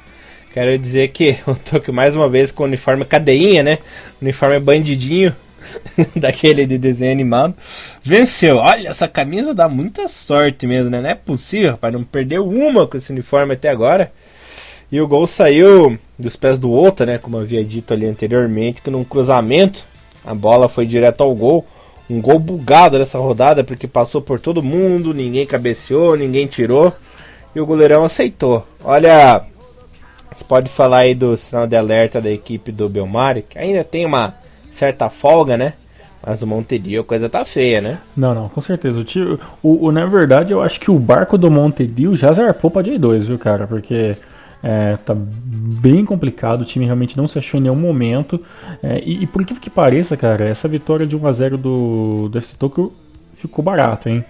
quero 0.54 0.78
dizer 0.78 1.08
que 1.08 1.38
o 1.48 1.56
Tokyo 1.56 1.94
mais 1.94 2.16
uma 2.16 2.30
vez 2.30 2.52
com 2.52 2.64
o 2.64 2.66
uniforme 2.68 3.04
cadeinha, 3.04 3.64
né? 3.64 3.80
Uniforme 4.22 4.60
bandidinho, 4.60 5.36
daquele 6.16 6.66
de 6.66 6.78
desenho 6.78 7.12
animado, 7.12 7.56
venceu. 8.02 8.58
Olha, 8.58 8.90
essa 8.90 9.08
camisa 9.08 9.54
dá 9.54 9.68
muita 9.68 10.08
sorte 10.08 10.68
mesmo, 10.68 10.90
né? 10.90 11.02
Não 11.02 11.10
é 11.10 11.16
possível, 11.16 11.72
rapaz, 11.72 11.94
não 11.94 12.04
perdeu 12.04 12.48
uma 12.48 12.88
com 12.88 12.98
esse 12.98 13.12
uniforme 13.12 13.54
até 13.54 13.70
agora. 13.70 14.12
E 14.92 15.02
o 15.02 15.08
gol 15.08 15.26
saiu 15.26 15.98
dos 16.20 16.36
pés 16.36 16.60
do 16.60 16.72
Ota, 16.72 17.06
né? 17.06 17.18
Como 17.18 17.38
havia 17.38 17.64
dito 17.64 17.94
ali 17.94 18.06
anteriormente, 18.06 18.82
que 18.82 18.92
num 18.92 19.04
cruzamento 19.04 19.84
a 20.26 20.34
bola 20.34 20.70
foi 20.70 20.86
direto 20.86 21.22
ao 21.22 21.34
gol. 21.36 21.66
Um 22.10 22.22
gol 22.22 22.38
bugado 22.38 23.00
nessa 23.00 23.18
rodada, 23.18 23.64
porque 23.64 23.88
passou 23.88 24.22
por 24.22 24.40
todo 24.40 24.62
mundo, 24.62 25.14
ninguém 25.14 25.46
cabeceou, 25.46 26.16
ninguém 26.16 26.46
tirou. 26.46 26.94
E 27.56 27.60
o 27.60 27.66
goleirão 27.66 28.04
aceitou. 28.04 28.68
Olha, 28.84 29.44
você 30.32 30.44
pode 30.44 30.70
falar 30.70 31.00
aí 31.00 31.16
do 31.16 31.36
sinal 31.38 31.68
de 31.68 31.76
alerta 31.76 32.22
da 32.22 32.30
equipe 32.30 32.72
do 32.72 32.90
Belmari, 32.90 33.44
que 33.44 33.58
ainda 33.58 33.84
tem 33.84 34.06
uma 34.06 34.36
certa 34.74 35.10
folga, 35.10 35.58
né? 35.58 35.74
Mas 36.26 36.42
o 36.42 36.48
Montedio 36.48 37.02
a 37.02 37.04
coisa 37.04 37.28
tá 37.28 37.44
feia, 37.44 37.82
né? 37.82 38.00
Não, 38.16 38.34
não, 38.34 38.48
com 38.48 38.62
certeza. 38.62 39.00
O, 39.00 39.04
tio, 39.04 39.40
o, 39.62 39.88
o, 39.88 39.92
na 39.92 40.06
verdade, 40.06 40.54
eu 40.54 40.62
acho 40.62 40.80
que 40.80 40.90
o 40.90 40.98
barco 40.98 41.38
do 41.38 41.52
Montedio 41.52 42.16
já 42.16 42.32
zarpou 42.32 42.72
pra 42.72 42.82
J2, 42.82 43.24
viu, 43.24 43.38
cara? 43.38 43.68
Porque 43.68 44.16
é, 44.64 44.98
tá 45.06 45.14
bem 45.14 46.06
complicado, 46.06 46.62
o 46.62 46.66
time 46.66 46.86
realmente 46.86 47.18
não 47.18 47.28
se 47.28 47.38
achou 47.38 47.60
em 47.60 47.64
nenhum 47.64 47.76
momento. 47.76 48.40
É, 48.82 49.02
e, 49.06 49.24
e, 49.24 49.28
por 49.28 49.46
que 49.46 49.54
que 49.60 49.70
pareça, 49.70 50.16
cara, 50.16 50.46
essa 50.46 50.68
vitória 50.70 51.06
de 51.06 51.18
1x0 51.18 51.58
do, 51.58 52.30
do 52.30 52.38
FC 52.38 52.56
Tokyo 52.58 52.94
ficou 53.36 53.64
barato, 53.64 54.08
hein? 54.08 54.24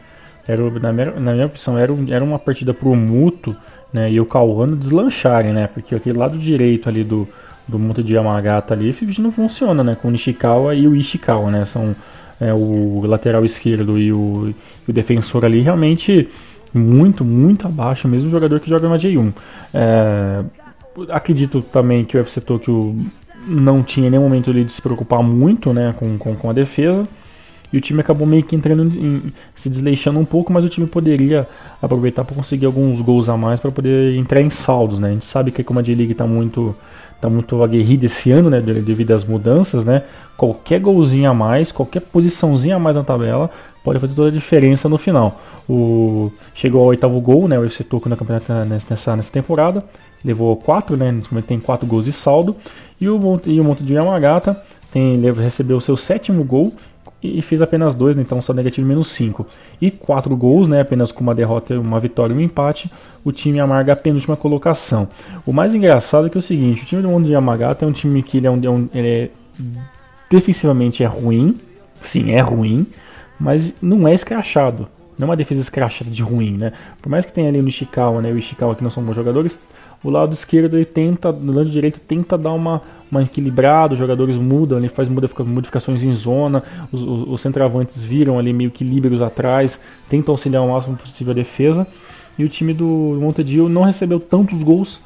Era, 0.48 0.68
na, 0.72 0.91
minha, 0.91 1.12
na 1.12 1.34
minha 1.34 1.46
opção, 1.46 1.78
era, 1.78 1.94
era 2.10 2.24
uma 2.24 2.39
partida 2.39 2.74
pro 2.74 2.96
Muto 2.96 3.56
né, 3.94 4.12
e 4.12 4.20
o 4.20 4.26
Kawano 4.26 4.76
deslancharem, 4.76 5.54
né? 5.54 5.68
Porque 5.68 5.94
aquele 5.94 6.18
lado 6.18 6.38
direito 6.39 6.89
ali 6.89 7.04
do, 7.04 7.28
do 7.68 7.80
Monte 7.80 8.03
de 8.03 8.14
Yamagata 8.14 8.74
ali 8.74 8.95
não 9.20 9.32
funciona, 9.32 9.84
né? 9.84 9.95
Com 9.95 10.07
o 10.07 10.11
Nishikawa 10.11 10.76
e 10.76 10.88
o 10.88 10.95
Ishikawa, 10.95 11.49
né? 11.49 11.66
São 11.66 11.95
é, 12.39 12.53
o 12.53 13.05
lateral 13.05 13.45
esquerdo 13.45 13.97
e 13.97 14.11
o, 14.11 14.53
e 14.88 14.91
o 14.91 14.93
defensor 14.93 15.45
ali 15.45 15.61
realmente 15.61 16.30
muito, 16.74 17.24
muito 17.24 17.68
abaixo, 17.68 18.07
mesmo 18.07 18.30
jogador 18.30 18.59
que 18.59 18.70
joga 18.70 18.89
na 18.89 18.97
J1. 18.97 19.34
É, 19.74 20.43
acredito 21.09 21.61
também 21.61 22.03
que 22.03 22.18
o 22.18 22.20
UFC 22.20 22.41
Tokyo 22.41 22.95
não 23.47 23.84
tinha 23.84 24.09
nenhum 24.09 24.24
momento 24.24 24.53
de 24.53 24.72
se 24.72 24.82
preocupar 24.82 25.22
muito 25.22 25.74
né, 25.74 25.93
com, 25.97 26.18
com, 26.18 26.36
com 26.36 26.49
a 26.49 26.53
defesa. 26.53 27.07
E 27.72 27.78
o 27.78 27.82
time 27.82 28.01
acabou 28.01 28.28
meio 28.28 28.43
que 28.43 28.55
entrando 28.55 28.84
em, 28.84 29.24
se 29.55 29.68
desleixando 29.68 30.20
um 30.20 30.26
pouco, 30.26 30.53
mas 30.53 30.64
o 30.64 30.70
time 30.70 30.86
poderia 30.86 31.47
aproveitar 31.82 32.24
para 32.24 32.36
conseguir 32.36 32.68
alguns 32.68 33.01
gols 33.01 33.28
a 33.28 33.36
mais 33.36 33.59
para 33.59 33.72
poder 33.72 34.16
entrar 34.16 34.41
em 34.41 34.49
saldos, 34.51 34.99
né? 34.99 35.09
A 35.09 35.11
gente 35.11 35.26
sabe 35.26 35.49
que 35.49 35.64
como 35.64 35.80
a 35.80 35.82
J-League 35.82 36.11
está 36.11 36.28
muito 36.28 36.76
tá 37.24 37.30
muito 37.30 37.63
aguerrida 37.63 38.05
esse 38.05 38.32
ano, 38.32 38.49
né, 38.49 38.59
devido 38.59 39.11
às 39.11 39.24
mudanças, 39.24 39.86
né? 39.86 40.03
Qualquer 40.36 40.80
golzinho 40.80 41.30
a 41.30 41.34
mais, 41.34 41.71
qualquer 41.71 42.01
posiçãozinha 42.01 42.76
a 42.76 42.80
mais 42.80 42.97
na 42.97 43.03
tabela 43.03 43.49
pode 43.82 43.97
fazer 43.99 44.13
toda 44.13 44.28
a 44.28 44.32
diferença 44.32 44.89
no 44.89 44.97
final. 44.97 45.41
O 45.69 46.32
chegou 46.53 46.82
ao 46.82 46.88
oitavo 46.88 47.19
gol, 47.21 47.47
né, 47.47 47.57
o 47.57 47.63
FC 47.65 47.84
Tokyo 47.86 48.09
na 48.09 48.17
campeonato 48.17 48.51
nessa, 48.65 49.15
nessa 49.15 49.32
temporada, 49.32 49.84
levou 50.24 50.55
quatro, 50.57 50.97
né, 50.97 51.13
nesse 51.13 51.32
momento 51.32 51.47
tem 51.47 51.59
quatro 51.59 51.88
gols 51.88 52.03
de 52.03 52.11
saldo 52.11 52.57
e 52.99 53.07
o 53.07 53.41
e 53.45 53.59
o 53.59 53.63
Monte 53.63 53.84
de 53.84 53.93
Yamagata 53.93 54.61
tem 54.91 55.19
recebeu 55.32 55.78
o 55.78 55.82
seu 55.82 55.95
sétimo 55.95 56.43
gol 56.43 56.74
e 57.24 57.41
fez 57.41 57.61
apenas 57.61 57.95
dois, 57.95 58.15
né, 58.15 58.21
então 58.21 58.41
só 58.41 58.53
negativo 58.53 58.88
menos 58.88 59.07
5. 59.09 59.47
E 59.82 59.89
quatro 59.89 60.36
gols, 60.36 60.67
né, 60.67 60.82
apenas 60.82 61.11
com 61.11 61.21
uma 61.21 61.34
derrota, 61.34 61.80
uma 61.80 61.99
vitória 61.99 62.34
e 62.34 62.38
um 62.38 62.41
empate, 62.41 62.91
o 63.24 63.32
time 63.32 63.59
amarga 63.59 63.93
a 63.93 63.95
penúltima 63.95 64.36
colocação. 64.36 65.07
O 65.45 65.53
mais 65.53 65.74
engraçado 65.74 66.28
é 66.28 66.30
que 66.30 66.38
é 66.38 66.39
o 66.39 66.41
seguinte, 66.41 66.84
o 66.84 66.86
time 66.86 67.01
do 67.01 67.07
Mundo 67.07 67.26
de 67.26 67.32
Yamagata 67.32 67.86
é 67.86 67.88
um 67.88 67.91
time 67.91 68.21
que 68.21 68.38
ele 68.38 68.47
é, 68.47 68.51
um, 68.51 68.89
ele 68.93 69.07
é 69.07 69.30
defensivamente 70.30 71.03
é 71.03 71.07
ruim, 71.07 71.59
sim, 72.01 72.32
é 72.32 72.41
ruim, 72.41 72.86
mas 73.39 73.74
não 73.82 74.07
é 74.07 74.13
escrachado. 74.13 74.88
Não 75.17 75.28
é 75.28 75.30
uma 75.30 75.38
defesa 75.38 75.61
escrachada 75.61 76.09
de 76.09 76.24
ruim, 76.24 76.57
né? 76.57 76.74
Por 76.99 77.07
mais 77.07 77.24
que 77.24 77.32
tenha 77.32 77.47
ali 77.47 77.59
o 77.59 77.63
Nishikawa, 77.63 78.19
né, 78.19 78.32
o 78.32 78.38
Ishikawa 78.38 78.76
que 78.76 78.84
não 78.84 78.89
são 78.89 79.03
bons 79.03 79.15
jogadores, 79.15 79.61
o 80.04 80.10
lado 80.10 80.34
esquerdo 80.34 80.76
ele 80.76 80.86
tenta, 80.86 81.30
lado 81.30 81.70
direito 81.70 81.99
tenta 81.99 82.38
dar 82.38 82.51
uma, 82.51 82.82
uma 83.10 83.22
equilibrada, 83.22 83.93
os 83.93 83.99
jogadores 83.99 84.38
mudam, 84.38 84.78
ele 84.78 84.89
faz 84.89 85.08
modificações 85.10 86.04
em 86.04 86.14
zona, 86.14 86.62
os, 86.91 87.01
os, 87.01 87.34
os 87.34 87.41
centroavantes 87.41 88.01
viram 88.01 88.38
ali 88.38 88.51
meio 88.51 88.70
que 88.70 88.84
líberos 88.84 89.22
atrás, 89.22 89.80
tentam 90.10 90.34
auxiliar 90.34 90.64
o 90.64 90.70
máximo 90.70 90.97
possível 90.97 91.32
a 91.32 91.36
defesa. 91.36 91.88
E 92.38 92.43
o 92.43 92.49
time 92.49 92.74
do 92.74 92.86
Montedio 93.20 93.70
não 93.70 93.84
recebeu 93.84 94.20
tantos 94.20 94.64
gols 94.64 94.99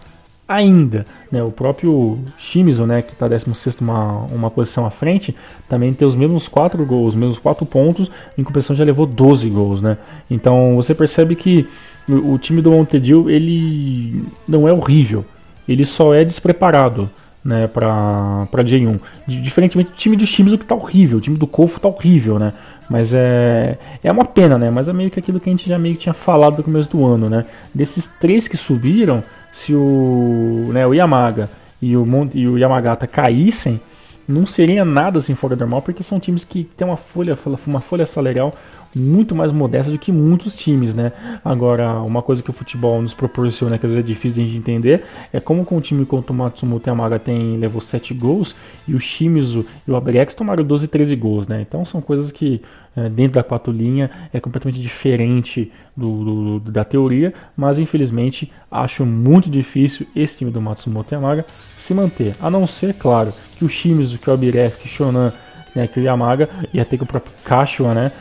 ainda. 0.47 1.05
Né? 1.31 1.43
O 1.43 1.51
próprio 1.51 2.19
Shimizu, 2.37 2.85
né, 2.85 3.01
que 3.01 3.13
está 3.13 3.27
16 3.27 3.81
uma, 3.81 4.21
uma 4.31 4.49
posição 4.49 4.85
à 4.85 4.89
frente, 4.89 5.35
também 5.67 5.93
tem 5.93 6.07
os 6.07 6.15
mesmos 6.15 6.47
4 6.47 6.83
gols, 6.85 7.13
os 7.13 7.19
mesmos 7.19 7.37
4 7.37 7.65
pontos, 7.65 8.09
em 8.37 8.43
compensação 8.43 8.75
já 8.75 8.85
levou 8.85 9.05
12 9.05 9.49
gols. 9.49 9.81
Né? 9.81 9.97
Então 10.31 10.75
você 10.75 10.95
percebe 10.95 11.35
que 11.35 11.67
o, 12.07 12.33
o 12.33 12.37
time 12.37 12.61
do 12.61 12.71
Montedio 12.71 13.29
ele 13.29 14.23
não 14.47 14.67
é 14.67 14.73
horrível, 14.73 15.25
ele 15.67 15.85
só 15.85 16.13
é 16.13 16.23
despreparado 16.23 17.09
né, 17.43 17.67
para 17.67 18.47
J1. 18.51 18.99
Diferentemente 19.27 19.91
do 19.91 19.95
time 19.95 20.17
do 20.17 20.25
Shimizu 20.25 20.57
que 20.57 20.65
está 20.65 20.75
horrível, 20.75 21.17
o 21.17 21.21
time 21.21 21.37
do 21.37 21.47
Kofu 21.47 21.77
está 21.77 21.87
horrível, 21.87 22.37
né? 22.37 22.53
Mas 22.89 23.13
é, 23.13 23.77
é 24.03 24.11
uma 24.11 24.25
pena, 24.25 24.57
né? 24.57 24.69
Mas 24.69 24.87
é 24.87 24.93
meio 24.93 25.11
que 25.11 25.19
aquilo 25.19 25.39
que 25.39 25.49
a 25.49 25.51
gente 25.51 25.67
já 25.67 25.77
meio 25.77 25.95
que 25.95 26.01
tinha 26.01 26.13
falado 26.13 26.57
no 26.57 26.63
começo 26.63 26.89
do 26.89 27.05
ano, 27.05 27.29
né? 27.29 27.45
Desses 27.73 28.07
três 28.19 28.47
que 28.47 28.55
subiram, 28.57 29.23
se 29.53 29.73
o, 29.73 30.69
né, 30.71 30.85
o 30.85 30.93
Yamaga 30.93 31.49
e 31.81 31.95
o, 31.97 32.05
e 32.33 32.47
o 32.47 32.57
Yamagata 32.57 33.07
caíssem, 33.07 33.79
não 34.27 34.45
seria 34.45 34.83
nada 34.83 35.19
assim 35.19 35.35
fora 35.35 35.55
do 35.55 35.59
normal, 35.59 35.81
porque 35.81 36.03
são 36.03 36.19
times 36.19 36.43
que 36.43 36.65
têm 36.75 36.87
uma 36.87 36.97
folha, 36.97 37.37
uma 37.65 37.81
folha 37.81 38.05
salarial 38.05 38.53
muito 38.95 39.35
mais 39.35 39.51
modesta 39.51 39.91
do 39.91 39.97
que 39.97 40.11
muitos 40.11 40.55
times, 40.55 40.93
né? 40.93 41.11
Agora, 41.43 42.01
uma 42.01 42.21
coisa 42.21 42.41
que 42.41 42.49
o 42.49 42.53
futebol 42.53 43.01
nos 43.01 43.13
proporciona, 43.13 43.77
que 43.77 43.85
às 43.85 43.91
vezes 43.91 44.05
é 44.05 44.07
difícil 44.07 44.45
de 44.45 44.57
entender, 44.57 45.03
é 45.31 45.39
como 45.39 45.65
com 45.65 45.77
um 45.77 45.81
time 45.81 46.05
como 46.05 46.23
o 46.27 46.33
Matsumoto 46.33 46.89
Yamaga 46.89 47.19
tem, 47.19 47.57
levou 47.57 47.81
7 47.81 48.13
gols, 48.13 48.55
e 48.87 48.95
o 48.95 48.99
Shimizu 48.99 49.65
e 49.87 49.91
o 49.91 49.95
Abrex 49.95 50.33
tomaram 50.33 50.63
12, 50.63 50.87
13 50.87 51.15
gols, 51.15 51.47
né? 51.47 51.61
Então 51.61 51.85
são 51.85 52.01
coisas 52.01 52.31
que 52.31 52.61
é, 52.95 53.09
dentro 53.09 53.33
da 53.33 53.43
quatro 53.43 53.71
linha 53.71 54.09
é 54.33 54.39
completamente 54.39 54.81
diferente 54.81 55.71
do, 55.95 56.59
do, 56.59 56.71
da 56.71 56.83
teoria, 56.83 57.33
mas 57.55 57.77
infelizmente 57.77 58.51
acho 58.71 59.05
muito 59.05 59.49
difícil 59.49 60.07
esse 60.15 60.39
time 60.39 60.49
do 60.49 60.59
Matsumoto 60.59 61.13
Yamaga 61.13 61.45
se 61.77 61.93
manter. 61.93 62.35
A 62.41 62.49
não 62.49 62.65
ser, 62.65 62.93
claro, 62.95 63.31
que 63.57 63.63
o 63.63 63.69
Shimizu, 63.69 64.17
que 64.17 64.29
o 64.29 64.33
Abrex, 64.33 64.75
que 64.75 64.85
o 64.85 64.89
Shonan 64.89 65.31
né, 65.77 65.87
que 65.87 65.99
o 65.99 66.03
Yamaga 66.03 66.49
ia 66.73 66.83
ter 66.83 66.97
que 66.97 67.03
o 67.03 67.07
próprio 67.07 67.33
Kashua, 67.43 67.93
né, 67.93 68.11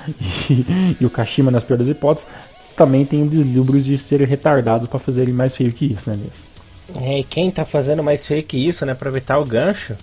e, 0.51 0.97
e 1.01 1.07
o 1.07 1.11
Kashima 1.11 1.51
nas 1.51 1.65
piores 1.65 1.89
hipóteses, 1.89 2.29
também 2.77 3.05
tem 3.05 3.23
o 3.23 3.29
deslumbre 3.29 3.81
de 3.81 3.97
serem 3.97 4.27
retardados 4.27 4.89
para 4.89 4.99
fazerem 4.99 5.33
mais 5.33 5.57
feio 5.57 5.73
que 5.73 5.87
isso, 5.87 6.09
né, 6.09 6.17
mesmo? 6.17 7.05
É, 7.05 7.19
e 7.19 7.25
quem 7.25 7.51
tá 7.51 7.65
fazendo 7.65 8.03
mais 8.03 8.25
feio 8.25 8.43
que 8.43 8.57
isso, 8.57 8.85
né, 8.85 8.93
aproveitar 8.93 9.39
o 9.39 9.45
gancho, 9.45 9.97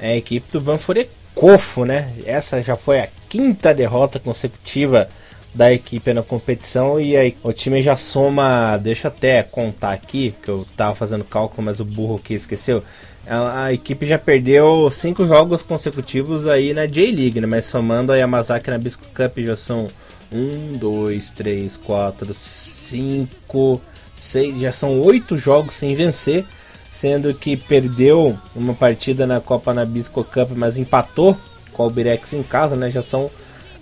é 0.00 0.12
a 0.12 0.16
equipe 0.16 0.50
do 0.50 0.60
Van 0.60 0.78
Furecofo, 0.78 1.84
né, 1.84 2.12
essa 2.24 2.60
já 2.62 2.74
foi 2.74 3.00
a 3.00 3.08
quinta 3.28 3.74
derrota 3.74 4.18
consecutiva 4.18 5.08
da 5.54 5.72
equipe 5.72 6.12
na 6.12 6.22
competição 6.22 7.00
e 7.00 7.16
aí 7.16 7.36
o 7.42 7.52
time 7.52 7.82
já 7.82 7.96
soma, 7.96 8.76
deixa 8.76 9.08
eu 9.08 9.12
até 9.12 9.42
contar 9.42 9.92
aqui, 9.92 10.34
que 10.42 10.48
eu 10.48 10.66
tava 10.76 10.94
fazendo 10.94 11.24
cálculo, 11.24 11.62
mas 11.64 11.80
o 11.80 11.84
burro 11.84 12.16
aqui 12.16 12.34
esqueceu. 12.34 12.82
A, 13.28 13.72
equipe 13.72 14.06
já 14.06 14.18
perdeu 14.18 14.88
cinco 14.90 15.26
jogos 15.26 15.62
consecutivos 15.62 16.46
aí 16.46 16.72
na 16.72 16.86
J-League, 16.86 17.40
né? 17.40 17.46
Mas 17.46 17.66
somando 17.66 18.12
a 18.12 18.16
Yamazaki 18.16 18.70
na 18.70 18.78
Bisco 18.78 19.04
Cup 19.14 19.38
já 19.38 19.54
são 19.54 19.88
um, 20.32 20.72
dois, 20.76 21.30
três, 21.30 21.76
quatro, 21.76 22.32
cinco, 22.32 23.80
seis, 24.16 24.60
já 24.60 24.72
são 24.72 25.00
oito 25.00 25.36
jogos 25.36 25.74
sem 25.74 25.94
vencer, 25.94 26.46
sendo 26.90 27.34
que 27.34 27.56
perdeu 27.56 28.38
uma 28.54 28.74
partida 28.74 29.26
na 29.26 29.40
Copa 29.40 29.74
Nabisco 29.74 30.24
Cup, 30.24 30.52
mas 30.56 30.78
empatou 30.78 31.36
com 31.72 31.86
o 31.86 31.90
Birex 31.90 32.32
em 32.32 32.42
casa, 32.42 32.76
né? 32.76 32.90
Já 32.90 33.02
são 33.02 33.30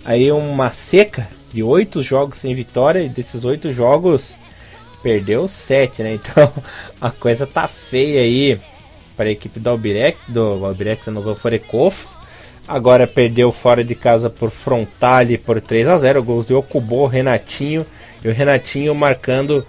aí 0.03 0.31
uma 0.31 0.69
seca 0.69 1.27
de 1.53 1.63
oito 1.63 2.03
jogos 2.03 2.37
sem 2.37 2.53
vitória 2.53 2.99
e 3.01 3.09
desses 3.09 3.45
oito 3.45 3.71
jogos 3.71 4.35
perdeu 5.01 5.47
7, 5.47 6.03
né? 6.03 6.13
Então 6.19 6.51
a 6.99 7.09
coisa 7.09 7.47
tá 7.47 7.67
feia 7.67 8.21
aí 8.21 8.59
para 9.17 9.27
a 9.27 9.31
equipe 9.31 9.59
do 9.59 9.69
Albirex, 9.69 10.17
do 10.27 10.63
Albirex 10.63 11.07
no 11.07 11.35
Forecofo. 11.35 12.07
Agora 12.67 13.07
perdeu 13.07 13.51
fora 13.51 13.83
de 13.83 13.95
casa 13.95 14.29
por 14.29 14.51
Frontale 14.51 15.37
por 15.37 15.59
3 15.59 15.87
a 15.87 15.97
0 15.97 16.23
Gols 16.23 16.45
de 16.45 16.53
Okubo, 16.53 17.07
Renatinho 17.07 17.85
e 18.23 18.27
o 18.27 18.33
Renatinho 18.33 18.93
marcando 18.93 19.65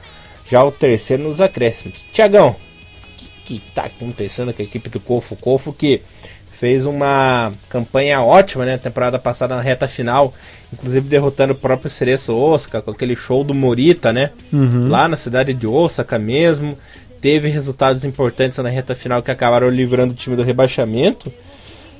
já 0.49 0.65
o 0.65 0.73
terceiro 0.73 1.23
nos 1.23 1.41
acréscimos. 1.41 2.07
Tiagão, 2.13 2.51
o 2.51 3.17
que, 3.17 3.29
que 3.45 3.73
tá 3.73 3.85
acontecendo 3.85 4.53
com 4.53 4.61
a 4.61 4.65
equipe 4.65 4.89
do 4.89 4.99
Cofo? 4.99 5.37
Cofo 5.37 5.73
que 5.73 6.03
fez 6.51 6.87
uma 6.87 7.53
campanha 7.69 8.21
ótima, 8.21 8.67
né? 8.67 8.77
Temporada 8.77 9.17
passada 9.17 9.55
na 9.55 9.63
reta 9.63 9.87
final, 9.87 10.35
inclusive 10.73 11.09
derrotando 11.09 11.53
o 11.53 11.57
próprio 11.57 11.89
Cereço 11.89 12.35
Osaka 12.35 12.83
com 12.83 12.91
aquele 12.91 13.15
show 13.15 13.45
do 13.45 13.55
Morita, 13.55 14.13
né? 14.13 14.31
Uhum. 14.53 14.89
Lá 14.89 15.07
na 15.07 15.17
cidade 15.17 15.55
de 15.55 15.69
Osaka 15.69 16.19
mesmo. 16.19 16.77
Teve 17.21 17.49
resultados 17.49 18.05
importantes 18.05 18.59
na 18.59 18.69
reta 18.69 18.95
final 18.95 19.23
que 19.23 19.31
acabaram 19.31 19.69
livrando 19.69 20.13
o 20.13 20.17
time 20.17 20.37
do 20.37 20.43
rebaixamento. 20.43 21.33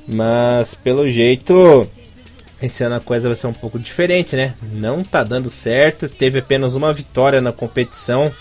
Mas 0.07 0.73
pelo 0.75 1.09
jeito, 1.09 1.87
esse 2.61 2.83
ano 2.83 2.95
a 2.95 2.99
coisa 2.99 3.29
vai 3.29 3.35
ser 3.35 3.47
um 3.47 3.53
pouco 3.53 3.77
diferente, 3.77 4.35
né? 4.35 4.53
Não 4.73 5.03
tá 5.03 5.23
dando 5.23 5.49
certo. 5.49 6.07
Teve 6.09 6.39
apenas 6.39 6.73
uma 6.73 6.91
vitória 6.93 7.41
na 7.41 7.51
competição. 7.51 8.31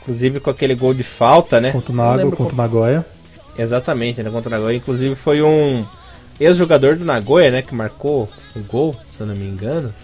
Inclusive 0.00 0.40
com 0.40 0.50
aquele 0.50 0.74
gol 0.74 0.94
de 0.94 1.02
falta, 1.02 1.60
né? 1.60 1.72
Contra 1.72 1.92
o 1.92 1.96
Nago, 1.96 2.36
contra 2.36 2.54
o 2.54 2.56
Nagoya. 2.56 3.06
Exatamente, 3.58 4.22
né, 4.22 4.30
contra 4.30 4.48
o 4.48 4.52
Nagoya. 4.52 4.76
Inclusive 4.76 5.14
foi 5.14 5.42
um 5.42 5.84
ex-jogador 6.40 6.96
do 6.96 7.04
Nagoya, 7.04 7.50
né, 7.50 7.60
que 7.60 7.74
marcou 7.74 8.26
o 8.56 8.60
gol, 8.60 8.96
se 9.10 9.20
eu 9.20 9.26
não 9.26 9.34
me 9.34 9.44
engano. 9.44 9.94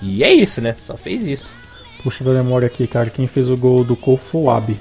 E 0.00 0.24
é 0.24 0.32
isso, 0.32 0.60
né? 0.60 0.74
Só 0.74 0.96
fez 0.96 1.26
isso. 1.26 1.52
Puxa 2.02 2.24
da 2.24 2.32
memória 2.32 2.66
aqui, 2.66 2.86
cara. 2.86 3.10
Quem 3.10 3.26
fez 3.26 3.50
o 3.50 3.56
gol 3.56 3.84
do 3.84 3.94
gol 3.94 4.16
foi 4.16 4.40
o 4.40 4.50
Abi. 4.50 4.80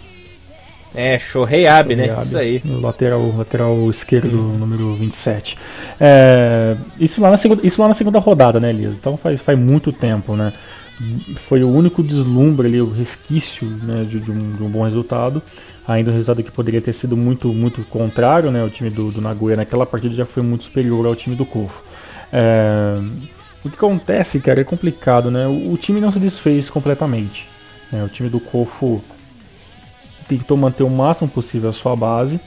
É, 0.98 1.20
Shohei 1.20 1.68
Abe, 1.68 1.96
né? 1.96 2.10
Abe, 2.10 2.24
isso 2.24 2.38
aí. 2.38 2.62
Lateral, 2.66 3.38
lateral 3.38 3.90
esquerdo, 3.90 4.28
isso. 4.28 4.58
número 4.58 4.96
27. 4.96 5.58
É, 6.00 6.76
isso, 7.00 7.22
lá 7.22 7.30
na 7.30 7.38
segunda, 7.38 7.66
isso 7.66 7.82
lá 7.82 7.88
na 7.88 7.94
segunda 7.94 8.18
rodada, 8.18 8.60
né, 8.60 8.72
Elias? 8.72 8.96
Então 8.96 9.16
faz, 9.16 9.40
faz 9.40 9.58
muito 9.58 9.92
tempo, 9.92 10.36
né? 10.36 10.52
Foi 11.36 11.64
o 11.64 11.70
único 11.70 12.02
deslumbre 12.02 12.68
ali, 12.68 12.82
o 12.82 12.92
resquício 12.92 13.68
né, 13.68 14.04
de, 14.04 14.20
de, 14.20 14.32
um, 14.32 14.56
de 14.56 14.64
um 14.64 14.70
bom 14.70 14.82
resultado 14.82 15.44
ainda 15.88 16.12
um 16.12 16.14
resultado 16.14 16.44
que 16.44 16.52
poderia 16.52 16.82
ter 16.82 16.92
sido 16.92 17.16
muito, 17.16 17.54
muito 17.54 17.82
contrário, 17.86 18.52
né? 18.52 18.64
O 18.64 18.70
time 18.70 18.90
do, 18.90 19.10
do 19.10 19.22
Nagoya 19.22 19.56
naquela 19.56 19.86
partida 19.86 20.14
já 20.14 20.26
foi 20.26 20.44
muito 20.44 20.66
superior 20.66 21.06
ao 21.06 21.16
time 21.16 21.36
do 21.36 21.46
Kofo. 21.46 21.82
É, 22.34 22.96
o 23.64 23.70
que 23.70 23.76
acontece, 23.76 24.40
cara, 24.42 24.60
é 24.60 24.64
complicado, 24.64 25.32
né? 25.32 25.48
O, 25.48 25.74
o 25.74 25.78
time 25.78 26.02
não 26.02 26.12
se 26.12 26.20
desfez 26.20 26.70
completamente. 26.70 27.48
Né? 27.92 28.04
O 28.04 28.10
time 28.10 28.30
do 28.30 28.40
Kofo 28.40 29.02
tentou 30.28 30.58
manter 30.58 30.84
o 30.84 30.90
máximo 30.90 31.30
possível 31.30 31.70
a 31.70 31.74
sua 31.74 31.96
base. 31.96 32.40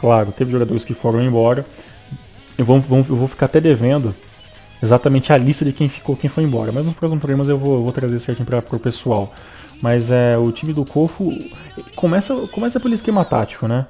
Claro, 0.00 0.32
teve 0.32 0.50
jogadores 0.50 0.84
que 0.84 0.94
foram 0.94 1.22
embora. 1.22 1.64
Eu 2.56 2.64
vou, 2.64 2.76
eu 2.90 3.02
vou 3.02 3.28
ficar 3.28 3.46
até 3.46 3.60
devendo 3.60 4.14
exatamente 4.82 5.32
a 5.32 5.36
lista 5.36 5.64
de 5.64 5.72
quem 5.72 5.88
ficou, 5.88 6.16
quem 6.16 6.30
foi 6.30 6.44
embora. 6.44 6.72
Mas 6.72 6.84
nos 6.84 6.94
próximos 6.94 7.20
programas 7.20 7.48
eu 7.48 7.58
vou, 7.58 7.76
eu 7.76 7.82
vou 7.82 7.92
trazer 7.92 8.18
certinho 8.18 8.46
para 8.46 8.58
o 8.58 8.78
pessoal. 8.78 9.32
Mas 9.80 10.10
é, 10.10 10.36
o 10.36 10.50
time 10.50 10.72
do 10.72 10.84
Kofu 10.84 11.32
começa, 11.94 12.34
começa 12.48 12.80
pelo 12.80 12.94
esquema 12.94 13.24
tático, 13.24 13.68
né? 13.68 13.86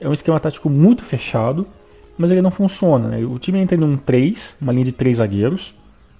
é 0.00 0.08
um 0.08 0.12
esquema 0.12 0.38
tático 0.38 0.68
muito 0.68 1.02
fechado, 1.02 1.66
mas 2.18 2.30
ele 2.30 2.42
não 2.42 2.50
funciona. 2.50 3.08
Né? 3.08 3.24
O 3.24 3.38
time 3.38 3.58
entra 3.58 3.76
em 3.76 3.82
um 3.82 3.96
3, 3.96 4.58
uma 4.60 4.72
linha 4.72 4.86
de 4.86 4.92
3 4.92 5.18
zagueiros, 5.18 5.74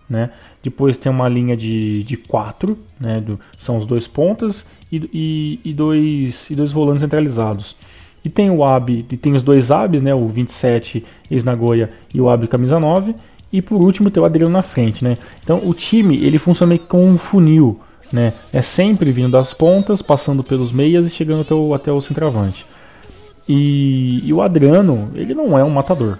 né? 0.09 0.31
Depois 0.63 0.97
tem 0.97 1.13
uma 1.13 1.29
linha 1.29 1.57
de, 1.57 2.03
de 2.05 2.17
4, 2.17 2.79
né? 2.99 3.23
São 3.59 3.77
os 3.77 3.87
dois 3.87 4.07
pontas 4.07 4.67
e, 4.97 5.11
e, 5.13 5.71
e, 5.71 5.73
dois, 5.73 6.51
e 6.51 6.55
dois 6.55 6.73
volantes 6.73 7.03
centralizados. 7.03 7.77
E 8.25 8.29
tem 8.29 8.51
o 8.51 8.65
Ab, 8.65 8.91
e 8.91 9.17
tem 9.17 9.35
os 9.35 9.43
dois 9.43 9.71
Abs, 9.71 10.01
né? 10.01 10.15
O 10.15 10.27
27 10.29 11.05
ex-Nagoya 11.31 11.91
e 12.13 12.21
o 12.21 12.29
Ab 12.29 12.47
camisa 12.49 12.81
9. 12.81 13.15
E 13.53 13.61
por 13.61 13.85
último 13.85 14.11
tem 14.11 14.23
o 14.23 14.27
Adriano 14.27 14.53
na 14.53 14.63
frente, 14.63 15.05
né? 15.05 15.15
Então 15.43 15.61
o 15.63 15.75
time 15.75 16.17
ele 16.17 16.39
funciona 16.39 16.71
meio 16.71 16.81
como 16.87 17.07
um 17.07 17.19
funil 17.19 17.81
né? 18.15 18.33
É 18.53 18.63
sempre 18.63 19.11
vindo 19.11 19.31
das 19.31 19.53
pontas, 19.53 20.01
passando 20.01 20.45
pelos 20.45 20.71
meias 20.71 21.05
e 21.05 21.11
chegando 21.11 21.41
até 21.41 21.55
o, 21.55 21.75
até 21.75 21.93
o 21.93 22.01
centroavante. 22.01 22.65
E, 23.49 24.23
e 24.25 24.33
o 24.33 24.41
Adriano, 24.41 25.11
ele 25.15 25.35
não 25.35 25.59
é 25.59 25.65
um 25.65 25.71
matador, 25.71 26.19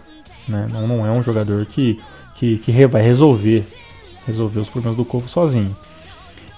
né? 0.49 0.67
Não, 0.73 0.89
não 0.89 1.07
é 1.07 1.11
um 1.11 1.23
jogador 1.23 1.65
que, 1.67 2.01
que, 2.37 2.59
que 2.59 2.87
vai 2.87 3.01
resolver, 3.01 3.65
resolver 4.27 4.61
os 4.61 4.69
problemas 4.69 4.97
do 4.97 5.05
corpo 5.05 5.29
sozinho. 5.29 5.75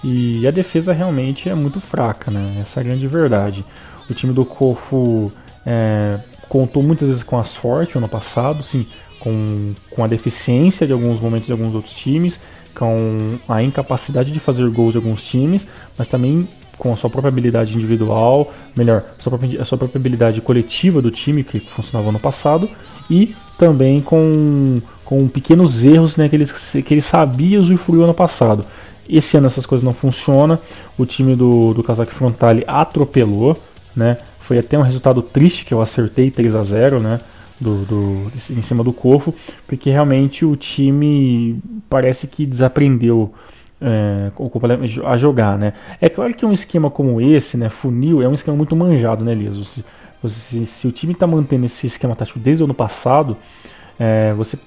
E 0.03 0.47
a 0.47 0.51
defesa 0.51 0.93
realmente 0.93 1.49
é 1.49 1.55
muito 1.55 1.79
fraca, 1.79 2.29
né? 2.29 2.59
Essa 2.61 2.79
é 2.79 2.81
a 2.81 2.83
grande 2.83 3.07
verdade. 3.07 3.65
O 4.09 4.13
time 4.13 4.33
do 4.33 4.45
Kofu 4.45 5.31
é, 5.65 6.19
contou 6.47 6.81
muitas 6.81 7.07
vezes 7.07 7.23
com 7.23 7.37
a 7.37 7.43
sorte 7.43 7.97
ano 7.97 8.07
passado, 8.07 8.63
sim, 8.63 8.87
com, 9.19 9.73
com 9.89 10.03
a 10.03 10.07
deficiência 10.07 10.85
de 10.85 10.93
alguns 10.93 11.19
momentos 11.19 11.47
de 11.47 11.51
alguns 11.51 11.73
outros 11.73 11.93
times, 11.93 12.39
com 12.73 13.37
a 13.49 13.63
incapacidade 13.63 14.31
de 14.31 14.39
fazer 14.39 14.69
gols 14.69 14.93
de 14.93 14.97
alguns 14.97 15.23
times, 15.23 15.65
mas 15.97 16.07
também 16.07 16.47
com 16.77 16.93
a 16.93 16.95
sua 16.95 17.09
própria 17.09 17.29
habilidade 17.29 17.75
individual, 17.75 18.53
melhor, 18.75 19.03
a 19.17 19.21
sua 19.21 19.31
própria, 19.31 19.61
a 19.61 19.65
sua 19.65 19.77
própria 19.77 19.99
habilidade 19.99 20.39
coletiva 20.41 21.01
do 21.01 21.09
time, 21.09 21.43
que 21.43 21.59
funcionava 21.59 22.11
no 22.11 22.19
passado, 22.19 22.69
e 23.09 23.35
também 23.57 23.99
com, 23.99 24.79
com 25.03 25.27
pequenos 25.27 25.83
erros 25.83 26.15
né, 26.17 26.29
que, 26.29 26.35
ele, 26.35 26.45
que 26.45 26.93
ele 26.93 27.01
sabia 27.01 27.59
usufruir 27.59 28.03
ano 28.03 28.13
passado. 28.13 28.63
Esse 29.09 29.37
ano 29.37 29.47
essas 29.47 29.65
coisas 29.65 29.83
não 29.83 29.93
funcionam, 29.93 30.57
o 30.97 31.05
time 31.05 31.35
do, 31.35 31.73
do 31.73 31.83
Kazakh 31.83 32.11
Frontale 32.11 32.63
atropelou, 32.67 33.57
né, 33.95 34.17
foi 34.39 34.57
até 34.57 34.77
um 34.77 34.81
resultado 34.81 35.21
triste 35.21 35.65
que 35.65 35.73
eu 35.73 35.81
acertei 35.81 36.31
3 36.31 36.55
a 36.55 36.63
0 36.63 36.99
né, 36.99 37.19
do, 37.59 37.85
do, 37.85 38.31
em 38.51 38.61
cima 38.61 38.83
do 38.83 38.93
Corfo, 38.93 39.33
porque 39.67 39.89
realmente 39.89 40.45
o 40.45 40.55
time 40.55 41.59
parece 41.89 42.27
que 42.27 42.45
desaprendeu 42.45 43.33
é, 43.81 44.31
a 45.05 45.17
jogar, 45.17 45.57
né? 45.57 45.73
É 46.01 46.09
claro 46.09 46.33
que 46.33 46.45
um 46.45 46.51
esquema 46.51 46.89
como 46.89 47.21
esse, 47.21 47.57
né, 47.57 47.69
funil, 47.69 48.21
é 48.21 48.27
um 48.27 48.33
esquema 48.33 48.55
muito 48.55 48.75
manjado, 48.75 49.23
né, 49.23 49.31
Elias? 49.31 49.55
Se, 49.67 49.83
se, 50.29 50.65
se 50.65 50.87
o 50.87 50.91
time 50.91 51.13
está 51.13 51.27
mantendo 51.27 51.65
esse 51.65 51.87
esquema 51.87 52.15
tático 52.15 52.39
desde 52.39 52.63
o 52.63 52.65
ano 52.65 52.73
passado, 52.73 53.37
é, 53.99 54.33
você 54.33 54.57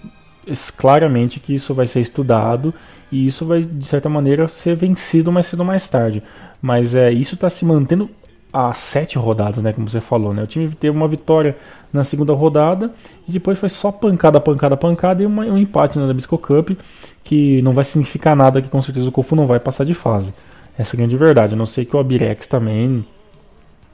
claramente 0.76 1.38
que 1.40 1.54
isso 1.54 1.74
vai 1.74 1.86
ser 1.86 2.00
estudado 2.00 2.74
e 3.10 3.26
isso 3.26 3.44
vai 3.44 3.62
de 3.62 3.86
certa 3.86 4.08
maneira 4.08 4.48
ser 4.48 4.74
vencido 4.74 5.32
mais 5.32 5.46
cedo 5.46 5.60
ou 5.60 5.66
mais 5.66 5.88
tarde. 5.88 6.22
Mas 6.60 6.94
é 6.94 7.10
isso 7.10 7.34
está 7.34 7.50
se 7.50 7.64
mantendo 7.64 8.10
há 8.52 8.72
sete 8.72 9.18
rodadas, 9.18 9.62
né? 9.62 9.72
Como 9.72 9.88
você 9.88 10.00
falou, 10.00 10.34
né? 10.34 10.42
O 10.42 10.46
time 10.46 10.68
teve 10.70 10.96
uma 10.96 11.08
vitória 11.08 11.56
na 11.92 12.04
segunda 12.04 12.32
rodada 12.32 12.92
e 13.28 13.32
depois 13.32 13.58
foi 13.58 13.68
só 13.68 13.90
pancada, 13.90 14.40
pancada, 14.40 14.76
pancada 14.76 15.22
e 15.22 15.26
uma, 15.26 15.44
um 15.44 15.58
empate 15.58 15.98
na 15.98 16.06
Nabisco 16.06 16.38
Cup 16.38 16.70
que 17.24 17.62
não 17.62 17.72
vai 17.72 17.84
significar 17.84 18.36
nada 18.36 18.60
que 18.62 18.68
com 18.68 18.80
certeza 18.82 19.08
o 19.08 19.12
Kofu 19.12 19.34
não 19.36 19.46
vai 19.46 19.60
passar 19.60 19.84
de 19.84 19.94
fase. 19.94 20.32
Essa 20.78 20.94
é 20.94 20.96
a 20.96 20.98
grande 20.98 21.16
verdade. 21.16 21.54
A 21.54 21.56
não 21.56 21.66
sei 21.66 21.84
que 21.84 21.96
o 21.96 21.98
Abirex 21.98 22.46
também 22.46 23.04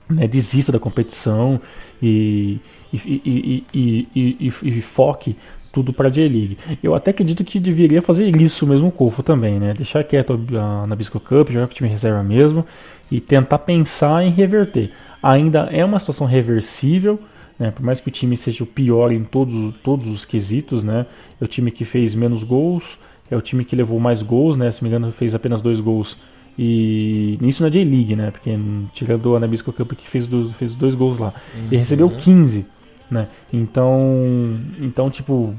né, 0.08 0.26
desista 0.26 0.72
da 0.72 0.78
competição 0.78 1.60
e, 2.02 2.60
e, 2.92 3.64
e, 3.74 4.52
e 4.62 4.82
foque 4.82 5.36
tudo 5.72 5.92
para 5.92 6.08
a 6.08 6.10
J-League. 6.10 6.58
Eu 6.82 6.94
até 6.94 7.10
acredito 7.10 7.44
que 7.44 7.60
deveria 7.60 8.00
fazer 8.00 8.34
isso 8.36 8.66
mesmo 8.66 8.88
o 8.88 8.92
Kofu 8.92 9.22
também, 9.22 9.58
né? 9.58 9.74
Deixar 9.74 10.02
quieto 10.04 10.38
a 10.58 10.86
Nabisco 10.86 11.20
Cup, 11.20 11.50
jogar 11.50 11.66
com 11.66 11.72
o 11.72 11.76
time 11.76 11.88
reserva 11.88 12.22
mesmo 12.22 12.64
e 13.10 13.20
tentar 13.20 13.58
pensar 13.58 14.24
em 14.24 14.30
reverter. 14.30 14.90
Ainda 15.22 15.68
é 15.72 15.84
uma 15.84 15.98
situação 15.98 16.26
reversível, 16.26 17.18
né? 17.58 17.70
por 17.70 17.82
mais 17.82 18.00
que 18.00 18.08
o 18.08 18.12
time 18.12 18.36
seja 18.36 18.64
o 18.64 18.66
pior 18.66 19.12
em 19.12 19.24
todos, 19.24 19.74
todos 19.82 20.06
os 20.08 20.24
quesitos, 20.24 20.84
né? 20.84 21.06
é 21.40 21.44
o 21.44 21.48
time 21.48 21.70
que 21.70 21.84
fez 21.84 22.14
menos 22.14 22.42
gols, 22.42 22.98
é 23.30 23.36
o 23.36 23.40
time 23.40 23.64
que 23.64 23.74
levou 23.74 23.98
mais 23.98 24.22
gols, 24.22 24.56
né? 24.56 24.70
se 24.70 24.82
me 24.82 24.88
engano 24.88 25.10
fez 25.12 25.34
apenas 25.34 25.60
dois 25.60 25.80
gols 25.80 26.16
e 26.58 27.38
isso 27.42 27.62
na 27.62 27.68
J-League, 27.68 28.16
né? 28.16 28.30
Porque 28.30 28.58
tirando 28.94 29.26
o 29.26 29.36
Anabisco 29.36 29.72
Cup 29.72 29.92
que 29.92 30.08
fez, 30.08 30.26
do, 30.26 30.48
fez 30.52 30.74
dois 30.74 30.94
gols 30.94 31.18
lá. 31.18 31.34
Uhum. 31.54 31.68
E 31.70 31.76
recebeu 31.76 32.08
15, 32.08 32.64
né? 33.10 33.28
Então, 33.52 34.58
então 34.80 35.10
tipo, 35.10 35.54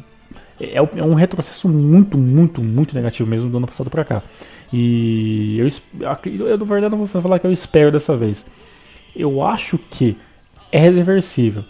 é, 0.60 0.76
é 0.76 1.04
um 1.04 1.14
retrocesso 1.14 1.70
muito, 1.70 2.18
muito, 2.18 2.62
muito 2.62 2.96
negativo 2.96 3.30
mesmo 3.30 3.50
do 3.50 3.58
ano 3.58 3.68
passado 3.68 3.90
para 3.90 4.04
cá. 4.04 4.24
E 4.72 5.58
eu, 5.60 5.68
eu, 6.46 6.58
na 6.58 6.66
verdade, 6.66 6.92
não 6.96 7.06
vou 7.06 7.22
falar 7.22 7.40
que 7.40 7.48
eu 7.48 7.52
espero 7.52 7.92
dessa 7.92 8.18
vez. 8.18 8.50
Eu 9.16 9.46
acho 9.46 9.78
que 9.78 10.18
é 10.72 10.90
reversível. 10.90 11.64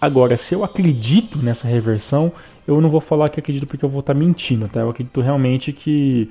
Agora, 0.00 0.36
se 0.36 0.54
eu 0.54 0.64
acredito 0.64 1.38
nessa 1.38 1.66
reversão, 1.66 2.32
eu 2.66 2.80
não 2.80 2.88
vou 2.88 3.00
falar 3.00 3.28
que 3.28 3.40
acredito 3.40 3.66
porque 3.66 3.84
eu 3.84 3.88
vou 3.88 4.00
estar 4.00 4.14
mentindo, 4.14 4.68
tá? 4.68 4.80
Eu 4.80 4.90
acredito 4.90 5.20
realmente 5.20 5.72
que, 5.72 6.30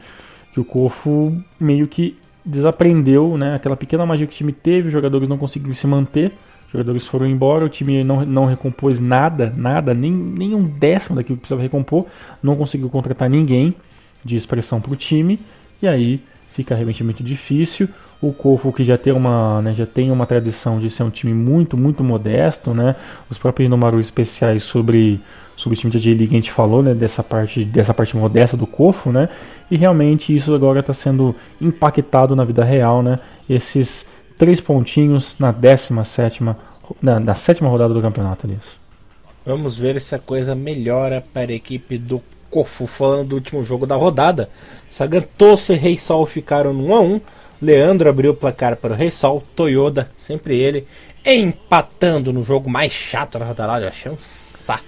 que 0.53 0.59
o 0.59 0.65
Kofu 0.65 1.37
meio 1.59 1.87
que 1.87 2.17
desaprendeu, 2.45 3.37
né? 3.37 3.55
Aquela 3.55 3.75
pequena 3.75 4.05
magia 4.05 4.27
que 4.27 4.33
o 4.33 4.37
time 4.37 4.53
teve, 4.53 4.87
os 4.87 4.93
jogadores 4.93 5.27
não 5.27 5.37
conseguiram 5.37 5.73
se 5.73 5.87
manter, 5.87 6.31
jogadores 6.73 7.07
foram 7.07 7.27
embora, 7.27 7.63
o 7.63 7.69
time 7.69 8.03
não, 8.03 8.25
não 8.25 8.45
recompôs 8.45 8.99
nada, 8.99 9.53
nada, 9.55 9.93
nem, 9.93 10.11
nem 10.11 10.53
um 10.53 10.63
décimo 10.63 11.15
daquilo 11.15 11.37
que 11.37 11.41
precisava 11.41 11.61
recompor, 11.61 12.07
não 12.41 12.55
conseguiu 12.55 12.89
contratar 12.89 13.29
ninguém 13.29 13.73
de 14.25 14.35
expressão 14.35 14.81
para 14.81 14.91
o 14.91 14.95
time, 14.95 15.39
e 15.81 15.87
aí 15.87 16.19
fica 16.51 16.75
realmente 16.75 17.03
muito 17.03 17.23
difícil. 17.23 17.87
O 18.21 18.31
Cofo 18.31 18.71
que 18.71 18.83
já 18.83 18.97
tem 18.97 19.13
uma, 19.13 19.61
né, 19.61 19.73
já 19.73 19.85
tem 19.85 20.09
uma 20.09 20.25
tradição 20.25 20.79
de 20.79 20.89
ser 20.89 21.03
um 21.03 21.09
time 21.09 21.33
muito, 21.33 21.77
muito 21.77 22.03
modesto, 22.03 22.73
né? 22.73 22.95
Os 23.29 23.37
próprios 23.37 23.67
Inomaru 23.67 23.99
especiais 23.99 24.63
sobre 24.63 25.19
sobre 25.55 25.77
o 25.77 25.79
time 25.79 25.93
da 25.93 25.99
J-League 25.99 26.33
a 26.33 26.37
gente 26.37 26.51
falou, 26.51 26.81
né, 26.81 26.93
dessa 26.93 27.23
parte, 27.23 27.63
dessa 27.63 27.93
parte 27.93 28.17
modesta 28.17 28.57
do 28.57 28.65
Cofo, 28.65 29.11
né? 29.11 29.29
E 29.69 29.77
realmente 29.77 30.33
isso 30.33 30.53
agora 30.53 30.79
está 30.79 30.93
sendo 30.93 31.35
impactado 31.61 32.35
na 32.35 32.43
vida 32.43 32.63
real, 32.63 33.03
né? 33.03 33.19
Esses 33.49 34.09
três 34.37 34.59
pontinhos 34.59 35.35
na 35.39 35.51
17 35.51 36.43
na, 37.01 37.19
na 37.19 37.35
sétima 37.35 37.69
rodada 37.69 37.93
do 37.93 38.01
campeonato, 38.01 38.45
aliás. 38.45 38.83
Vamos 39.45 39.77
ver 39.77 39.99
se 39.99 40.15
a 40.15 40.19
coisa 40.19 40.55
melhora 40.55 41.23
para 41.33 41.51
a 41.51 41.55
equipe 41.55 41.97
do 41.97 42.21
Cofo. 42.49 42.87
Falando 42.87 43.29
do 43.29 43.35
último 43.35 43.65
jogo 43.65 43.85
da 43.85 43.95
rodada, 43.95 44.49
Sagantoso 44.89 45.73
e 45.73 45.75
Rei 45.75 45.97
Sol 45.97 46.25
ficaram 46.25 46.73
no 46.73 46.87
1 46.87 46.95
a 46.95 47.01
1 47.01 47.21
Leandro 47.63 48.09
abriu 48.09 48.31
o 48.31 48.35
placar 48.35 48.75
para 48.75 48.93
o 48.93 48.95
Rei 48.95 49.09
Sol, 49.09 49.41
Toyoda, 49.55 50.11
sempre 50.17 50.57
ele, 50.57 50.85
empatando 51.25 52.33
no 52.33 52.43
jogo 52.43 52.69
mais 52.69 52.91
chato 52.91 53.39
da 53.39 53.45
rodada. 53.45 53.85
Eu 53.85 53.89
achei 53.89 54.11
um 54.11 54.17
saco. 54.17 54.83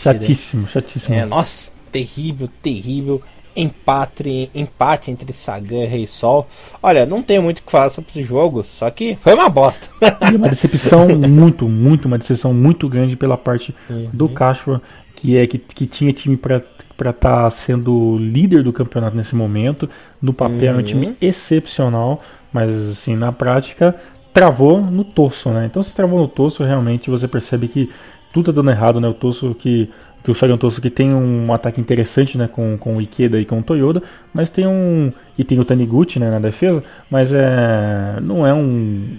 Chatíssimo, 0.00 0.68
chatíssimo. 0.68 1.14
É, 1.14 1.26
nossa, 1.26 1.72
terrível, 1.90 2.48
terrível. 2.62 3.20
Empate, 3.56 4.50
empate 4.54 5.10
entre 5.10 5.32
Sagan 5.32 5.84
e 5.84 5.86
Rei 5.86 6.06
Sol. 6.06 6.46
Olha, 6.82 7.06
não 7.06 7.22
tenho 7.22 7.42
muito 7.42 7.58
o 7.58 7.62
que 7.62 7.70
falar 7.70 7.90
sobre 7.90 8.10
esse 8.10 8.22
jogo, 8.22 8.64
só 8.64 8.90
que 8.90 9.16
foi 9.16 9.34
uma 9.34 9.48
bosta. 9.48 9.88
E 10.32 10.36
uma 10.36 10.48
decepção 10.48 11.08
muito, 11.28 11.68
muito, 11.68 12.06
uma 12.06 12.18
decepção 12.18 12.52
muito 12.52 12.88
grande 12.88 13.16
pela 13.16 13.36
parte 13.36 13.74
uhum. 13.88 14.10
do 14.12 14.28
Cachorro, 14.28 14.80
que 15.16 15.36
é 15.36 15.46
que, 15.46 15.58
que 15.58 15.86
tinha 15.86 16.12
time 16.12 16.36
para 16.36 16.62
para 16.96 17.10
estar 17.10 17.42
tá 17.42 17.50
sendo 17.50 18.16
líder 18.18 18.62
do 18.62 18.72
campeonato 18.72 19.16
nesse 19.16 19.34
momento. 19.34 19.88
No 20.22 20.32
papel 20.32 20.72
uhum. 20.72 20.78
é 20.78 20.82
um 20.82 20.82
time 20.82 21.06
uhum. 21.06 21.16
excepcional, 21.20 22.22
mas 22.52 22.70
assim, 22.90 23.16
na 23.16 23.32
prática 23.32 23.94
travou 24.32 24.80
no 24.80 25.04
torso, 25.04 25.50
né? 25.50 25.66
Então 25.66 25.82
se 25.82 25.94
travou 25.94 26.18
no 26.18 26.28
torso, 26.28 26.64
realmente 26.64 27.08
você 27.08 27.28
percebe 27.28 27.68
que 27.68 27.90
tudo 28.32 28.46
tá 28.46 28.52
dando 28.52 28.70
errado, 28.70 29.00
né? 29.00 29.08
O 29.08 29.14
torso 29.14 29.54
que 29.54 29.88
que 30.24 30.30
o 30.30 30.34
Sagan 30.34 30.56
Tosso 30.56 30.80
que 30.80 30.88
tem 30.88 31.14
um 31.14 31.52
ataque 31.52 31.78
interessante, 31.78 32.38
né, 32.38 32.48
com, 32.48 32.78
com 32.78 32.96
o 32.96 33.02
Ikeda 33.02 33.38
e 33.38 33.44
com 33.44 33.58
o 33.58 33.62
Toyoda, 33.62 34.02
mas 34.32 34.48
tem 34.48 34.66
um 34.66 35.12
e 35.36 35.44
tem 35.44 35.60
o 35.60 35.64
Taniguchi, 35.64 36.18
né, 36.18 36.30
na 36.30 36.38
defesa, 36.38 36.82
mas 37.10 37.30
é 37.32 38.18
não 38.22 38.46
é 38.46 38.52
um 38.54 39.18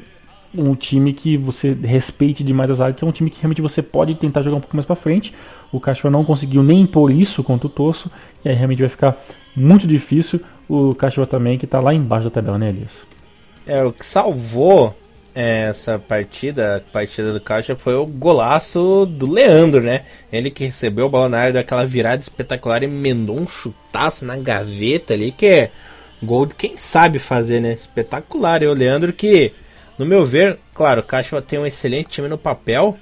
um 0.57 0.73
time 0.73 1.13
que 1.13 1.35
você 1.35 1.73
respeite 1.73 2.43
demais 2.43 2.71
as 2.71 2.79
áreas, 2.79 2.97
que 2.97 3.03
é 3.03 3.07
um 3.07 3.11
time 3.11 3.29
que 3.29 3.39
realmente 3.41 3.61
você 3.61 3.81
pode 3.81 4.15
tentar 4.15 4.41
jogar 4.41 4.57
um 4.57 4.61
pouco 4.61 4.75
mais 4.75 4.85
para 4.85 4.95
frente. 4.95 5.33
O 5.71 5.81
Cachorro 5.81 6.11
não 6.11 6.23
conseguiu 6.23 6.63
nem 6.63 6.81
impor 6.81 7.11
isso 7.11 7.43
contra 7.43 7.67
o 7.67 7.69
Tosso, 7.69 8.09
e 8.43 8.49
aí 8.49 8.55
realmente 8.55 8.79
vai 8.79 8.87
ficar 8.87 9.17
muito 9.55 9.85
difícil. 9.85 10.39
O 10.67 10.95
Cachorro 10.95 11.27
também, 11.27 11.57
que 11.57 11.65
está 11.65 11.81
lá 11.81 11.93
embaixo 11.93 12.25
da 12.25 12.31
tabela, 12.31 12.57
né, 12.57 12.69
Elias? 12.69 13.01
É, 13.67 13.83
o 13.83 13.91
que 13.91 14.05
salvou 14.05 14.95
essa 15.35 15.99
partida, 15.99 16.77
a 16.77 16.91
partida 16.93 17.33
do 17.33 17.41
Caixa, 17.41 17.75
foi 17.75 17.93
o 17.93 18.05
golaço 18.05 19.05
do 19.05 19.29
Leandro, 19.29 19.83
né? 19.83 20.03
Ele 20.31 20.49
que 20.49 20.65
recebeu 20.65 21.07
o 21.07 21.09
balão 21.09 21.27
na 21.27 21.39
área 21.39 21.53
daquela 21.53 21.85
virada 21.85 22.21
espetacular 22.21 22.81
e 22.81 22.85
emendou 22.85 23.37
um 23.37 23.45
chutaço 23.45 24.23
na 24.23 24.37
gaveta 24.37 25.13
ali, 25.13 25.33
que 25.33 25.45
é 25.45 25.71
gol 26.23 26.45
de 26.45 26.55
quem 26.55 26.77
sabe 26.77 27.19
fazer, 27.19 27.59
né? 27.59 27.73
Espetacular. 27.73 28.63
E 28.63 28.67
o 28.67 28.73
Leandro 28.73 29.11
que 29.11 29.51
no 29.99 30.05
meu 30.05 30.25
ver, 30.25 30.57
claro, 30.73 31.01
o 31.01 31.03
Caixa 31.03 31.41
tem 31.41 31.59
um 31.59 31.65
excelente 31.65 32.09
time 32.09 32.29
no 32.29 32.37
papel, 32.37 32.97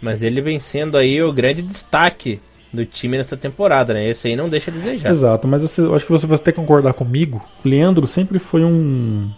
mas 0.00 0.22
ele 0.22 0.40
vem 0.40 0.60
sendo 0.60 0.96
aí 0.96 1.20
o 1.20 1.32
grande 1.32 1.62
destaque 1.62 2.40
do 2.72 2.86
time 2.86 3.18
nessa 3.18 3.36
temporada, 3.36 3.92
né? 3.92 4.08
Esse 4.08 4.28
aí 4.28 4.36
não 4.36 4.48
deixa 4.48 4.70
a 4.70 4.74
desejar. 4.74 5.10
Exato, 5.10 5.48
mas 5.48 5.62
você, 5.62 5.80
eu 5.80 5.94
acho 5.94 6.06
que 6.06 6.12
você 6.12 6.26
vai 6.26 6.38
ter 6.38 6.52
que 6.52 6.60
concordar 6.60 6.94
comigo. 6.94 7.44
O 7.64 7.68
Leandro 7.68 8.06
sempre 8.06 8.38
foi 8.38 8.64
um 8.64 9.30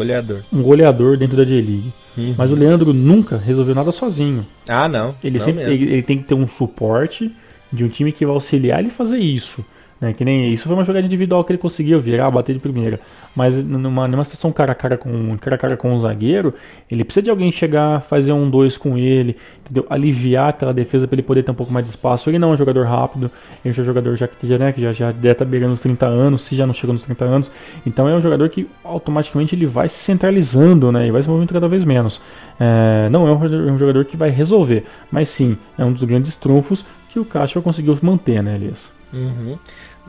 goleador, 0.00 0.42
um 0.52 0.62
goleador 0.62 1.16
dentro 1.16 1.36
da 1.36 1.44
J-League. 1.44 1.92
Uhum. 2.16 2.34
Mas 2.36 2.50
o 2.50 2.54
Leandro 2.54 2.92
nunca 2.92 3.36
resolveu 3.36 3.74
nada 3.74 3.92
sozinho. 3.92 4.46
Ah, 4.68 4.88
não. 4.88 5.14
Ele 5.22 5.38
não 5.38 5.44
sempre 5.44 5.64
ele, 5.64 5.92
ele, 5.92 6.02
tem 6.02 6.18
que 6.18 6.24
ter 6.24 6.34
um 6.34 6.48
suporte 6.48 7.30
de 7.72 7.84
um 7.84 7.88
time 7.88 8.12
que 8.12 8.24
vai 8.24 8.34
auxiliar 8.34 8.80
ele 8.80 8.90
fazer 8.90 9.18
isso. 9.18 9.64
Né? 10.00 10.14
Que 10.14 10.24
nem 10.24 10.52
isso 10.52 10.66
foi 10.66 10.74
uma 10.74 10.84
jogada 10.84 11.04
individual 11.04 11.44
que 11.44 11.52
ele 11.52 11.58
conseguiu 11.58 12.00
virar, 12.00 12.30
bater 12.30 12.54
de 12.54 12.60
primeira. 12.60 12.98
Mas 13.36 13.62
numa, 13.62 14.08
numa 14.08 14.24
situação 14.24 14.50
cara 14.50 14.72
a 14.72 14.74
cara 14.74 14.96
com 14.96 15.36
cara 15.38 15.56
a 15.56 15.58
cara 15.58 15.76
com 15.76 15.92
um 15.92 16.00
zagueiro, 16.00 16.54
ele 16.90 17.04
precisa 17.04 17.24
de 17.24 17.30
alguém 17.30 17.52
chegar, 17.52 18.00
fazer 18.00 18.32
um 18.32 18.48
dois 18.48 18.76
com 18.76 18.96
ele, 18.96 19.36
entendeu? 19.62 19.86
aliviar 19.90 20.48
aquela 20.48 20.72
defesa 20.72 21.06
para 21.06 21.16
ele 21.16 21.22
poder 21.22 21.42
ter 21.42 21.50
um 21.50 21.54
pouco 21.54 21.72
mais 21.72 21.84
de 21.84 21.90
espaço. 21.90 22.30
Ele 22.30 22.38
não 22.38 22.50
é 22.50 22.54
um 22.54 22.56
jogador 22.56 22.86
rápido, 22.86 23.30
ele 23.64 23.78
é 23.78 23.82
um 23.82 23.84
jogador 23.84 24.16
já 24.16 24.26
que 24.26 24.46
já, 24.48 24.58
né, 24.58 24.72
que 24.72 24.80
já, 24.80 24.92
já 24.92 25.12
deve 25.12 25.32
estar 25.32 25.44
tá 25.44 25.50
beirando 25.50 25.74
os 25.74 25.80
30 25.80 26.06
anos, 26.06 26.42
se 26.42 26.56
já 26.56 26.66
não 26.66 26.72
chegou 26.72 26.94
nos 26.94 27.04
30 27.04 27.24
anos. 27.24 27.52
Então 27.86 28.08
é 28.08 28.14
um 28.14 28.22
jogador 28.22 28.48
que 28.48 28.66
automaticamente 28.82 29.54
ele 29.54 29.66
vai 29.66 29.88
se 29.88 30.02
centralizando 30.02 30.90
né, 30.90 31.06
e 31.06 31.10
vai 31.10 31.22
se 31.22 31.28
movendo 31.28 31.52
cada 31.52 31.68
vez 31.68 31.84
menos. 31.84 32.20
É, 32.58 33.08
não 33.10 33.28
é 33.28 33.32
um, 33.32 33.74
um 33.74 33.78
jogador 33.78 34.04
que 34.06 34.16
vai 34.16 34.30
resolver, 34.30 34.84
mas 35.10 35.28
sim, 35.28 35.58
é 35.78 35.84
um 35.84 35.92
dos 35.92 36.04
grandes 36.04 36.36
trunfos 36.36 36.84
que 37.10 37.18
o 37.18 37.24
Castro 37.24 37.60
conseguiu 37.60 37.98
manter, 38.02 38.42
né, 38.42 38.54
Elias? 38.54 38.90
Uhum. 39.12 39.58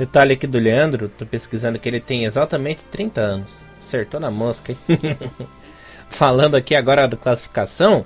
Detalhe 0.02 0.34
aqui 0.34 0.47
do 0.47 0.58
Leandro, 0.58 1.10
tô 1.10 1.28
pesquisando 1.28 1.78
que 1.78 1.88
ele 1.88 1.99
tem 1.99 2.26
exatamente 2.26 2.84
30 2.86 3.22
anos. 3.22 3.64
Acertou 3.80 4.20
na 4.20 4.32
mosca, 4.32 4.72
hein? 4.72 4.78
Falando 6.10 6.56
aqui 6.56 6.74
agora 6.74 7.08
da 7.08 7.16
classificação, 7.16 8.04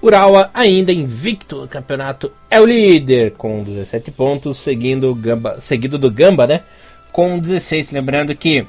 Urawa 0.00 0.50
ainda 0.54 0.90
invicto 0.90 1.60
no 1.60 1.68
campeonato 1.68 2.32
é 2.50 2.58
o 2.58 2.64
líder 2.64 3.32
com 3.32 3.62
17 3.62 4.10
pontos, 4.12 4.56
seguindo 4.56 5.14
Gamba, 5.14 5.60
seguido 5.60 5.98
do 5.98 6.10
Gamba, 6.10 6.46
né? 6.46 6.62
Com 7.12 7.38
16. 7.38 7.90
Lembrando 7.90 8.34
que, 8.34 8.66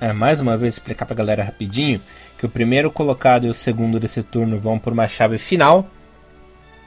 é, 0.00 0.14
mais 0.14 0.40
uma 0.40 0.56
vez, 0.56 0.72
explicar 0.72 1.04
pra 1.04 1.14
galera 1.14 1.44
rapidinho, 1.44 2.00
que 2.38 2.46
o 2.46 2.48
primeiro 2.48 2.90
colocado 2.90 3.46
e 3.46 3.50
o 3.50 3.54
segundo 3.54 4.00
desse 4.00 4.22
turno 4.22 4.58
vão 4.58 4.78
por 4.78 4.94
uma 4.94 5.06
chave 5.06 5.36
final 5.36 5.86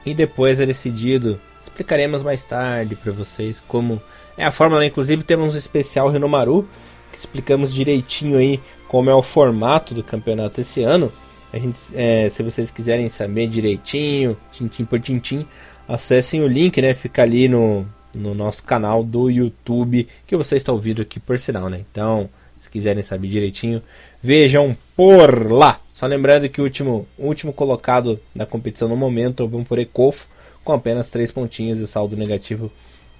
e 0.04 0.12
depois 0.12 0.60
é 0.60 0.66
decidido. 0.66 1.40
Explicaremos 1.62 2.24
mais 2.24 2.42
tarde 2.42 2.96
para 2.96 3.12
vocês 3.12 3.62
como 3.68 4.02
é 4.36 4.44
a 4.44 4.52
fórmula, 4.52 4.84
inclusive 4.84 5.22
temos 5.22 5.54
um 5.54 5.58
especial 5.58 6.08
Renomaru, 6.08 6.68
que 7.10 7.18
explicamos 7.18 7.72
direitinho 7.72 8.38
aí 8.38 8.60
como 8.88 9.10
é 9.10 9.14
o 9.14 9.22
formato 9.22 9.94
do 9.94 10.02
campeonato 10.02 10.60
esse 10.60 10.82
ano. 10.82 11.10
A 11.52 11.58
gente, 11.58 11.78
é, 11.94 12.28
se 12.28 12.42
vocês 12.42 12.70
quiserem 12.70 13.08
saber 13.08 13.46
direitinho, 13.46 14.36
tintim 14.52 14.84
por 14.84 15.00
tintim, 15.00 15.46
acessem 15.88 16.42
o 16.42 16.46
link, 16.46 16.80
né? 16.82 16.94
Fica 16.94 17.22
ali 17.22 17.48
no, 17.48 17.86
no 18.14 18.34
nosso 18.34 18.62
canal 18.62 19.02
do 19.02 19.30
YouTube, 19.30 20.06
que 20.26 20.36
você 20.36 20.56
está 20.56 20.72
ouvindo 20.72 21.00
aqui 21.00 21.18
por 21.18 21.38
sinal, 21.38 21.70
né? 21.70 21.80
Então, 21.90 22.28
se 22.58 22.68
quiserem 22.68 23.02
saber 23.02 23.28
direitinho, 23.28 23.82
vejam 24.22 24.76
por 24.94 25.50
lá. 25.50 25.80
Só 25.94 26.06
lembrando 26.06 26.48
que 26.48 26.60
o 26.60 26.64
último, 26.64 27.08
o 27.16 27.26
último 27.26 27.52
colocado 27.52 28.20
da 28.34 28.44
competição 28.44 28.88
no 28.88 28.96
momento 28.96 29.42
é 29.42 29.46
o 29.46 29.64
por 29.64 29.78
Ecofo, 29.78 30.26
com 30.62 30.72
apenas 30.72 31.08
3 31.10 31.30
pontinhos 31.32 31.78
e 31.78 31.86
saldo 31.86 32.16
negativo 32.16 32.70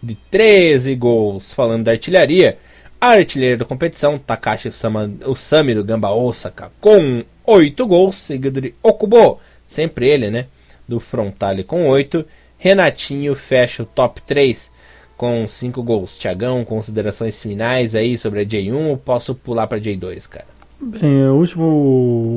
de 0.06 0.14
13 0.14 0.94
gols. 0.94 1.52
Falando 1.52 1.84
da 1.84 1.92
artilharia, 1.92 2.58
a 3.00 3.08
artilheira 3.08 3.58
da 3.58 3.64
competição, 3.64 4.16
Takashi 4.18 4.72
Sama, 4.72 5.10
Osami 5.24 5.74
do 5.74 5.84
Gamba 5.84 6.10
Osaka, 6.10 6.72
com 6.80 7.22
8 7.44 7.86
gols, 7.86 8.14
seguido 8.14 8.60
de 8.60 8.74
Okubo, 8.82 9.38
sempre 9.66 10.08
ele, 10.08 10.30
né? 10.30 10.46
Do 10.88 11.00
Frontale 11.00 11.64
com 11.64 11.88
8. 11.88 12.24
Renatinho 12.58 13.34
fecha 13.34 13.82
o 13.82 13.86
top 13.86 14.22
3 14.22 14.70
com 15.16 15.46
5 15.46 15.82
gols. 15.82 16.16
Tiagão, 16.16 16.64
considerações 16.64 17.40
finais 17.42 17.94
aí 17.94 18.16
sobre 18.16 18.40
a 18.40 18.44
J1 18.44 18.88
ou 18.88 18.96
posso 18.96 19.34
pular 19.34 19.66
para 19.66 19.80
J2, 19.80 20.28
cara? 20.28 20.46
Bem, 20.80 21.26
o 21.28 21.34
último, 21.34 21.64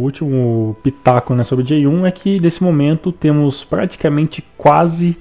último 0.01 0.77
pitaco 0.81 1.35
né, 1.35 1.43
sobre 1.43 1.65
J1 1.65 2.07
é 2.07 2.11
que 2.11 2.39
nesse 2.39 2.63
momento 2.63 3.11
temos 3.11 3.63
praticamente 3.63 4.43
quase 4.57 5.17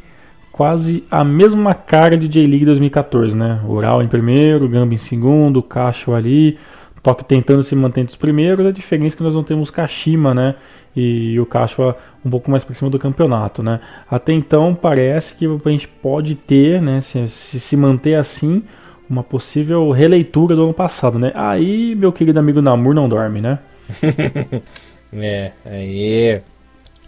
quase 0.58 1.04
a 1.08 1.22
mesma 1.22 1.72
cara 1.72 2.16
de 2.16 2.26
J-League 2.26 2.64
2014, 2.64 3.36
né? 3.36 3.60
Ural 3.64 4.02
em 4.02 4.08
primeiro, 4.08 4.68
Gamba 4.68 4.92
em 4.92 4.96
segundo, 4.96 5.62
Cacho 5.62 6.12
ali, 6.12 6.58
Toque 7.00 7.24
tentando 7.24 7.62
se 7.62 7.76
manter 7.76 8.00
entre 8.00 8.10
os 8.10 8.16
primeiros. 8.16 8.66
A 8.66 8.72
diferença 8.72 9.14
é 9.14 9.18
que 9.18 9.22
nós 9.22 9.36
não 9.36 9.44
temos 9.44 9.70
Kashima, 9.70 10.34
né? 10.34 10.56
E 10.96 11.38
o 11.38 11.46
Cacho 11.46 11.94
um 12.24 12.28
pouco 12.28 12.50
mais 12.50 12.64
para 12.64 12.74
cima 12.74 12.90
do 12.90 12.98
campeonato, 12.98 13.62
né? 13.62 13.78
Até 14.10 14.32
então 14.32 14.74
parece 14.74 15.36
que 15.36 15.46
a 15.46 15.70
gente 15.70 15.86
pode 15.86 16.34
ter, 16.34 16.82
né? 16.82 17.02
Se, 17.02 17.28
se, 17.28 17.60
se 17.60 17.76
manter 17.76 18.16
assim, 18.16 18.64
uma 19.08 19.22
possível 19.22 19.88
releitura 19.92 20.56
do 20.56 20.64
ano 20.64 20.74
passado, 20.74 21.20
né? 21.20 21.30
Aí, 21.36 21.94
meu 21.94 22.10
querido 22.10 22.40
amigo 22.40 22.60
Namur 22.60 22.96
não 22.96 23.08
dorme, 23.08 23.40
né? 23.40 23.60
é, 25.14 25.52
aí. 25.64 26.40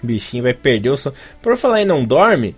O 0.00 0.06
bichinho 0.06 0.44
vai 0.44 0.54
perder 0.54 0.90
o 0.90 0.96
sono. 0.96 1.16
Por 1.42 1.56
falar 1.56 1.82
em 1.82 1.84
não 1.84 2.04
dorme, 2.04 2.54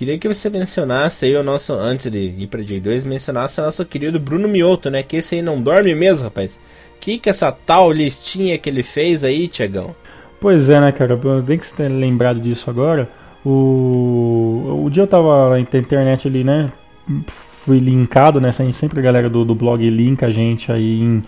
Queria 0.00 0.16
que 0.16 0.26
você 0.26 0.48
mencionasse 0.48 1.26
aí 1.26 1.36
o 1.36 1.42
nosso, 1.42 1.74
antes 1.74 2.10
de 2.10 2.18
ir 2.18 2.46
pra 2.46 2.62
J2, 2.62 3.04
mencionasse 3.04 3.60
o 3.60 3.64
nosso 3.64 3.84
querido 3.84 4.18
Bruno 4.18 4.48
Mioto, 4.48 4.90
né? 4.90 5.02
Que 5.02 5.16
esse 5.16 5.34
aí 5.34 5.42
não 5.42 5.60
dorme 5.60 5.94
mesmo, 5.94 6.24
rapaz. 6.24 6.58
Que 6.98 7.18
que 7.18 7.28
essa 7.28 7.52
tal 7.52 7.92
listinha 7.92 8.56
que 8.56 8.70
ele 8.70 8.82
fez 8.82 9.24
aí, 9.24 9.46
Tiagão? 9.46 9.94
Pois 10.40 10.70
é, 10.70 10.80
né, 10.80 10.90
cara? 10.90 11.14
Bem 11.44 11.58
que 11.58 11.66
você 11.66 11.74
tenha 11.76 11.90
lembrado 11.90 12.40
disso 12.40 12.70
agora. 12.70 13.10
O, 13.44 14.84
o 14.86 14.88
dia 14.88 15.02
eu 15.02 15.06
tava 15.06 15.50
na 15.50 15.60
internet 15.60 16.26
ali, 16.26 16.44
né? 16.44 16.72
Fui 17.26 17.78
linkado, 17.78 18.40
né? 18.40 18.52
Sempre 18.52 19.00
a 19.00 19.02
galera 19.02 19.28
do, 19.28 19.44
do 19.44 19.54
blog 19.54 19.86
linka 19.90 20.28
a 20.28 20.30
gente 20.30 20.72
aí 20.72 20.98
em, 20.98 21.22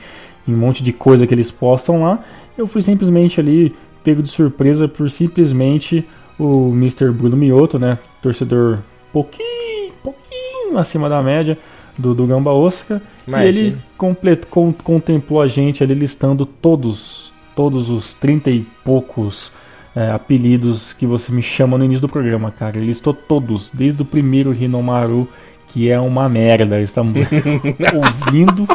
em 0.49 0.55
um 0.55 0.57
monte 0.57 0.83
de 0.83 0.95
coisa 0.95 1.27
que 1.27 1.35
eles 1.35 1.51
postam 1.51 2.05
lá. 2.05 2.25
eu 2.57 2.67
fui 2.67 2.81
simplesmente 2.81 3.39
ali 3.39 3.75
pego 4.03 4.23
de 4.23 4.31
surpresa 4.31 4.89
por 4.89 5.11
simplesmente 5.11 6.07
o 6.39 6.71
Mr. 6.73 7.11
Bruno 7.11 7.37
Mioto, 7.37 7.79
né? 7.79 7.99
Torcedor 8.21 8.79
pouquinho, 9.13 9.93
pouquinho 10.03 10.79
acima 10.79 11.09
da 11.09 11.23
média 11.23 11.59
do, 11.99 12.15
do 12.15 12.27
Gamba 12.27 12.53
Oscar. 12.53 13.01
E 13.27 13.45
ele 13.45 13.79
complet, 13.97 14.47
com, 14.47 14.73
contemplou 14.73 15.41
a 15.41 15.47
gente 15.47 15.83
ali 15.83 15.95
listando 15.95 16.45
todos, 16.45 17.33
todos 17.55 17.89
os 17.89 18.15
trinta 18.15 18.51
e 18.51 18.67
poucos 18.85 19.53
é, 19.95 20.11
apelidos 20.11 20.93
que 20.93 21.07
você 21.07 21.31
me 21.31 21.43
chama 21.43 21.79
no 21.79 21.85
início 21.85 22.03
do 22.03 22.09
programa, 22.09 22.51
cara. 22.51 22.79
Ele 22.79 22.87
listou 22.87 23.15
todos, 23.15 23.71
desde 23.73 24.03
o 24.03 24.05
primeiro 24.05 24.51
Rinomaru, 24.51 25.29
que 25.69 25.91
é 25.91 26.01
uma 26.01 26.29
merda. 26.29 26.81
Estamos 26.81 27.15
ouvindo. 27.95 28.67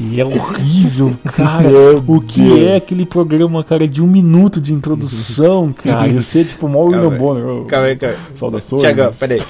E 0.00 0.20
é 0.20 0.24
horrível, 0.26 1.16
cara. 1.34 1.68
o 2.06 2.20
que 2.20 2.64
é 2.64 2.76
aquele 2.76 3.04
programa, 3.04 3.62
cara, 3.64 3.86
de 3.86 4.02
um 4.02 4.06
minuto 4.06 4.60
de 4.60 4.72
introdução, 4.72 5.72
cara? 5.76 6.08
Eu 6.08 6.22
sei, 6.22 6.44
tipo, 6.44 6.68
mal 6.68 6.84
William 6.84 7.16
Bonner. 7.16 7.66
Calma 7.66 7.86
aí, 7.86 7.96
calma 7.96 8.14
aí. 8.14 8.38
Saudações. 8.38 8.82
Tiagão, 8.82 9.12
peraí. 9.12 9.42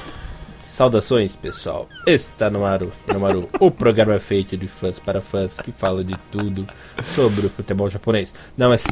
Saudações, 0.79 1.35
pessoal. 1.35 1.89
Está 2.07 2.49
no 2.49 2.65
ar 2.65 2.83
no 2.83 3.19
Maru, 3.19 3.49
o 3.59 3.69
programa 3.69 4.17
feito 4.21 4.57
de 4.57 4.69
fãs 4.69 5.01
para 5.01 5.21
fãs 5.21 5.59
que 5.59 5.73
fala 5.73 6.05
de 6.05 6.15
tudo 6.31 6.69
sobre 7.17 7.47
o 7.47 7.51
futebol 7.51 7.91
japonês. 7.91 8.33
Não, 8.57 8.71
é 8.71 8.77
assim. 8.77 8.87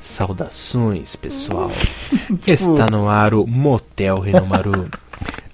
Saudações, 0.00 1.14
pessoal. 1.14 1.70
Está 2.44 2.86
no 2.90 3.08
ar 3.08 3.32
o 3.32 3.46
Motel 3.46 4.18
Renomaru. 4.18 4.88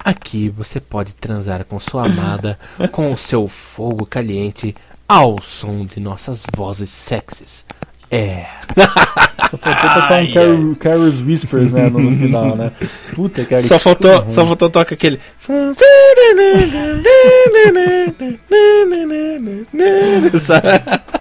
Aqui 0.06 0.48
você 0.48 0.80
pode 0.80 1.14
transar 1.14 1.64
com 1.64 1.78
sua 1.78 2.06
amada 2.06 2.58
com 2.92 3.12
o 3.12 3.18
seu 3.18 3.46
fogo 3.46 4.06
caliente 4.06 4.74
ao 5.08 5.36
som 5.42 5.84
de 5.84 6.00
nossas 6.00 6.44
vozes 6.56 6.90
sexys. 6.90 7.64
É. 8.10 8.46
Só 9.50 9.58
faltou 9.58 9.90
tocar 9.90 10.22
um 10.22 10.32
Car 10.32 10.76
Carol's 10.78 11.20
Whispers, 11.20 11.72
né, 11.72 11.88
no, 11.88 12.00
final, 12.00 12.56
né? 12.56 12.72
Puta, 13.14 13.44
cara. 13.44 13.62
Só 13.62 13.78
faltou, 13.78 14.26
só 14.28 14.44
faltou 14.44 14.68
tocar 14.68 14.94
aquele. 14.94 15.20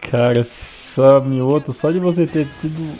cara, 0.10 0.44
só 0.44 1.22
mioto, 1.22 1.72
só 1.72 1.92
de 1.92 2.00
você 2.00 2.26
ter 2.26 2.48
tido 2.60 2.96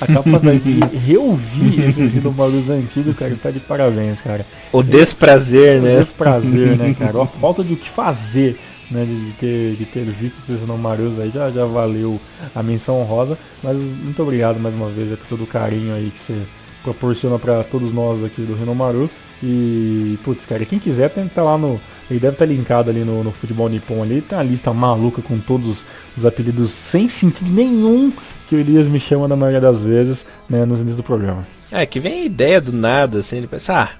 a 0.00 0.06
capacidade 0.06 0.60
de 0.60 0.80
reouvir 0.96 1.80
esses 1.80 2.10
Rinomarus 2.12 2.70
antigos, 2.70 3.14
cara, 3.16 3.36
tá 3.40 3.50
de 3.50 3.60
parabéns, 3.60 4.20
cara. 4.20 4.46
O 4.72 4.82
desprazer, 4.82 5.82
né? 5.82 5.96
O 5.96 5.98
desprazer, 6.00 6.76
né, 6.76 6.96
cara? 6.98 7.22
A 7.22 7.26
falta 7.26 7.62
de 7.62 7.74
o 7.74 7.76
que 7.76 7.90
fazer 7.90 8.58
né, 8.90 9.04
de, 9.04 9.32
ter, 9.32 9.76
de 9.76 9.84
ter 9.84 10.04
visto 10.04 10.38
esses 10.38 10.60
Rinomarus 10.60 11.18
aí, 11.18 11.30
já, 11.30 11.50
já 11.50 11.64
valeu 11.64 12.20
a 12.54 12.62
menção 12.62 13.00
honrosa. 13.00 13.38
Mas 13.62 13.76
muito 13.76 14.22
obrigado 14.22 14.58
mais 14.58 14.74
uma 14.74 14.88
vez 14.88 15.18
por 15.18 15.28
todo 15.28 15.44
o 15.44 15.46
carinho 15.46 15.94
aí 15.94 16.10
que 16.10 16.20
você 16.20 16.42
proporciona 16.82 17.38
para 17.38 17.64
todos 17.64 17.92
nós 17.92 18.24
aqui 18.24 18.42
do 18.42 18.54
Rinomaru. 18.54 19.10
E, 19.42 20.18
putz, 20.24 20.46
cara, 20.46 20.64
quem 20.64 20.78
quiser 20.78 21.10
tem 21.10 21.28
tá 21.28 21.42
lá 21.42 21.58
no. 21.58 21.80
Ele 22.10 22.20
deve 22.20 22.34
estar 22.34 22.46
tá 22.46 22.50
linkado 22.50 22.88
ali 22.88 23.00
no, 23.00 23.22
no 23.22 23.32
Futebol 23.32 23.68
Nippon 23.68 24.02
ali. 24.02 24.22
Tem 24.22 24.38
uma 24.38 24.44
lista 24.44 24.72
maluca 24.72 25.20
com 25.20 25.38
todos 25.38 25.84
os 26.16 26.24
apelidos 26.24 26.70
sem 26.70 27.08
sentido 27.08 27.50
nenhum 27.50 28.12
que 28.48 28.54
o 28.54 28.58
Elias 28.58 28.86
me 28.86 29.00
chama 29.00 29.26
na 29.26 29.36
maioria 29.36 29.60
das 29.60 29.80
vezes, 29.80 30.24
né, 30.48 30.64
nos 30.64 30.78
inícios 30.78 30.96
do 30.96 31.02
programa. 31.02 31.46
É, 31.70 31.84
que 31.84 31.98
vem 31.98 32.22
a 32.22 32.24
ideia 32.24 32.60
do 32.60 32.72
nada, 32.72 33.18
assim, 33.18 33.38
ele 33.38 33.48
pensa, 33.48 33.74
ah, 33.74 33.90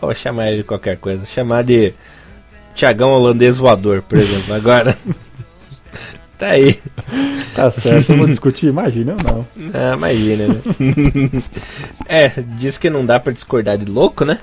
vou 0.00 0.14
chamar 0.14 0.48
ele 0.48 0.58
de 0.58 0.62
qualquer 0.62 0.96
coisa. 0.96 1.26
Chamar 1.26 1.64
de 1.64 1.92
Tiagão 2.76 3.10
holandês 3.10 3.56
voador, 3.56 4.02
por 4.02 4.18
exemplo. 4.18 4.54
Agora. 4.54 4.96
tá 6.38 6.48
aí. 6.48 6.78
Tá 7.54 7.70
certo, 7.70 8.12
eu 8.12 8.18
vou 8.18 8.26
discutir? 8.26 8.66
Imagina, 8.66 9.16
eu 9.18 9.32
não. 9.32 9.46
Ah, 9.72 9.94
imagina, 9.94 10.48
né? 10.48 10.62
é, 12.06 12.28
diz 12.56 12.76
que 12.76 12.90
não 12.90 13.04
dá 13.04 13.18
pra 13.18 13.32
discordar 13.32 13.78
de 13.78 13.90
louco, 13.90 14.26
né? 14.26 14.38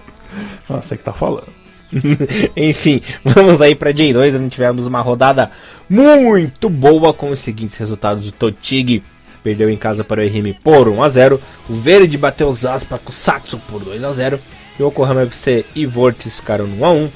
Nossa, 0.68 0.96
é 0.96 0.98
que 0.98 1.04
tá 1.04 1.14
falando. 1.14 1.48
Enfim, 2.58 3.02
vamos 3.24 3.62
aí 3.62 3.76
pra 3.76 3.94
J2, 3.94 4.36
onde 4.36 4.50
tivemos 4.50 4.88
uma 4.88 5.00
rodada 5.00 5.52
muito 5.88 6.70
boa 6.70 7.14
com 7.14 7.30
os 7.30 7.40
seguintes 7.40 7.78
resultados: 7.78 8.28
o 8.28 8.32
Totig 8.32 9.04
perdeu 9.44 9.70
em 9.70 9.78
casa 9.78 10.04
para 10.04 10.22
o 10.22 10.26
RM 10.26 10.54
por 10.64 10.88
1 10.88 11.04
a 11.04 11.10
0 11.10 11.42
o 11.70 11.74
Verde 11.76 12.18
bateu 12.18 12.48
os 12.50 12.66
Aspa 12.66 12.98
com 12.98 13.12
o 13.12 13.14
Satsu 13.14 13.60
por 13.68 13.84
2 13.84 14.04
a 14.04 14.12
0 14.12 14.40
e 14.80 14.82
o 14.82 14.88
Yokohama 14.88 15.24
FC 15.24 15.66
e 15.76 15.86
Vortis 15.86 16.38
ficaram 16.38 16.66
no 16.66 16.82
1 16.82 16.86
a 16.86 16.92
1 16.92 17.10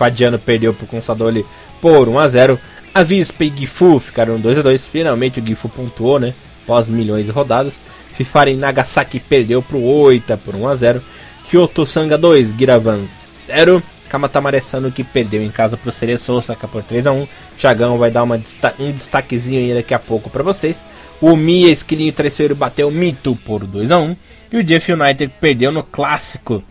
Fadiano 0.00 0.38
perdeu 0.38 0.72
para 0.72 0.84
o 0.84 0.88
Consadole 0.88 1.44
por 1.78 2.08
1 2.08 2.18
a 2.18 2.26
0 2.26 2.58
A 2.94 3.02
Vispa 3.02 3.44
e 3.44 3.52
Gifu 3.54 4.00
ficaram 4.00 4.40
2 4.40 4.60
a 4.60 4.62
2 4.62 4.86
Finalmente 4.86 5.40
o 5.40 5.46
Gifu 5.46 5.68
pontuou, 5.68 6.18
né? 6.18 6.32
Após 6.64 6.88
milhões 6.88 7.26
de 7.26 7.32
rodadas. 7.32 7.74
Fifari 8.14 8.56
Nagasaki 8.56 9.20
perdeu 9.20 9.60
para 9.60 9.76
o 9.76 9.84
Oita 9.84 10.38
por 10.38 10.54
1 10.54 10.68
a 10.68 10.76
0 10.76 11.02
Kyoto 11.50 11.84
Sanga 11.84 12.16
2, 12.16 12.54
Giravan 12.56 13.00
0. 13.46 13.82
Kamatamare 14.08 14.62
que 14.94 15.04
perdeu 15.04 15.42
em 15.42 15.50
casa 15.50 15.76
para 15.76 15.90
o 15.90 15.92
Cereço 15.92 16.32
Osaka 16.32 16.66
por 16.66 16.82
3 16.82 17.06
a 17.06 17.12
1 17.12 17.28
Thiagão 17.58 17.98
vai 17.98 18.10
dar 18.10 18.22
uma, 18.22 18.40
um 18.78 18.92
destaquezinho 18.92 19.60
aí 19.60 19.74
daqui 19.74 19.92
a 19.92 19.98
pouco 19.98 20.30
para 20.30 20.42
vocês. 20.42 20.82
O 21.20 21.36
Mia 21.36 21.70
Esquilinho 21.70 22.12
Traiçoeiro 22.14 22.54
bateu 22.54 22.90
Mito 22.90 23.36
por 23.44 23.66
2 23.66 23.90
a 23.90 23.98
1 23.98 24.16
E 24.50 24.56
o 24.56 24.64
Jeff 24.64 24.90
United 24.90 25.30
perdeu 25.38 25.70
no 25.70 25.82
clássico 25.82 26.64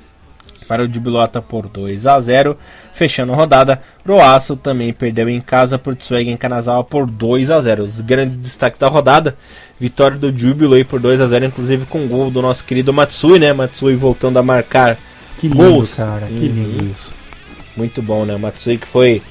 para 0.69 0.83
o 0.83 0.87
Jubilota 0.87 1.41
por 1.41 1.67
2 1.67 2.05
a 2.05 2.21
0 2.21 2.55
Fechando 2.99 3.31
a 3.31 3.35
rodada, 3.37 3.81
Roaço 4.05 4.57
também 4.57 4.91
perdeu 4.91 5.29
em 5.29 5.39
casa 5.39 5.77
por 5.79 5.95
Tsuegen 5.95 6.35
Kanazawa 6.35 6.83
por 6.83 7.07
2 7.07 7.49
a 7.49 7.61
0 7.61 7.83
Os 7.85 8.01
grandes 8.01 8.35
destaques 8.35 8.77
da 8.77 8.89
rodada, 8.89 9.37
vitória 9.79 10.17
do 10.17 10.37
Júbilo 10.37 10.75
aí 10.75 10.83
por 10.83 10.99
2 10.99 11.21
a 11.21 11.27
0 11.27 11.45
inclusive 11.45 11.85
com 11.85 12.05
gol 12.07 12.29
do 12.29 12.41
nosso 12.41 12.65
querido 12.65 12.91
Matsui, 12.91 13.39
né? 13.39 13.53
Matsui 13.53 13.95
voltando 13.95 14.37
a 14.37 14.43
marcar 14.43 14.97
que 15.39 15.47
lindo, 15.47 15.63
gols. 15.63 15.93
cara, 15.93 16.27
que 16.27 16.33
lindo 16.33 16.83
uhum. 16.83 16.91
isso. 16.91 17.07
Muito 17.77 18.01
bom, 18.01 18.25
né? 18.25 18.35
Matsui 18.35 18.77
que 18.77 18.85
foi 18.85 19.21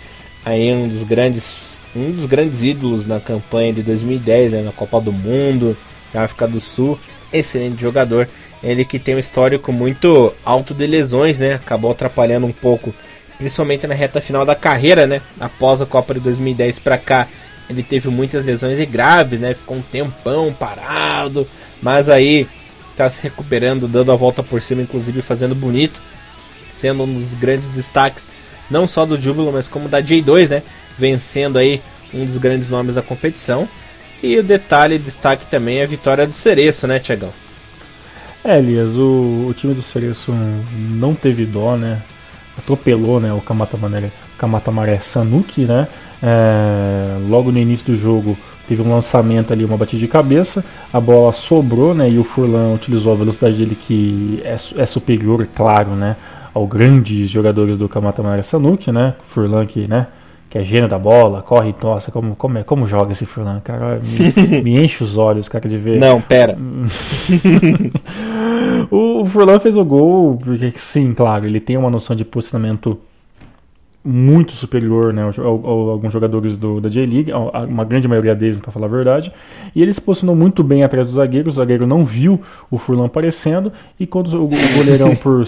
aí 0.47 0.73
um 0.73 0.89
dos 0.89 1.05
grandes 1.05 1.55
um 1.95 2.11
dos 2.11 2.25
grandes 2.25 2.63
ídolos 2.63 3.05
na 3.05 3.21
campanha 3.21 3.75
de 3.75 3.83
2010, 3.83 4.53
né? 4.53 4.63
na 4.63 4.73
Copa 4.73 4.99
do 4.99 5.13
Mundo, 5.13 5.77
na 6.15 6.23
África 6.23 6.49
do 6.49 6.59
Sul. 6.59 6.99
Excelente 7.31 7.83
jogador. 7.83 8.31
Ele 8.63 8.83
que 8.83 8.99
tem 8.99 9.15
um 9.15 9.19
histórico 9.19 9.71
muito 9.75 10.33
alto 10.43 10.73
de 10.73 10.87
lesões, 10.87 11.39
né? 11.39 11.57
Acabou 11.57 11.91
atrapalhando 11.91 12.47
um 12.47 12.53
pouco 12.53 12.95
principalmente 13.39 13.87
na 13.87 13.95
reta 13.95 14.21
final 14.21 14.45
da 14.45 14.55
carreira, 14.55 15.07
né? 15.07 15.23
Após 15.39 15.81
a 15.81 15.87
Copa 15.87 16.13
de 16.13 16.21
2010 16.21 16.81
para 16.81 16.99
cá, 16.99 17.29
ele 17.71 17.83
teve 17.83 18.09
muitas 18.09 18.45
lesões 18.45 18.79
e 18.79 18.85
graves, 18.85 19.39
né? 19.39 19.55
Ficou 19.55 19.77
um 19.77 19.83
tempão 19.83 20.53
parado, 20.53 21.47
mas 21.81 22.09
aí 22.09 22.49
está 22.91 23.09
se 23.09 23.23
recuperando, 23.23 23.87
dando 23.87 24.11
a 24.11 24.17
volta 24.17 24.43
por 24.43 24.61
cima, 24.61 24.83
inclusive 24.83 25.23
fazendo 25.23 25.55
bonito, 25.55 26.01
sendo 26.75 27.05
um 27.05 27.15
dos 27.15 27.35
grandes 27.35 27.69
destaques, 27.69 28.31
não 28.69 28.89
só 28.89 29.07
do 29.07 29.21
Júbilo, 29.21 29.53
mas 29.53 29.69
como 29.69 29.89
da 29.89 30.03
J2, 30.03 30.49
né? 30.49 30.63
Vencendo 30.99 31.59
aí 31.59 31.81
um 32.13 32.27
dos 32.27 32.39
grandes 32.39 32.69
nomes 32.69 32.97
da 32.97 33.03
competição. 33.03 33.69
E 34.21 34.37
o 34.37 34.43
detalhe, 34.43 34.99
destaque 34.99 35.47
também 35.47 35.79
é 35.79 35.85
a 35.85 35.87
vitória 35.87 36.27
do 36.27 36.33
Cereço, 36.33 36.89
né, 36.89 36.99
Tiagão? 36.99 37.33
É, 38.45 38.59
Elias, 38.59 38.97
o, 38.97 39.47
o 39.49 39.55
time 39.57 39.75
do 39.75 39.83
Cereço 39.83 40.33
não 40.75 41.15
teve 41.15 41.45
dó, 41.45 41.77
né? 41.77 42.03
Atropelou 42.59 43.21
né, 43.21 43.33
o 43.33 43.41
Kamatamaré, 43.41 44.11
Kamatamaré 44.37 44.99
Sanuki, 45.01 45.65
né? 45.65 45.89
É, 46.23 47.17
logo 47.29 47.53
no 47.53 47.59
início 47.59 47.87
do 47.87 47.97
jogo 47.97 48.37
teve 48.69 48.83
um 48.83 48.93
lançamento 48.93 49.53
ali, 49.53 49.65
uma 49.65 49.77
batida 49.77 50.01
de 50.01 50.09
cabeça, 50.09 50.65
a 50.93 51.01
bola 51.01 51.33
sobrou, 51.33 51.95
né? 51.95 52.11
E 52.11 52.19
o 52.19 52.25
Furlan 52.25 52.75
utilizou 52.75 53.13
a 53.13 53.17
velocidade 53.17 53.57
dele 53.57 53.75
que 53.75 54.43
é, 54.45 54.55
é 54.55 54.87
superior, 54.87 55.47
claro, 55.55 55.93
né? 55.93 56.17
Ao 56.53 56.67
grandes 56.67 57.31
jogadores 57.31 57.79
do 57.79 57.89
Kamatamaré 57.89 58.43
Sanuki, 58.43 58.91
né? 58.91 59.15
Furlan 59.29 59.67
que, 59.67 59.87
né? 59.87 60.09
que 60.51 60.57
é 60.57 60.65
gênio 60.65 60.89
da 60.89 60.99
bola, 60.99 61.43
corre 61.43 61.75
e 61.79 61.85
nossa, 61.85 62.11
como, 62.11 62.35
como, 62.35 62.57
é, 62.57 62.63
como 62.63 62.87
joga 62.87 63.13
esse 63.13 63.27
Furlan, 63.27 63.61
cara, 63.61 64.01
me, 64.03 64.33
me, 64.65 64.83
enche 64.83 65.05
os 65.05 65.19
olhos, 65.19 65.47
cara, 65.49 65.69
de 65.69 65.77
ver. 65.77 65.99
Não, 65.99 66.23
pera. 66.23 66.57
o, 68.91 69.25
Furlan 69.25 69.59
fez 69.59 69.77
o 69.77 69.85
gol, 69.85 70.37
porque 70.37 70.73
sim, 70.77 71.13
claro, 71.15 71.47
ele 71.47 71.61
tem 71.61 71.77
uma 71.77 71.91
noção 71.91 72.15
de 72.15 72.25
posicionamento 72.25 72.99
muito 74.05 74.53
superior 74.53 75.13
né, 75.13 75.23
a, 75.23 75.47
alguns 75.47 76.13
jogadores 76.13 76.57
do, 76.57 76.81
da 76.81 76.89
J-League, 76.89 77.33
uma 77.69 77.85
grande 77.85 78.09
maioria 78.09 78.35
deles, 78.35 78.59
para 78.59 78.73
falar 78.73 78.87
a 78.87 78.91
verdade. 78.91 79.33
E 79.75 79.83
ele 79.83 79.93
se 79.93 80.01
posicionou 80.01 80.35
muito 80.35 80.63
bem 80.63 80.83
atrás 80.83 81.07
do 81.07 81.13
zagueiro, 81.13 81.49
o 81.49 81.53
zagueiro 81.53 81.87
não 81.87 82.05
viu 82.05 82.41
o 82.71 82.79
Furlan 82.79 83.07
aparecendo, 83.07 83.73
e 83.99 84.07
quando 84.07 84.29
o, 84.29 84.45
o 84.45 84.77
goleirão, 84.77 85.15
por 85.17 85.47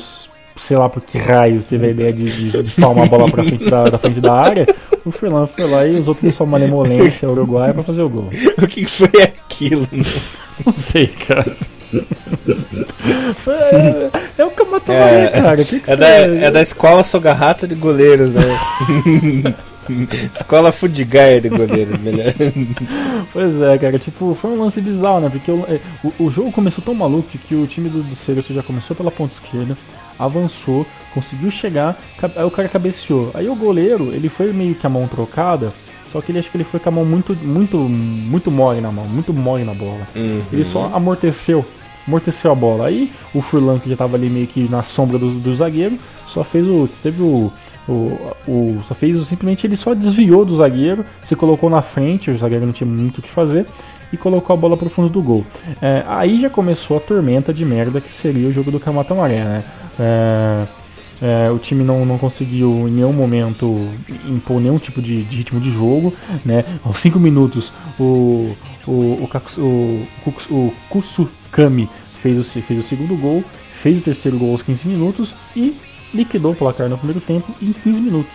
sei 0.56 0.76
lá 0.76 0.90
por 0.90 1.02
que 1.02 1.16
raios, 1.16 1.64
teve 1.64 1.86
a 1.86 1.90
ideia 1.90 2.12
de, 2.12 2.24
de, 2.24 2.62
de 2.62 2.84
a 2.84 3.06
bola 3.06 3.30
para 3.30 3.42
frente 3.42 3.70
da, 3.70 3.84
da, 3.84 3.98
frente 3.98 4.20
da 4.20 4.34
área, 4.34 4.66
o 5.04 5.10
Furlan 5.10 5.46
foi 5.46 5.66
lá 5.68 5.86
e 5.86 5.98
usou 5.98 6.14
toda 6.14 6.30
sua 6.32 6.44
malemolência 6.44 7.30
uruguaia 7.30 7.72
para 7.72 7.82
fazer 7.82 8.02
o 8.02 8.08
gol. 8.08 8.28
O 8.62 8.66
que 8.66 8.84
foi 8.84 9.22
aquilo? 9.22 9.88
Não 10.66 10.72
sei, 10.72 11.06
cara. 11.06 11.56
É, 13.46 14.42
é 14.42 14.44
o 14.44 14.52
é, 14.88 15.40
cara. 15.40 15.64
Que 15.64 15.80
que 15.80 15.90
é, 15.90 15.96
da, 15.96 16.08
é 16.08 16.50
da 16.50 16.62
escola 16.62 17.02
Sogarrata 17.02 17.66
de 17.66 17.74
goleiros, 17.74 18.34
né? 18.34 18.42
Escola 20.34 20.70
Fudigaia 20.70 21.40
de 21.40 21.48
goleiro, 21.48 21.98
melhor. 21.98 22.32
Pois 23.32 23.60
é, 23.60 23.76
cara, 23.78 23.98
tipo, 23.98 24.36
foi 24.40 24.50
um 24.50 24.60
lance 24.60 24.80
bizarro, 24.80 25.20
né? 25.20 25.28
Porque 25.30 25.50
o, 25.50 25.64
é, 25.68 25.80
o, 26.04 26.26
o 26.26 26.30
jogo 26.30 26.52
começou 26.52 26.84
tão 26.84 26.94
maluco 26.94 27.28
que 27.38 27.54
o 27.54 27.66
time 27.66 27.88
do, 27.88 28.02
do 28.02 28.14
Cereço 28.14 28.54
já 28.54 28.62
começou 28.62 28.94
pela 28.94 29.10
ponta 29.10 29.32
esquerda, 29.32 29.76
avançou, 30.18 30.86
conseguiu 31.12 31.50
chegar, 31.50 32.00
aí 32.36 32.44
o 32.44 32.50
cara 32.50 32.68
cabeceou. 32.68 33.30
Aí 33.34 33.48
o 33.48 33.54
goleiro, 33.54 34.12
ele 34.12 34.28
foi 34.28 34.52
meio 34.52 34.74
que 34.74 34.86
a 34.86 34.90
mão 34.90 35.08
trocada, 35.08 35.72
só 36.12 36.20
que 36.20 36.32
ele 36.32 36.38
acho 36.38 36.50
que 36.50 36.56
ele 36.56 36.64
foi 36.64 36.80
com 36.80 36.88
a 36.88 36.92
mão 36.92 37.04
muito, 37.04 37.34
muito, 37.34 37.76
muito 37.76 38.50
mole 38.50 38.80
na 38.80 38.90
mão, 38.90 39.06
muito 39.06 39.32
mole 39.32 39.64
na 39.64 39.74
bola. 39.74 40.06
Uhum. 40.14 40.42
Ele 40.52 40.64
só 40.64 40.90
amorteceu, 40.92 41.64
amorteceu 42.06 42.50
a 42.50 42.54
bola. 42.54 42.86
Aí 42.86 43.12
o 43.34 43.40
Furlan, 43.40 43.78
que 43.78 43.88
já 43.88 43.96
tava 43.96 44.16
ali 44.16 44.28
meio 44.28 44.46
que 44.46 44.68
na 44.68 44.82
sombra 44.82 45.18
do, 45.18 45.32
do 45.32 45.54
zagueiro, 45.54 45.98
só 46.26 46.44
fez 46.44 46.66
o. 46.66 46.88
Teve 47.02 47.22
o. 47.22 47.52
O, 47.88 48.16
o, 48.46 48.80
só 48.86 48.94
fez 48.94 49.16
simplesmente 49.26 49.66
ele 49.66 49.76
só 49.76 49.94
desviou 49.94 50.44
do 50.44 50.54
zagueiro, 50.54 51.04
se 51.24 51.34
colocou 51.34 51.68
na 51.68 51.82
frente, 51.82 52.30
o 52.30 52.36
zagueiro 52.36 52.66
não 52.66 52.72
tinha 52.72 52.88
muito 52.88 53.18
o 53.18 53.22
que 53.22 53.28
fazer 53.28 53.66
e 54.12 54.16
colocou 54.16 54.54
a 54.54 54.56
bola 54.56 54.76
pro 54.76 54.90
fundo 54.90 55.08
do 55.08 55.20
gol. 55.20 55.44
É, 55.80 56.04
aí 56.06 56.38
já 56.40 56.48
começou 56.50 56.98
a 56.98 57.00
tormenta 57.00 57.52
de 57.52 57.64
merda 57.64 58.00
que 58.00 58.12
seria 58.12 58.48
o 58.48 58.52
jogo 58.52 58.70
do 58.70 58.78
Camata 58.78 59.14
Maré, 59.14 59.42
né? 59.42 59.64
É, 59.98 60.66
é, 61.22 61.50
o 61.50 61.58
time 61.58 61.84
não, 61.84 62.04
não 62.06 62.16
conseguiu 62.16 62.88
em 62.88 62.92
nenhum 62.92 63.12
momento 63.12 63.88
impor 64.26 64.58
nenhum 64.58 64.78
tipo 64.78 65.02
de, 65.02 65.22
de 65.24 65.36
ritmo 65.36 65.60
de 65.60 65.70
jogo. 65.70 66.14
Né? 66.44 66.64
Aos 66.84 66.98
5 66.98 67.18
minutos, 67.18 67.72
o, 67.98 68.56
o, 68.86 69.28
o, 69.28 70.06
o, 70.50 70.74
o 70.96 71.02
Kusukami 71.50 71.88
fez 72.22 72.38
o, 72.38 72.44
fez 72.44 72.78
o 72.78 72.82
segundo 72.82 73.16
gol, 73.16 73.44
fez 73.74 73.98
o 73.98 74.02
terceiro 74.02 74.38
gol 74.38 74.52
aos 74.52 74.62
15 74.62 74.86
minutos 74.86 75.34
e 75.54 75.76
liquidou 76.14 76.52
o 76.52 76.56
placar 76.56 76.88
no 76.88 76.96
primeiro 76.96 77.20
tempo 77.20 77.54
em 77.60 77.72
15 77.72 78.00
minutos. 78.00 78.32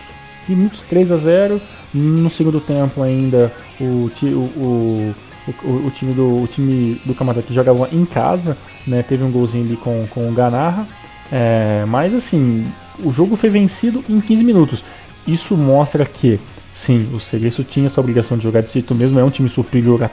Minutos 0.48 0.80
3 0.88 1.10
a 1.10 1.16
0 1.16 1.60
No 1.92 2.30
segundo 2.30 2.60
tempo 2.60 3.02
ainda 3.02 3.52
o, 3.80 4.10
o, 4.22 5.14
o, 5.48 5.86
o, 5.86 5.90
time 5.90 6.14
do 6.14 6.42
o 6.42 6.46
time 6.46 7.00
do 7.04 7.14
Kamata 7.14 7.42
que 7.42 7.52
jogava 7.52 7.88
em 7.90 8.04
casa, 8.04 8.56
né, 8.86 9.02
teve 9.02 9.24
um 9.24 9.30
golzinho 9.30 9.64
ali 9.64 9.76
com, 9.76 10.06
com 10.08 10.28
o 10.28 10.32
Ganarra. 10.32 10.86
É, 11.32 11.84
mas 11.88 12.14
assim, 12.14 12.64
o 13.02 13.10
jogo 13.10 13.34
foi 13.34 13.50
vencido 13.50 14.04
em 14.08 14.20
15 14.20 14.44
minutos. 14.44 14.84
Isso 15.26 15.56
mostra 15.56 16.04
que, 16.04 16.38
sim, 16.72 17.10
o 17.12 17.18
Cereço 17.18 17.64
tinha 17.64 17.86
essa 17.86 18.00
obrigação 18.00 18.36
de 18.36 18.44
jogar 18.44 18.62
de 18.62 18.72
jeito 18.72 18.94
mesmo, 18.94 19.18
é 19.18 19.24
um 19.24 19.30
time 19.30 19.48
superior 19.48 20.04
a 20.04 20.10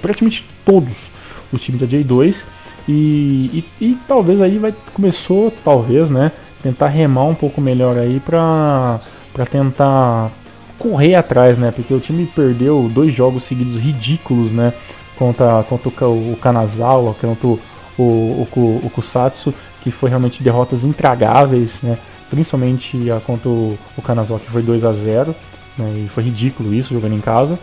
praticamente 0.00 0.44
todos 0.64 1.10
os 1.52 1.60
times 1.60 1.80
da 1.80 1.86
J2. 1.86 2.44
E, 2.88 3.64
e, 3.80 3.84
e, 3.84 3.98
talvez 4.08 4.40
aí 4.40 4.58
vai 4.58 4.74
começou, 4.92 5.52
talvez, 5.64 6.10
né, 6.10 6.32
tentar 6.62 6.88
remar 6.88 7.24
um 7.24 7.34
pouco 7.34 7.60
melhor 7.60 7.96
aí 7.96 8.18
pra, 8.18 8.98
pra 9.32 9.46
tentar 9.46 10.30
correr 10.78 11.14
atrás, 11.14 11.56
né, 11.58 11.70
porque 11.70 11.94
o 11.94 12.00
time 12.00 12.26
perdeu 12.26 12.90
dois 12.92 13.14
jogos 13.14 13.44
seguidos 13.44 13.78
ridículos, 13.78 14.50
né, 14.50 14.72
contra, 15.16 15.62
contra 15.68 16.08
o, 16.08 16.32
o 16.32 16.36
Kanazawa, 16.36 17.14
contra 17.14 17.46
o, 17.46 17.60
o, 17.96 18.02
o, 18.02 18.80
o 18.84 18.90
Kusatsu, 18.90 19.54
que 19.82 19.90
foi 19.90 20.08
realmente 20.08 20.42
derrotas 20.42 20.84
intragáveis, 20.84 21.80
né? 21.82 21.98
principalmente 22.30 23.10
a 23.10 23.20
contra 23.20 23.48
o, 23.48 23.78
o 23.96 24.02
Kanazawa, 24.02 24.40
que 24.40 24.50
foi 24.50 24.62
2 24.62 24.84
a 24.84 24.92
0 24.92 25.34
né? 25.76 26.04
e 26.04 26.08
foi 26.08 26.24
ridículo 26.24 26.72
isso, 26.72 26.94
jogando 26.94 27.14
em 27.14 27.20
casa. 27.20 27.58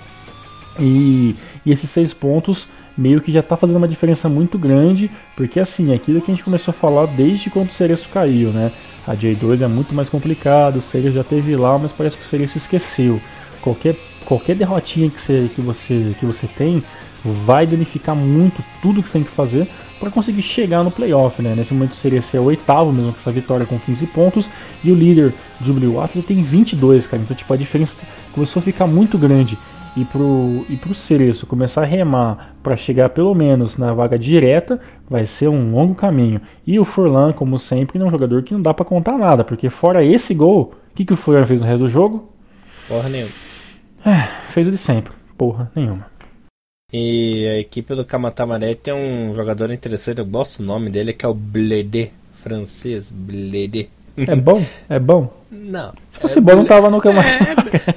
E, 0.80 1.36
e 1.66 1.72
esses 1.72 1.90
seis 1.90 2.14
pontos 2.14 2.68
meio 3.00 3.22
que 3.22 3.32
já 3.32 3.40
está 3.40 3.56
fazendo 3.56 3.78
uma 3.78 3.88
diferença 3.88 4.28
muito 4.28 4.60
grande, 4.60 5.10
porque 5.36 5.58
assim, 5.58 5.92
é 5.92 5.96
aquilo 5.96 6.22
que 6.22 6.30
a 6.30 6.36
gente 6.36 6.44
começou 6.44 6.74
a 6.74 6.76
falar 6.76 7.06
desde 7.06 7.50
quando 7.50 7.70
o 7.70 7.72
Cereço 7.72 8.10
caiu, 8.10 8.50
né? 8.50 8.72
A 9.08 9.16
J2 9.16 9.62
é 9.62 9.68
muito 9.68 9.96
mais 9.96 10.10
complicado, 10.10 10.76
o 10.76 10.82
Cereço 10.82 11.16
já 11.16 11.24
teve 11.24 11.56
lá, 11.56 11.78
mas 11.78 11.94
parece 11.94 12.18
que 12.18 12.24
o 12.24 12.28
Cereço 12.28 12.58
esqueceu. 12.58 13.22
Qualquer, 13.62 13.96
qualquer 14.26 14.56
derrotinha 14.56 15.10
que 15.10 15.20
você, 15.20 15.50
que, 15.56 15.62
você, 15.62 16.14
que 16.20 16.26
você 16.26 16.46
tem 16.46 16.84
vai 17.24 17.66
danificar 17.66 18.16
muito 18.16 18.64
tudo 18.82 19.02
que 19.02 19.08
você 19.08 19.14
tem 19.14 19.24
que 19.24 19.32
fazer 19.32 19.68
para 19.98 20.12
conseguir 20.12 20.42
chegar 20.42 20.84
no 20.84 20.92
playoff, 20.92 21.42
né? 21.42 21.56
Nesse 21.56 21.74
momento 21.74 21.96
seria 21.96 22.22
ser 22.22 22.40
o 22.40 22.44
oitavo 22.44 22.92
mesmo 22.92 23.14
com 23.14 23.20
essa 23.20 23.32
vitória 23.32 23.66
com 23.66 23.80
15 23.80 24.08
pontos 24.08 24.50
e 24.84 24.92
o 24.92 24.96
líder 24.96 25.34
Jubilee 25.62 25.98
Atlas 25.98 26.26
tem 26.26 26.44
22, 26.44 27.08
cara. 27.08 27.24
Então 27.24 27.36
tipo 27.36 27.54
a 27.54 27.58
diferença 27.58 27.98
começou 28.34 28.60
a 28.60 28.64
ficar 28.64 28.88
muito 28.88 29.18
grande 29.18 29.58
e 30.02 30.06
pro 30.06 30.66
e 30.70 30.78
pro 30.78 30.96
Cereço 30.96 31.46
começar 31.46 31.82
a 31.82 31.86
remar 31.86 32.56
para 32.64 32.78
chegar 32.78 33.10
pelo 33.10 33.34
menos 33.36 33.78
na 33.78 33.94
vaga 33.94 34.18
direta 34.18 34.80
vai 35.10 35.28
ser 35.28 35.50
um 35.50 35.72
longo 35.72 35.96
caminho. 35.96 36.42
E 36.66 36.80
o 36.80 36.86
Furlan, 36.86 37.34
como 37.34 37.58
sempre, 37.58 38.00
é 38.00 38.04
um 38.04 38.12
jogador 38.12 38.44
que 38.44 38.54
não 38.54 38.62
dá 38.62 38.74
para 38.74 38.86
contar 38.86 39.18
nada, 39.18 39.44
porque 39.44 39.70
fora 39.70 40.04
esse 40.04 40.34
gol, 40.34 40.74
o 40.92 40.96
que 40.96 41.06
que 41.06 41.14
o 41.14 41.18
Furlan 41.18 41.46
fez 41.46 41.60
no 41.60 41.66
resto 41.66 41.84
do 41.84 41.90
jogo? 41.90 42.32
Porra 42.88 43.10
nenhuma. 43.10 43.32
É, 44.06 44.28
fez 44.50 44.68
o 44.68 44.72
de 44.72 44.78
sempre. 44.78 45.14
Porra 45.38 45.72
nenhuma. 45.76 46.06
E 46.92 47.48
a 47.48 47.60
equipe 47.60 47.94
do 47.94 48.06
Kamatamaré 48.06 48.74
tem 48.74 48.94
um 48.94 49.36
jogador 49.36 49.72
interessante, 49.72 50.20
eu 50.20 50.26
gosto 50.26 50.60
do 50.60 50.66
nome 50.66 50.90
dele, 50.90 51.14
que 51.14 51.26
é 51.26 51.30
o 51.30 51.34
Bledé, 51.34 52.12
francês, 52.34 53.12
Bledé. 53.12 53.88
É 54.18 54.36
bom? 54.36 54.64
É 54.90 54.98
bom? 54.98 55.39
Não. 55.52 55.94
Se 56.10 56.20
fosse 56.20 56.38
é 56.38 56.42
bom, 56.42 56.56
não 56.56 56.66
tava 56.66 56.90
no 56.90 57.02
Kamatamaré. 57.02 57.40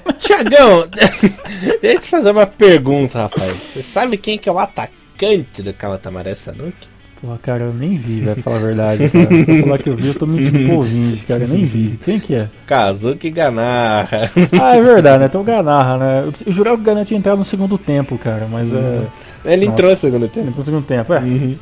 É... 0.08 0.12
Tiagão, 0.14 0.88
deixa 1.82 1.96
eu 1.96 2.00
te 2.00 2.08
fazer 2.08 2.30
uma 2.30 2.46
pergunta, 2.46 3.22
rapaz. 3.22 3.52
Você 3.52 3.82
sabe 3.82 4.16
quem 4.16 4.38
que 4.38 4.48
é 4.48 4.52
o 4.52 4.58
atacante 4.58 5.62
do 5.62 5.72
Kamatamaré 5.74 6.34
Sanuki? 6.34 6.92
Porra, 7.20 7.38
cara, 7.40 7.64
eu 7.66 7.72
nem 7.72 7.96
vi, 7.96 8.20
vai 8.22 8.34
falar 8.34 8.56
a 8.56 8.58
verdade, 8.58 9.08
cara. 9.08 9.26
Se 9.28 9.50
eu 9.50 9.62
falar 9.62 9.78
que 9.78 9.90
eu 9.90 9.96
vi, 9.96 10.08
eu 10.08 10.14
tô 10.14 10.26
mentindo 10.26 10.66
por 10.66 10.76
ouvinte, 10.78 11.24
cara, 11.24 11.44
eu 11.44 11.48
nem 11.48 11.64
vi. 11.64 11.96
Quem 12.04 12.18
que 12.18 12.34
é? 12.34 12.48
Kazuki 12.66 13.30
Ganarra. 13.30 14.28
Ah, 14.60 14.76
é 14.76 14.80
verdade, 14.80 15.22
né? 15.22 15.28
Tem 15.28 15.40
o 15.40 15.44
Ganarra, 15.44 15.98
né? 15.98 16.32
Eu 16.44 16.52
jurava 16.52 16.76
que 16.76 16.82
o 16.82 16.86
Ganarra 16.86 17.06
tinha 17.06 17.18
entrado 17.18 17.38
no 17.38 17.44
segundo 17.44 17.78
tempo, 17.78 18.18
cara, 18.18 18.48
mas 18.50 18.72
uhum. 18.72 19.06
é... 19.44 19.52
Ele 19.52 19.66
Nossa, 19.66 19.72
entrou 19.72 19.90
no 19.92 19.96
segundo 19.96 20.28
tempo. 20.28 20.38
Ele 20.40 20.48
entrou 20.48 20.58
no 20.58 20.64
segundo 20.64 20.84
tempo, 20.84 21.14
é. 21.14 21.20
Uhum. 21.20 21.56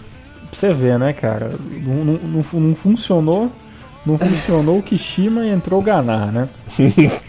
Pra 0.50 0.58
você 0.58 0.72
ver, 0.72 0.98
né, 0.98 1.12
cara? 1.12 1.52
Não, 1.70 2.04
não, 2.04 2.14
não, 2.14 2.60
não 2.60 2.74
funcionou, 2.74 3.52
não 4.04 4.18
funcionou 4.18 4.78
o 4.78 4.82
Kishima 4.82 5.44
e 5.44 5.50
entrou 5.50 5.80
o 5.80 5.82
Ganarra, 5.82 6.32
né? 6.32 6.48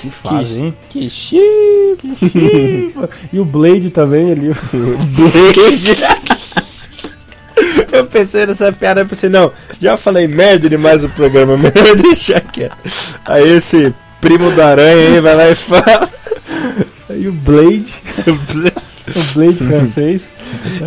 Que 0.00 0.10
fase, 0.10 0.58
hein? 0.58 0.74
Que 0.88 1.08
chique, 1.08 2.94
E 3.32 3.38
o 3.38 3.44
Blade 3.44 3.90
também 3.90 4.32
ali. 4.32 4.50
Blade. 5.14 5.96
Eu 7.92 8.06
pensei 8.06 8.46
nessa 8.46 8.72
piada, 8.72 9.02
eu 9.02 9.06
pensei, 9.06 9.28
não, 9.28 9.52
já 9.80 9.96
falei 9.96 10.26
merda 10.26 10.68
demais 10.68 11.02
no 11.02 11.08
programa, 11.10 11.54
melhor 11.58 11.94
deixar 11.96 12.40
quieto. 12.40 12.76
Aí 13.24 13.48
esse 13.48 13.94
primo 14.20 14.50
da 14.52 14.68
aranha 14.68 15.08
aí 15.08 15.20
vai 15.20 15.36
lá 15.36 15.50
e 15.50 15.54
fala. 15.54 16.10
Aí 17.08 17.28
o 17.28 17.32
Blade. 17.32 17.94
o 18.26 19.34
Blade 19.34 19.58
francês. 19.58 20.22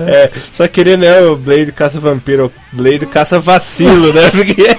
É, 0.08 0.32
só 0.52 0.68
queria, 0.68 0.98
né, 0.98 1.22
o 1.22 1.36
Blade 1.36 1.72
caça 1.72 2.00
vampiro, 2.00 2.52
o 2.74 2.76
Blade 2.76 3.06
caça 3.06 3.40
vacilo, 3.40 4.12
né? 4.12 4.30
Porque. 4.32 4.78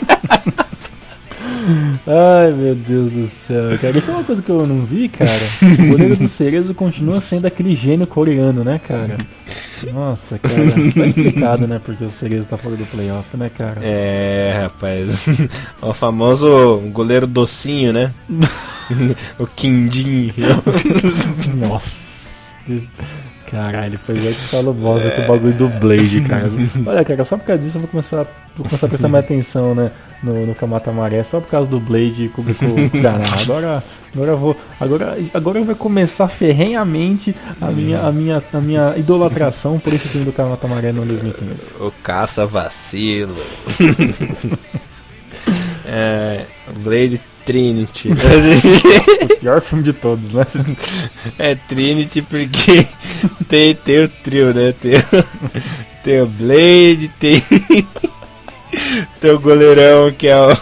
Ai, 2.07 2.53
meu 2.53 2.75
Deus 2.77 3.13
do 3.13 3.27
céu, 3.27 3.77
cara. 3.81 3.99
Isso 3.99 4.11
é 4.11 4.15
uma 4.15 4.23
coisa 4.23 4.41
que 4.41 4.51
eu 4.51 4.65
não 4.67 4.85
vi, 4.87 5.09
cara. 5.09 5.33
O 5.63 5.89
goleiro 5.89 6.17
do 6.17 6.29
Cerezo 6.29 6.73
continua 6.75 7.21
sendo 7.21 7.47
aquele 7.47 7.75
gênio 7.75 8.07
coreano, 8.07 8.63
né, 8.63 8.79
cara? 8.79 9.17
Nossa, 9.93 10.39
cara. 10.39 10.55
Tá 10.95 11.07
explicado, 11.07 11.67
né? 11.67 11.81
Porque 11.85 12.05
o 12.05 12.11
Cerezo 12.11 12.47
tá 12.47 12.57
fora 12.57 12.77
do 12.77 12.87
playoff, 12.87 13.37
né, 13.37 13.49
cara? 13.49 13.81
É, 13.83 14.57
rapaz. 14.63 15.27
O 15.83 15.93
famoso 15.93 16.79
goleiro 16.93 17.27
docinho, 17.27 17.93
né? 17.93 18.13
o 19.39 19.47
Quindim. 19.47 20.33
Nossa. 21.55 22.07
Caralho, 23.51 23.99
pois 24.05 24.27
é 24.27 24.31
que 24.31 24.35
falou 24.35 24.75
bosta 24.75 25.11
com 25.11 25.23
o 25.23 25.27
bagulho 25.27 25.55
do 25.55 25.69
Blade, 25.69 26.21
cara. 26.23 26.51
Olha, 26.87 27.05
cara, 27.05 27.25
só 27.25 27.37
por 27.37 27.45
causa 27.45 27.63
disso 27.63 27.77
eu 27.77 27.83
vou 27.83 27.91
começar, 27.91 28.27
vou 28.57 28.67
começar 28.67 28.87
a 28.87 28.89
prestar 28.89 29.09
mais 29.09 29.25
atenção, 29.25 29.75
né? 29.75 29.91
No, 30.23 30.47
no 30.47 30.55
Kamata 30.55 30.91
Maré, 30.91 31.23
só 31.23 31.41
por 31.41 31.49
causa 31.49 31.71
do 31.71 31.79
Blade 31.79 32.31
com, 32.35 32.43
com, 32.43 32.55
com 32.55 32.99
o 32.99 33.03
Ganá. 33.03 33.25
Agora, 33.41 33.85
agora 34.13 34.31
eu 34.33 34.37
vou. 34.37 34.57
Agora, 34.81 35.19
agora 35.33 35.63
vai 35.63 35.75
começar 35.75 36.27
ferrenhamente 36.27 37.37
a 37.61 37.71
minha, 37.71 38.01
a, 38.01 38.11
minha, 38.11 38.43
a 38.53 38.61
minha 38.61 38.95
idolatração 38.97 39.79
por 39.79 39.93
esse 39.93 40.09
time 40.09 40.25
do 40.25 40.33
Kamata 40.33 40.67
Maré 40.67 40.91
no 40.91 41.05
2015. 41.05 41.55
O 41.79 41.93
caça 42.03 42.45
vacilo. 42.45 43.37
é, 45.87 46.45
Blade 46.81 47.21
Trinity. 47.47 48.11
o 49.33 49.37
pior 49.39 49.63
filme 49.63 49.85
de 49.85 49.93
todos, 49.93 50.33
né? 50.33 50.45
É 51.39 51.55
Trinity 51.55 52.21
porque 52.21 52.87
tem, 53.49 53.75
tem 53.75 54.05
o 54.05 54.09
trio, 54.09 54.53
né? 54.53 54.73
Tem, 54.73 54.95
tem 56.03 56.21
o 56.21 56.27
Blade, 56.27 57.09
tem. 57.19 57.43
Tem 59.21 59.31
o 59.31 59.39
goleirão 59.39 60.13
que 60.13 60.27
é 60.27 60.37
o. 60.39 60.57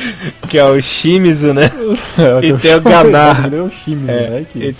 que 0.48 0.58
é 0.58 0.64
o 0.64 0.80
Shimizu, 0.80 1.52
né? 1.54 1.70
É, 2.18 2.46
E 2.48 2.58
tem 2.58 2.74
o 2.74 2.80
Ganar. 2.80 3.52
É 3.52 3.60
o 3.60 3.70
Shimizu, 3.70 4.10
É, 4.10 4.30
né? 4.30 4.46
Que, 4.50 4.58
e- 4.58 4.76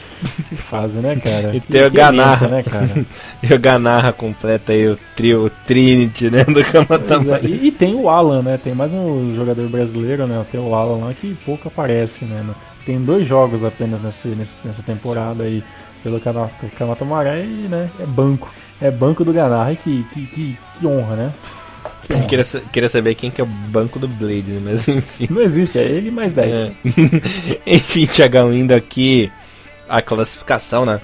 que 0.48 0.56
fase, 0.56 0.98
né, 0.98 1.16
cara? 1.16 1.54
E 1.54 1.60
tem 1.60 1.86
o 1.86 1.90
que 1.90 1.96
Ganar. 1.96 2.48
né, 2.48 2.62
cara? 2.62 2.88
E 3.42 3.52
o 3.52 3.58
Ganarra 3.58 4.12
completa 4.12 4.72
aí 4.72 4.88
o 4.88 4.98
trio, 5.16 5.46
o 5.46 5.50
Trinity, 5.50 6.30
né? 6.30 6.44
Do 6.44 6.54
Pois 6.54 6.68
é, 6.68 6.72
Kamatamari. 6.72 7.46
E, 7.46 7.66
e 7.68 7.72
tem 7.72 7.94
o 7.94 8.08
Alan, 8.08 8.42
né? 8.42 8.58
Tem 8.62 8.74
mais 8.74 8.92
um 8.92 9.34
jogador 9.34 9.68
brasileiro, 9.68 10.26
né? 10.26 10.44
Tem 10.50 10.60
o 10.60 10.74
Alan 10.74 11.06
lá 11.06 11.14
que 11.14 11.34
pouco 11.44 11.68
aparece, 11.68 12.24
né? 12.24 12.44
Tem 12.86 13.00
dois 13.00 13.26
jogos 13.26 13.64
apenas 13.64 14.00
nessa, 14.00 14.28
nessa, 14.28 14.82
temporada 14.84 15.44
aí 15.44 15.62
pelo 16.02 16.20
Kanatamaré 16.20 17.42
e, 17.44 17.68
né? 17.68 17.88
É 17.98 18.06
banco. 18.06 18.52
É 18.80 18.90
banco 18.90 19.24
do 19.24 19.32
Ganar. 19.32 19.74
Que, 19.76 20.04
que, 20.14 20.26
que, 20.26 20.58
que 20.78 20.86
honra, 20.86 21.16
né? 21.16 21.32
Queria, 22.28 22.44
queria 22.72 22.88
saber 22.88 23.14
quem 23.14 23.30
que 23.30 23.40
é 23.40 23.44
o 23.44 23.46
banco 23.46 23.98
do 23.98 24.08
Blade, 24.08 24.52
né? 24.52 24.60
Mas 24.64 24.88
enfim. 24.88 25.28
Não 25.30 25.42
existe, 25.42 25.78
é 25.78 25.82
ele 25.82 26.10
mais 26.10 26.32
10. 26.32 26.50
É. 26.50 26.72
Enfim, 27.74 28.06
Thiagão, 28.06 28.52
indo 28.52 28.72
aqui 28.72 29.30
a 29.88 30.00
classificação, 30.02 30.84
né? 30.84 31.00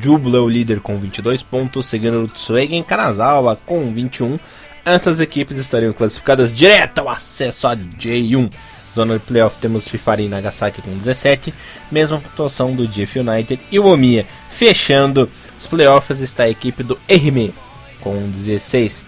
Júbilo 0.00 0.36
é 0.36 0.40
o 0.40 0.48
líder 0.48 0.80
com 0.80 0.98
22 0.98 1.42
pontos, 1.42 1.86
seguindo 1.86 2.24
o 2.24 2.28
Tsuegen 2.28 2.82
Kanazawa 2.82 3.56
com 3.64 3.92
21. 3.92 4.38
Essas 4.84 5.20
equipes 5.20 5.58
estariam 5.58 5.92
classificadas 5.92 6.52
direto 6.52 6.98
ao 6.98 7.08
acesso 7.08 7.66
a 7.66 7.76
J1. 7.76 8.50
Zona 8.94 9.18
de 9.18 9.24
playoff 9.24 9.56
temos 9.58 9.86
Fifari 9.86 10.24
e 10.24 10.28
Nagasaki 10.28 10.82
com 10.82 10.96
17, 10.96 11.54
mesma 11.90 12.18
pontuação 12.18 12.74
do 12.74 12.86
GF 12.86 13.20
United 13.20 13.60
e 13.70 13.78
o 13.78 13.86
Omiya. 13.86 14.26
Fechando 14.50 15.28
os 15.58 15.66
playoffs 15.66 16.20
está 16.20 16.44
a 16.44 16.50
equipe 16.50 16.82
do 16.82 16.98
Erime 17.08 17.54
com 18.00 18.16
16. 18.30 19.06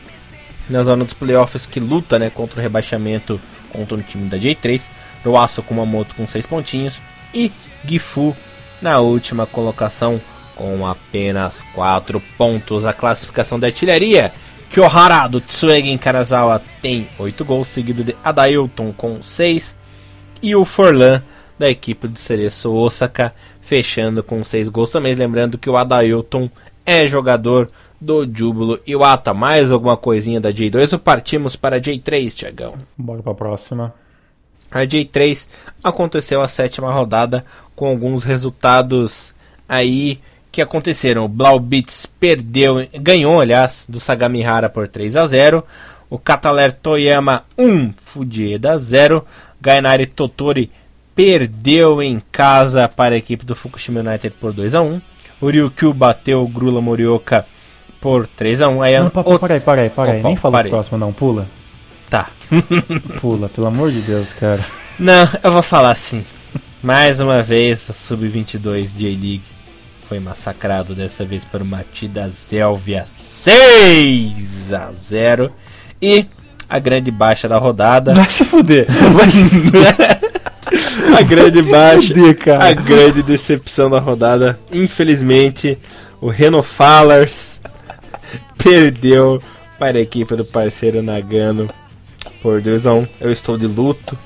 Na 0.71 0.85
zona 0.85 1.05
dos 1.05 1.13
playoffs 1.13 1.67
que 1.67 1.81
luta 1.81 2.17
né, 2.17 2.31
contra 2.31 2.61
o 2.61 2.63
rebaixamento 2.63 3.41
contra 3.73 3.97
o 3.97 4.03
time 4.03 4.29
da 4.29 4.39
J3, 4.39 4.83
Roaço 5.25 5.63
Kumamoto 5.63 6.15
com 6.15 6.27
6 6.27 6.47
pontinhos 6.47 7.03
e 7.35 7.51
Gifu 7.85 8.37
na 8.81 9.01
última 9.01 9.47
colocação 9.47 10.21
com 10.55 10.87
apenas 10.87 11.65
4 11.75 12.23
pontos. 12.39 12.87
A 12.87 12.93
classificação 12.93 13.59
da 13.59 13.67
artilharia 13.67 14.33
Kyohara 14.71 15.27
do 15.27 15.41
Tsuegen 15.41 15.99
Karazawa 15.99 16.63
tem 16.81 17.09
8 17.19 17.45
gols, 17.45 17.67
seguido 17.67 18.05
de 18.05 18.15
Adailton 18.23 18.93
com 18.93 19.21
6 19.21 19.77
e 20.41 20.55
o 20.55 20.65
Forlan 20.65 21.21
da 21.59 21.69
equipe 21.69 22.07
do 22.07 22.19
Cereço 22.19 22.73
Osaka 22.73 23.35
fechando 23.61 24.23
com 24.23 24.45
6 24.45 24.69
gols 24.69 24.91
também. 24.91 25.15
Lembrando 25.15 25.59
que 25.59 25.69
o 25.69 25.77
Adailton 25.77 26.49
é 26.87 27.07
jogador 27.07 27.69
do 28.01 28.25
Júbilo 28.25 28.81
Iwata. 28.87 29.35
Mais 29.35 29.71
alguma 29.71 29.97
coisinha 29.97 30.41
da 30.41 30.51
J2 30.51 30.93
ou 30.95 30.99
partimos 30.99 31.57
para 31.57 31.77
a 31.77 31.81
J3, 31.81 32.33
Tiagão? 32.33 32.75
Bora 32.97 33.23
pra 33.23 33.35
próxima. 33.35 33.95
A 34.71 34.81
J3 34.81 35.49
aconteceu 35.83 36.41
a 36.41 36.49
sétima 36.49 36.93
rodada 36.93 37.45
com 37.75 37.89
alguns 37.89 38.25
resultados 38.25 39.35
aí 39.69 40.21
que 40.51 40.63
aconteceram. 40.63 41.25
O 41.25 41.29
Blau 41.29 41.59
Beats 41.59 42.07
perdeu, 42.07 42.89
ganhou, 43.01 43.41
aliás, 43.41 43.85
do 43.89 44.01
Sagamihara 44.01 44.69
por 44.69 44.89
3 44.89 45.17
a 45.17 45.27
0. 45.27 45.65
O 46.09 46.19
Kataler 46.19 46.73
Toyama 46.73 47.45
1, 47.59 47.93
Fujieda 47.93 48.79
0. 48.79 49.25
Gainari 49.61 50.07
Totori 50.07 50.71
perdeu 51.15 52.03
em 52.03 52.21
casa 52.33 52.89
para 52.89 53.15
a 53.15 53.19
equipe 53.19 53.45
do 53.45 53.55
Fukushima 53.55 54.01
United 54.01 54.35
por 54.41 54.53
2 54.53 54.75
a 54.75 54.83
1. 54.83 55.01
O 55.41 55.49
Ryukyu 55.49 55.93
bateu 55.93 56.43
o 56.43 56.49
Grula 56.49 56.81
Morioka 56.81 57.47
por 58.01 58.27
3 58.27 58.63
a 58.63 58.69
1. 58.69 58.83
Aí 58.83 58.99
Não, 58.99 59.07
o- 59.07 59.39
para 59.39 59.55
aí, 59.55 59.61
para 59.61 59.83
aí, 59.83 59.91
para 59.91 60.13
aí. 60.13 60.19
Opa, 60.21 60.29
Nem 60.29 60.37
fala 60.37 60.53
parei. 60.53 60.71
do 60.71 60.75
próximo, 60.75 60.99
não. 60.99 61.13
Pula. 61.13 61.47
Tá. 62.09 62.29
Pula, 63.21 63.49
pelo 63.49 63.67
amor 63.67 63.91
de 63.93 64.01
Deus, 64.01 64.33
cara. 64.33 64.65
Não, 64.99 65.29
eu 65.43 65.53
vou 65.53 65.63
falar 65.63 65.91
assim. 65.91 66.25
Mais 66.83 67.21
uma 67.21 67.43
vez, 67.43 67.89
a 67.91 67.93
Sub-22 67.93 68.97
J-League 68.97 69.43
foi 70.09 70.19
massacrado 70.19 70.95
dessa 70.95 71.25
vez 71.25 71.45
por 71.45 71.61
uma 71.63 71.85
Tida 71.93 72.29
Zélvia 72.29 73.05
6 73.07 74.73
a 74.73 74.91
0 74.93 75.53
e 76.03 76.27
a 76.69 76.79
grande 76.79 77.11
baixa 77.11 77.49
da 77.49 77.59
rodada. 77.59 78.15
Vai 78.15 78.29
se 78.29 78.45
fuder. 78.45 78.87
a 81.17 81.23
grande 81.23 81.63
baixa, 81.63 82.09
fuder, 82.15 82.37
cara. 82.39 82.65
a 82.65 82.73
grande 82.73 83.23
decepção 83.23 83.91
da 83.91 83.99
rodada. 83.99 84.59
Infelizmente, 84.73 85.79
o 86.21 86.29
Reno 86.29 86.63
Fallers 86.63 87.60
perdeu 88.63 89.43
para 89.79 89.99
a 89.99 90.01
equipe 90.01 90.37
do 90.37 90.45
parceiro 90.45 91.03
Nagano 91.03 91.71
por 92.43 92.61
2 92.61 92.87
a 92.87 92.95
1. 92.95 93.07
Eu 93.21 93.33
estou 93.33 93.57
de 93.57 93.67
luto. 93.67 94.17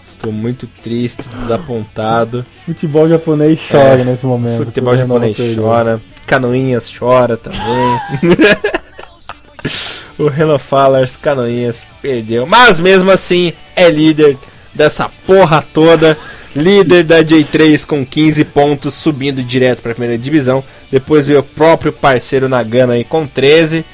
Estou 0.00 0.32
muito 0.32 0.66
triste, 0.82 1.28
desapontado. 1.28 2.44
Futebol 2.66 3.08
japonês 3.08 3.58
chora 3.70 4.00
É, 4.00 4.04
nesse 4.04 4.26
momento. 4.26 4.64
Futebol 4.64 4.96
japonês 4.96 5.36
chora. 5.56 6.00
Canoinhas 6.26 6.92
chora 6.96 7.36
também. 7.36 8.00
o 10.18 10.28
Renan 10.28 10.58
Fallers, 10.58 11.16
Canoinhas, 11.16 11.86
perdeu. 12.02 12.46
Mas 12.46 12.78
mesmo 12.78 13.10
assim, 13.10 13.52
é 13.74 13.90
líder 13.90 14.36
dessa 14.74 15.10
porra 15.26 15.64
toda. 15.72 16.16
Líder 16.54 17.04
da 17.04 17.22
J3 17.22 17.84
com 17.86 18.04
15 18.04 18.44
pontos, 18.44 18.94
subindo 18.94 19.42
direto 19.42 19.82
para 19.82 19.92
a 19.92 19.94
primeira 19.94 20.18
divisão. 20.20 20.64
Depois 20.90 21.26
veio 21.26 21.40
o 21.40 21.44
próprio 21.44 21.92
parceiro 21.92 22.48
Nagano 22.48 22.92
aí 22.92 23.04
com 23.04 23.26
13. 23.26 23.84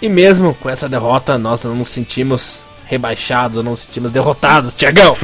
E 0.00 0.08
mesmo 0.08 0.54
com 0.54 0.70
essa 0.70 0.88
derrota, 0.88 1.36
nós 1.36 1.64
não 1.64 1.74
nos 1.74 1.88
sentimos 1.88 2.60
rebaixados, 2.86 3.62
não 3.62 3.72
nos 3.72 3.80
sentimos 3.80 4.10
derrotados, 4.10 4.74
Tiagão. 4.74 5.16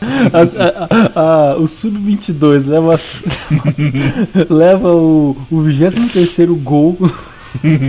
A- 0.00 1.10
a- 1.14 1.52
a- 1.52 1.56
o 1.56 1.66
Sub-22 1.68 2.66
leva, 2.66 2.98
leva 4.50 4.92
o, 4.94 5.36
o 5.50 5.60
23 5.62 6.48
gol 6.62 6.96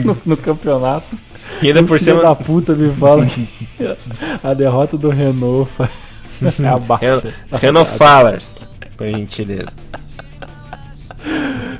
no, 0.06 0.18
no 0.26 0.38
campeonato. 0.38 1.18
E 1.62 1.68
ainda 1.68 1.82
O 1.82 1.86
por 1.86 2.00
cima, 2.00 2.22
da 2.22 2.36
puta 2.36 2.74
me 2.74 2.92
fala 2.94 3.26
que 3.26 3.48
a 4.44 4.54
derrota 4.54 4.98
do 4.98 5.10
Renault 5.10 5.70
é 7.52 7.58
Renan 7.58 7.86
Fallers, 7.86 8.56
por 8.98 9.08
gentileza. 9.08 9.76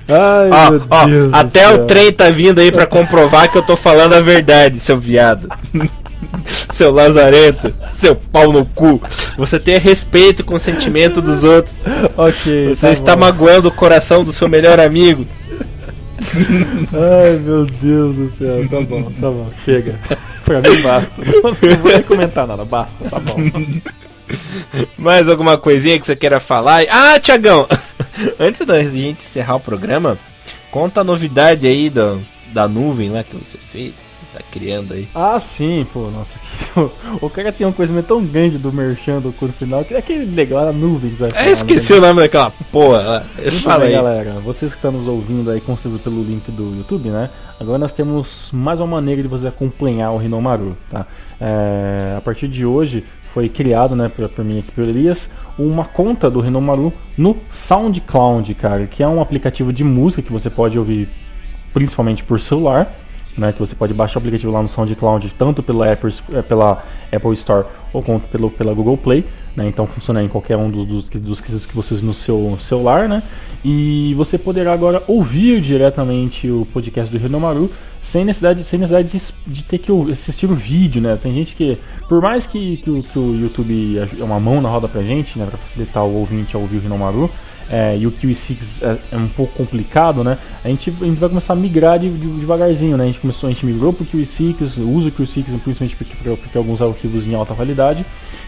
Ai, 0.08 0.50
Ó, 0.90 1.08
meu 1.08 1.30
ó, 1.32 1.36
até 1.38 1.70
o 1.74 1.86
trem 1.86 2.12
tá 2.12 2.30
vindo 2.30 2.60
aí 2.60 2.72
pra 2.72 2.86
comprovar 2.88 3.52
que 3.52 3.58
eu 3.58 3.62
tô 3.62 3.76
falando 3.76 4.14
a 4.14 4.20
verdade, 4.20 4.80
seu 4.80 4.98
viado. 4.98 5.48
seu 6.46 6.92
lazarento, 6.92 7.74
seu 7.94 8.16
pau 8.16 8.52
no 8.52 8.66
cu. 8.66 9.02
Você 9.38 9.60
tenha 9.60 9.80
respeito 9.80 10.44
com 10.44 10.56
o 10.56 10.60
sentimento 10.60 11.22
dos 11.22 11.44
outros. 11.44 11.78
Ok, 12.18 12.74
Você 12.74 12.88
tá 12.88 12.92
está 12.92 13.16
bom. 13.16 13.22
magoando 13.22 13.70
o 13.70 13.72
coração 13.72 14.24
do 14.24 14.34
seu 14.34 14.50
melhor 14.50 14.80
amigo. 14.80 15.26
Ai, 16.94 17.38
meu 17.38 17.66
Deus 17.66 18.16
do 18.16 18.30
céu. 18.32 18.68
Tá 18.68 18.82
bom, 18.82 19.04
tá 19.04 19.30
bom. 19.32 19.48
Chega. 19.64 19.96
Pra 20.44 20.60
mim 20.62 20.82
basta. 20.82 21.14
Não 21.18 21.78
vou 21.78 21.92
nem 21.92 22.04
comentar 22.04 22.46
nada. 22.46 22.66
Basta, 22.66 23.10
tá 23.10 23.20
bom. 23.20 23.36
Mais 24.98 25.28
alguma 25.30 25.58
coisinha 25.58 26.00
que 26.00 26.06
você 26.06 26.16
queira 26.16 26.40
falar? 26.40 26.84
Ah, 26.90 27.20
Tiagão, 27.20 27.68
antes 28.40 28.66
da 28.66 28.82
gente 28.84 29.20
encerrar 29.24 29.56
o 29.56 29.60
programa, 29.60 30.18
conta 30.72 31.02
a 31.02 31.04
novidade 31.04 31.66
aí 31.68 31.90
do, 31.90 32.22
da 32.54 32.68
nuvem 32.68 33.10
lá 33.10 33.24
que 33.24 33.36
você 33.36 33.58
fez, 33.58 33.94
que 33.94 34.00
você 34.00 34.38
tá 34.38 34.42
criando 34.52 34.94
aí. 34.94 35.08
Ah, 35.16 35.40
sim, 35.40 35.86
pô, 35.92 36.10
nossa. 36.10 36.36
O, 37.22 37.26
o 37.26 37.30
cara 37.32 37.52
tem 37.52 37.66
um 37.66 37.72
conhecimento 37.72 38.06
tão 38.06 38.24
grande 38.24 38.58
do 38.60 38.72
merchan 38.72 39.20
do 39.20 39.34
curso 39.34 39.56
final 39.56 39.84
que 39.84 39.96
é 39.96 39.98
aquele 39.98 40.24
legal, 40.34 40.70
a 40.70 40.72
nuvem. 40.72 41.10
vai 41.16 41.28
Ah, 41.30 41.40
falar, 41.40 41.50
esqueci 41.50 41.94
né? 41.94 41.98
o 41.98 42.02
nome 42.02 42.22
daquela 42.22 42.52
porra 42.72 43.00
lá. 43.02 43.24
Muito 43.42 43.62
Fala 43.64 43.80
bem, 43.80 43.88
aí. 43.88 43.94
galera. 43.96 44.34
Vocês 44.46 44.72
que 44.72 44.78
estão 44.78 44.92
nos 44.92 45.08
ouvindo 45.08 45.50
aí, 45.50 45.60
com 45.60 45.76
certeza 45.76 45.98
pelo 46.04 46.22
link 46.24 46.50
do 46.52 46.76
YouTube, 46.78 47.10
né? 47.10 47.30
Agora 47.60 47.80
nós 47.80 47.92
temos 47.92 48.50
mais 48.54 48.80
uma 48.80 48.86
maneira 48.88 49.22
de 49.24 49.28
você 49.28 49.48
acompanhar 49.48 50.12
o 50.12 50.18
Rinomaru, 50.18 50.78
tá? 50.92 51.08
É, 51.42 52.14
a 52.18 52.22
partir 52.22 52.48
de 52.48 52.64
hoje 52.66 53.04
foi 53.34 53.50
criado, 53.50 53.96
né, 53.96 54.10
por, 54.10 54.28
por 54.30 54.44
mim 54.44 54.60
aqui 54.60 54.72
pelo 54.72 54.88
Elias, 54.88 55.30
uma 55.58 55.86
conta 55.86 56.30
do 56.30 56.40
Rinomaru 56.40 56.92
no 57.18 57.36
SoundCloud, 57.54 58.54
cara, 58.56 58.88
que 58.88 59.04
é 59.04 59.08
um 59.08 59.22
aplicativo 59.22 59.74
de 59.74 59.84
música 59.84 60.22
que 60.22 60.32
você 60.32 60.50
pode 60.50 60.78
ouvir 60.78 61.08
principalmente 61.74 62.24
por 62.24 62.40
celular, 62.40 62.94
né, 63.38 63.52
que 63.54 63.60
você 63.60 63.76
pode 63.76 63.94
baixar 63.94 64.18
o 64.18 64.20
aplicativo 64.20 64.52
lá 64.52 64.62
no 64.62 64.68
SoundCloud, 64.68 65.34
tanto 65.38 65.62
pela 65.62 65.92
Apple, 65.92 66.14
eh, 66.34 66.42
pela 66.42 66.84
Apple 67.12 67.34
Store 67.34 67.66
ou 67.94 68.02
quanto 68.02 68.28
pelo, 68.28 68.50
pela 68.50 68.74
Google 68.74 68.98
Play, 68.98 69.26
né, 69.60 69.68
então 69.68 69.86
funciona 69.86 70.24
em 70.24 70.28
qualquer 70.28 70.58
um 70.58 70.72
dos, 70.72 70.86
dos, 70.86 71.10
dos 71.10 71.42
quesitos 71.42 71.66
que 71.66 71.76
vocês 71.76 72.02
no 72.02 72.14
seu 72.14 72.58
celular, 72.58 73.08
né, 73.08 73.22
e 73.64 74.14
você 74.16 74.38
poderá 74.38 74.74
agora 74.74 75.04
ouvir 75.08 75.62
diretamente 75.62 76.50
o 76.50 76.66
podcast 76.74 77.12
do 77.12 77.22
Rinomaru 77.22 77.70
sem 78.02 78.24
necessidade, 78.24 78.64
sem 78.64 78.80
necessidade 78.80 79.10
de, 79.10 79.54
de 79.54 79.64
ter 79.64 79.78
que 79.78 79.92
assistir 80.12 80.50
o 80.50 80.56
vídeo, 80.56 81.02
né, 81.02 81.18
tem 81.22 81.34
gente 81.34 81.56
que, 81.56 81.78
por 82.08 82.22
mais 82.22 82.46
que, 82.46 82.78
que, 82.78 82.90
o, 82.90 83.04
que 83.04 83.20
o 83.20 83.36
YouTube 83.40 83.98
é 84.20 84.24
uma 84.24 84.40
mão 84.40 84.62
na 84.62 84.70
roda 84.70 84.88
pra 84.88 85.02
gente, 85.04 85.38
né, 85.38 85.46
pra 85.46 85.58
facilitar 85.58 86.06
o 86.06 86.16
ouvinte 86.16 86.56
a 86.56 86.60
ouvir 86.60 86.78
o 86.78 86.82
Rinomaru, 86.82 87.30
é, 87.70 87.96
e 87.98 88.08
o 88.08 88.12
QE6 88.12 88.84
é, 88.84 89.16
é, 89.16 89.18
um 89.18 89.28
pouco 89.28 89.54
complicado, 89.54 90.24
né? 90.24 90.38
A 90.64 90.68
gente, 90.68 90.94
a 91.02 91.06
gente 91.06 91.20
vai 91.20 91.30
começar 91.30 91.54
a 91.54 91.56
migrar 91.56 92.00
de, 92.00 92.10
de, 92.10 92.28
devagarzinho, 92.28 92.98
né? 92.98 93.04
A 93.04 93.08
gente 93.08 93.20
começou, 93.20 93.48
a 93.48 93.54
gente 93.54 93.66
migrou 93.66 93.94
para 93.94 94.04
o 94.04 94.08
QE6, 94.08 94.78
usa 94.78 95.10
o 95.10 95.12
QE6 95.12 95.44
principalmente 95.62 95.96
porque, 95.96 96.16
porque 96.36 96.58
alguns 96.58 96.82
arquivos 96.82 97.28
em 97.28 97.36
alta 97.36 97.54
validade, 97.54 98.06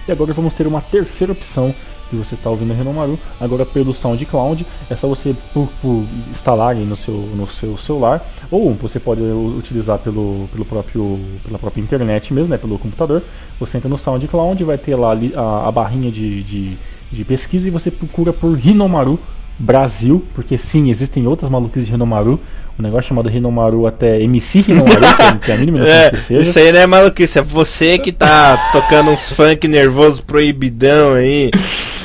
e 0.07 0.11
agora 0.11 0.33
vamos 0.33 0.53
ter 0.53 0.65
uma 0.65 0.81
terceira 0.81 1.31
opção 1.31 1.73
que 2.11 2.15
você 2.17 2.35
está 2.35 2.49
ouvindo 2.49 2.73
Renomaru, 2.73 3.17
agora 3.39 3.65
pelo 3.65 3.93
SoundCloud, 3.93 4.67
é 4.89 4.95
só 4.97 5.07
você 5.07 5.33
por, 5.53 5.69
por 5.81 6.03
instalar 6.29 6.75
no 6.75 6.97
seu, 6.97 7.13
no 7.13 7.47
seu 7.47 7.77
celular, 7.77 8.21
ou 8.51 8.73
você 8.73 8.99
pode 8.99 9.21
utilizar 9.21 9.97
pelo, 9.97 10.49
pelo 10.51 10.65
próprio, 10.65 11.19
pela 11.45 11.57
própria 11.57 11.81
internet 11.81 12.33
mesmo, 12.33 12.49
né, 12.49 12.57
pelo 12.57 12.77
computador. 12.77 13.23
Você 13.59 13.77
entra 13.77 13.89
no 13.89 13.97
SoundCloud, 13.97 14.61
vai 14.65 14.77
ter 14.77 14.95
lá 14.95 15.13
a, 15.35 15.69
a 15.69 15.71
barrinha 15.71 16.11
de, 16.11 16.43
de, 16.43 16.77
de, 17.09 17.25
pesquisa 17.25 17.69
e 17.69 17.71
você 17.71 17.89
procura 17.89 18.33
por 18.33 18.53
Rinomaru 18.53 19.17
Brasil, 19.61 20.25
porque 20.33 20.57
sim, 20.57 20.89
existem 20.89 21.27
outras 21.27 21.49
maluquices 21.49 21.85
de 21.85 21.91
Rinomaru, 21.91 22.39
um 22.79 22.81
negócio 22.81 23.09
chamado 23.09 23.29
Rinomaru 23.29 23.85
até 23.85 24.19
MC 24.21 24.61
Rinomaru, 24.61 25.01
que 25.45 25.51
é 25.51 25.55
a 25.55 25.57
mínima 25.57 25.87
é. 25.87 26.11
Isso 26.41 26.57
aí 26.57 26.71
não 26.71 26.79
é 26.79 26.87
maluquice, 26.87 27.37
é 27.37 27.41
você 27.41 27.99
que 27.99 28.11
tá 28.11 28.71
tocando 28.71 29.11
uns 29.11 29.29
funk 29.29 29.67
nervoso 29.67 30.23
proibidão 30.23 31.13
aí. 31.13 31.51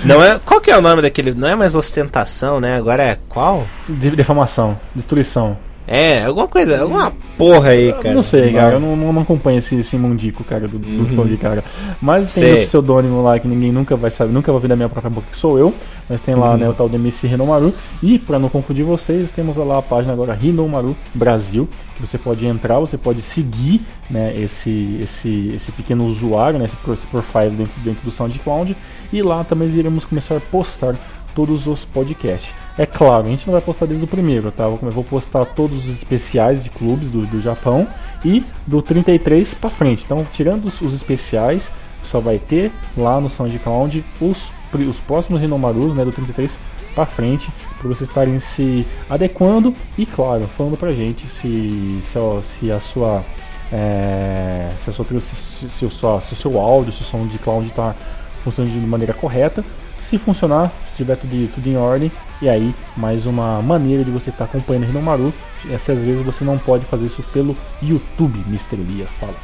Não 0.05 0.23
é, 0.23 0.39
qual 0.45 0.61
que 0.61 0.71
é 0.71 0.77
o 0.77 0.83
nome 0.83 1.01
daquele? 1.01 1.33
Não 1.33 1.49
é 1.49 1.55
mais 1.55 1.75
ostentação, 1.75 2.61
né? 2.61 2.77
Agora 2.77 3.03
é 3.03 3.19
qual? 3.29 3.67
Defamação, 3.89 4.79
destruição. 4.95 5.57
É, 5.87 6.25
alguma 6.25 6.49
coisa, 6.49 6.83
alguma 6.83 7.13
porra 7.39 7.69
aí, 7.71 7.93
cara. 7.93 8.15
Não 8.15 8.23
sei, 8.23 8.53
cara, 8.53 8.75
eu 8.75 8.81
não, 8.81 8.97
não, 8.97 9.21
acompanho 9.21 9.59
esse, 9.59 9.77
esse 9.77 9.97
mundico, 9.97 10.43
cara, 10.43 10.67
do, 10.67 10.79
do 10.79 11.21
uhum. 11.21 11.37
cara. 11.37 11.63
Mas 12.01 12.35
tem 12.35 12.55
o 12.55 12.63
pseudônimo 12.63 13.23
lá 13.23 13.39
que 13.39 13.47
ninguém 13.47 13.71
nunca 13.71 13.95
vai 13.95 14.11
saber, 14.11 14.33
nunca 14.33 14.51
vai 14.51 14.61
ver 14.61 14.69
da 14.69 14.77
minha 14.77 14.89
própria 14.89 15.11
boca 15.11 15.29
que 15.31 15.37
sou 15.37 15.59
eu. 15.59 15.73
Mas 16.09 16.23
tem 16.23 16.35
lá, 16.35 16.53
uhum. 16.53 16.57
né, 16.57 16.69
o 16.69 16.75
tal 16.75 16.89
do 16.89 16.97
MC 16.97 17.27
Rinomaru. 17.27 17.73
E, 18.03 18.19
pra 18.19 18.39
não 18.39 18.49
confundir 18.49 18.85
vocês, 18.85 19.31
temos 19.31 19.57
lá 19.57 19.79
a 19.79 19.83
página 19.83 20.13
agora 20.13 20.35
Rinomaru 20.35 20.97
Brasil, 21.15 21.69
que 21.97 22.07
você 22.07 22.19
pode 22.19 22.47
entrar, 22.47 22.79
você 22.79 22.97
pode 22.97 23.23
seguir, 23.23 23.81
né, 24.11 24.35
esse, 24.37 24.99
esse, 25.03 25.53
esse 25.55 25.73
pequeno 25.73 26.05
usuário, 26.05 26.59
né, 26.59 26.65
esse, 26.65 26.77
esse 26.93 27.07
profile 27.07 27.51
dentro, 27.51 27.73
dentro 27.83 28.05
do 28.05 28.11
SoundCloud. 28.11 28.77
E 29.13 29.23
lá 29.23 29.45
também 29.45 29.69
iremos 29.69 30.05
começar 30.05 30.37
a 30.37 30.41
postar 30.41 30.97
todos 31.37 31.67
os 31.67 31.85
podcasts. 31.85 32.53
É 32.79 32.87
claro, 32.87 33.27
a 33.27 33.31
gente 33.31 33.47
não 33.47 33.53
vai 33.53 33.61
postar 33.61 33.87
desde 33.87 34.03
o 34.03 34.09
primeiro, 34.09 34.51
tá? 34.51 34.65
Eu 34.65 34.79
vou 34.91 35.05
postar 35.05 35.45
todos 35.45 35.77
os 35.77 35.89
especiais 35.89 36.65
de 36.65 36.71
clubes 36.71 37.11
do, 37.11 37.27
do 37.27 37.41
Japão 37.43 37.87
e 38.25 38.43
do 38.67 38.81
33 38.81 39.53
para 39.55 39.69
frente. 39.69 40.03
Então, 40.05 40.27
tirando 40.33 40.65
os, 40.65 40.81
os, 40.81 40.95
especiais, 40.95 41.71
só 42.03 42.21
vai 42.21 42.39
ter 42.39 42.73
lá 42.97 43.21
no 43.21 43.29
SoundCloud 43.29 44.03
os, 44.21 44.51
os 44.89 44.99
próximos 44.99 45.41
Rinomarus, 45.41 45.95
né, 45.95 46.05
do 46.05 46.11
33 46.11 46.59
para 46.95 47.05
frente, 47.05 47.49
para 47.79 47.89
vocês 47.89 48.09
estarem 48.09 48.41
se 48.41 48.87
adequando 49.09 49.75
e, 49.99 50.07
claro, 50.07 50.49
falando 50.57 50.79
pra 50.79 50.93
gente 50.93 51.27
se, 51.27 52.01
se, 52.03 52.19
se 52.43 52.73
a 52.73 52.81
sua 52.81 53.23
é, 53.71 54.71
se, 54.83 54.91
a 54.91 54.93
sua, 54.93 55.05
se, 55.05 55.37
se, 55.37 55.71
se, 55.71 55.85
o 55.85 55.91
se 55.91 56.33
o 56.33 56.37
seu 56.37 56.59
áudio, 56.59 56.93
se 56.93 57.03
o 57.03 57.05
som 57.05 57.27
de 57.27 57.39
cloud 57.39 57.69
está 57.69 57.95
funcionando 58.43 58.73
de 58.73 58.87
maneira 58.87 59.13
correta. 59.13 59.63
Se 60.09 60.19
funcionar, 60.19 60.71
se 60.87 60.97
tiver 60.97 61.17
tudo, 61.17 61.49
tudo 61.53 61.69
em 61.69 61.77
ordem, 61.77 62.13
e 62.41 62.49
aí 62.49 62.73
mais 62.97 63.27
uma 63.27 63.61
maneira 63.61 64.05
de 64.05 64.11
você 64.11 64.31
estar 64.31 64.45
tá 64.47 64.51
acompanhando 64.51 64.85
o 64.85 64.87
Rinomaru. 64.87 65.35
Essa 65.69 65.93
às 65.93 66.03
vezes 66.03 66.25
você 66.25 66.45
não 66.45 66.59
pode 66.59 66.85
fazer 66.85 67.07
isso 67.07 67.25
pelo 67.33 67.57
YouTube, 67.83 68.39
Mr. 68.47 68.75
Elias 68.75 69.11
fala. 69.19 69.35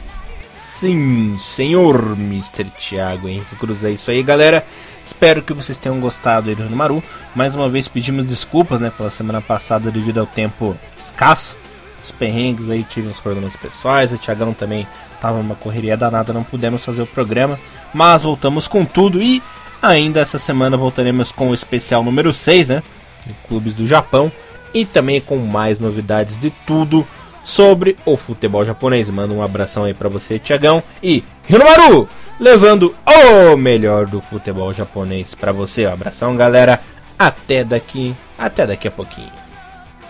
Sim, 0.54 1.36
senhor 1.38 2.16
Mr. 2.16 2.64
Thiago 2.78 3.28
Henrique 3.28 3.56
Cruz. 3.56 3.82
É 3.82 3.90
isso 3.90 4.08
aí, 4.12 4.22
galera. 4.22 4.64
Espero 5.04 5.42
que 5.42 5.52
vocês 5.52 5.76
tenham 5.78 5.98
gostado 5.98 6.48
aí 6.48 6.54
do 6.54 6.62
Rinomaru. 6.62 7.02
Mais 7.34 7.56
uma 7.56 7.68
vez 7.68 7.88
pedimos 7.88 8.26
desculpas 8.26 8.80
né, 8.80 8.92
pela 8.96 9.10
semana 9.10 9.40
passada 9.40 9.90
devido 9.90 10.18
ao 10.18 10.26
tempo 10.26 10.76
escasso. 10.96 11.56
Os 12.00 12.12
perrengues 12.12 12.70
aí, 12.70 12.84
tive 12.84 13.08
uns 13.08 13.18
problemas 13.18 13.56
pessoais. 13.56 14.12
O 14.12 14.18
Thiagão 14.18 14.52
também 14.52 14.86
tava 15.20 15.38
numa 15.38 15.56
correria 15.56 15.96
danada, 15.96 16.32
não 16.32 16.44
pudemos 16.44 16.84
fazer 16.84 17.02
o 17.02 17.06
programa. 17.06 17.58
Mas 17.92 18.22
voltamos 18.22 18.68
com 18.68 18.84
tudo 18.84 19.20
e 19.20 19.42
Ainda 19.82 20.20
essa 20.20 20.38
semana 20.38 20.76
voltaremos 20.76 21.32
com 21.32 21.50
o 21.50 21.54
especial 21.54 22.04
número 22.04 22.32
6, 22.32 22.68
né? 22.68 22.82
De 23.26 23.34
clubes 23.48 23.74
do 23.74 23.84
Japão. 23.84 24.30
E 24.72 24.84
também 24.84 25.20
com 25.20 25.36
mais 25.38 25.80
novidades 25.80 26.38
de 26.38 26.50
tudo 26.64 27.06
sobre 27.44 27.96
o 28.06 28.16
futebol 28.16 28.64
japonês. 28.64 29.10
Manda 29.10 29.34
um 29.34 29.42
abração 29.42 29.82
aí 29.84 29.92
para 29.92 30.08
você, 30.08 30.38
Tiagão. 30.38 30.82
E 31.02 31.24
Hinomaru, 31.50 32.08
levando 32.38 32.94
o 33.04 33.56
melhor 33.56 34.06
do 34.06 34.20
futebol 34.20 34.72
japonês 34.72 35.34
para 35.34 35.50
você. 35.50 35.86
Um 35.86 35.92
abração, 35.92 36.36
galera. 36.36 36.80
Até 37.18 37.64
daqui, 37.64 38.14
até 38.38 38.66
daqui 38.66 38.86
a 38.86 38.90
pouquinho. 38.90 39.32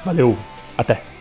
Valeu, 0.05 0.37
até. 0.77 1.12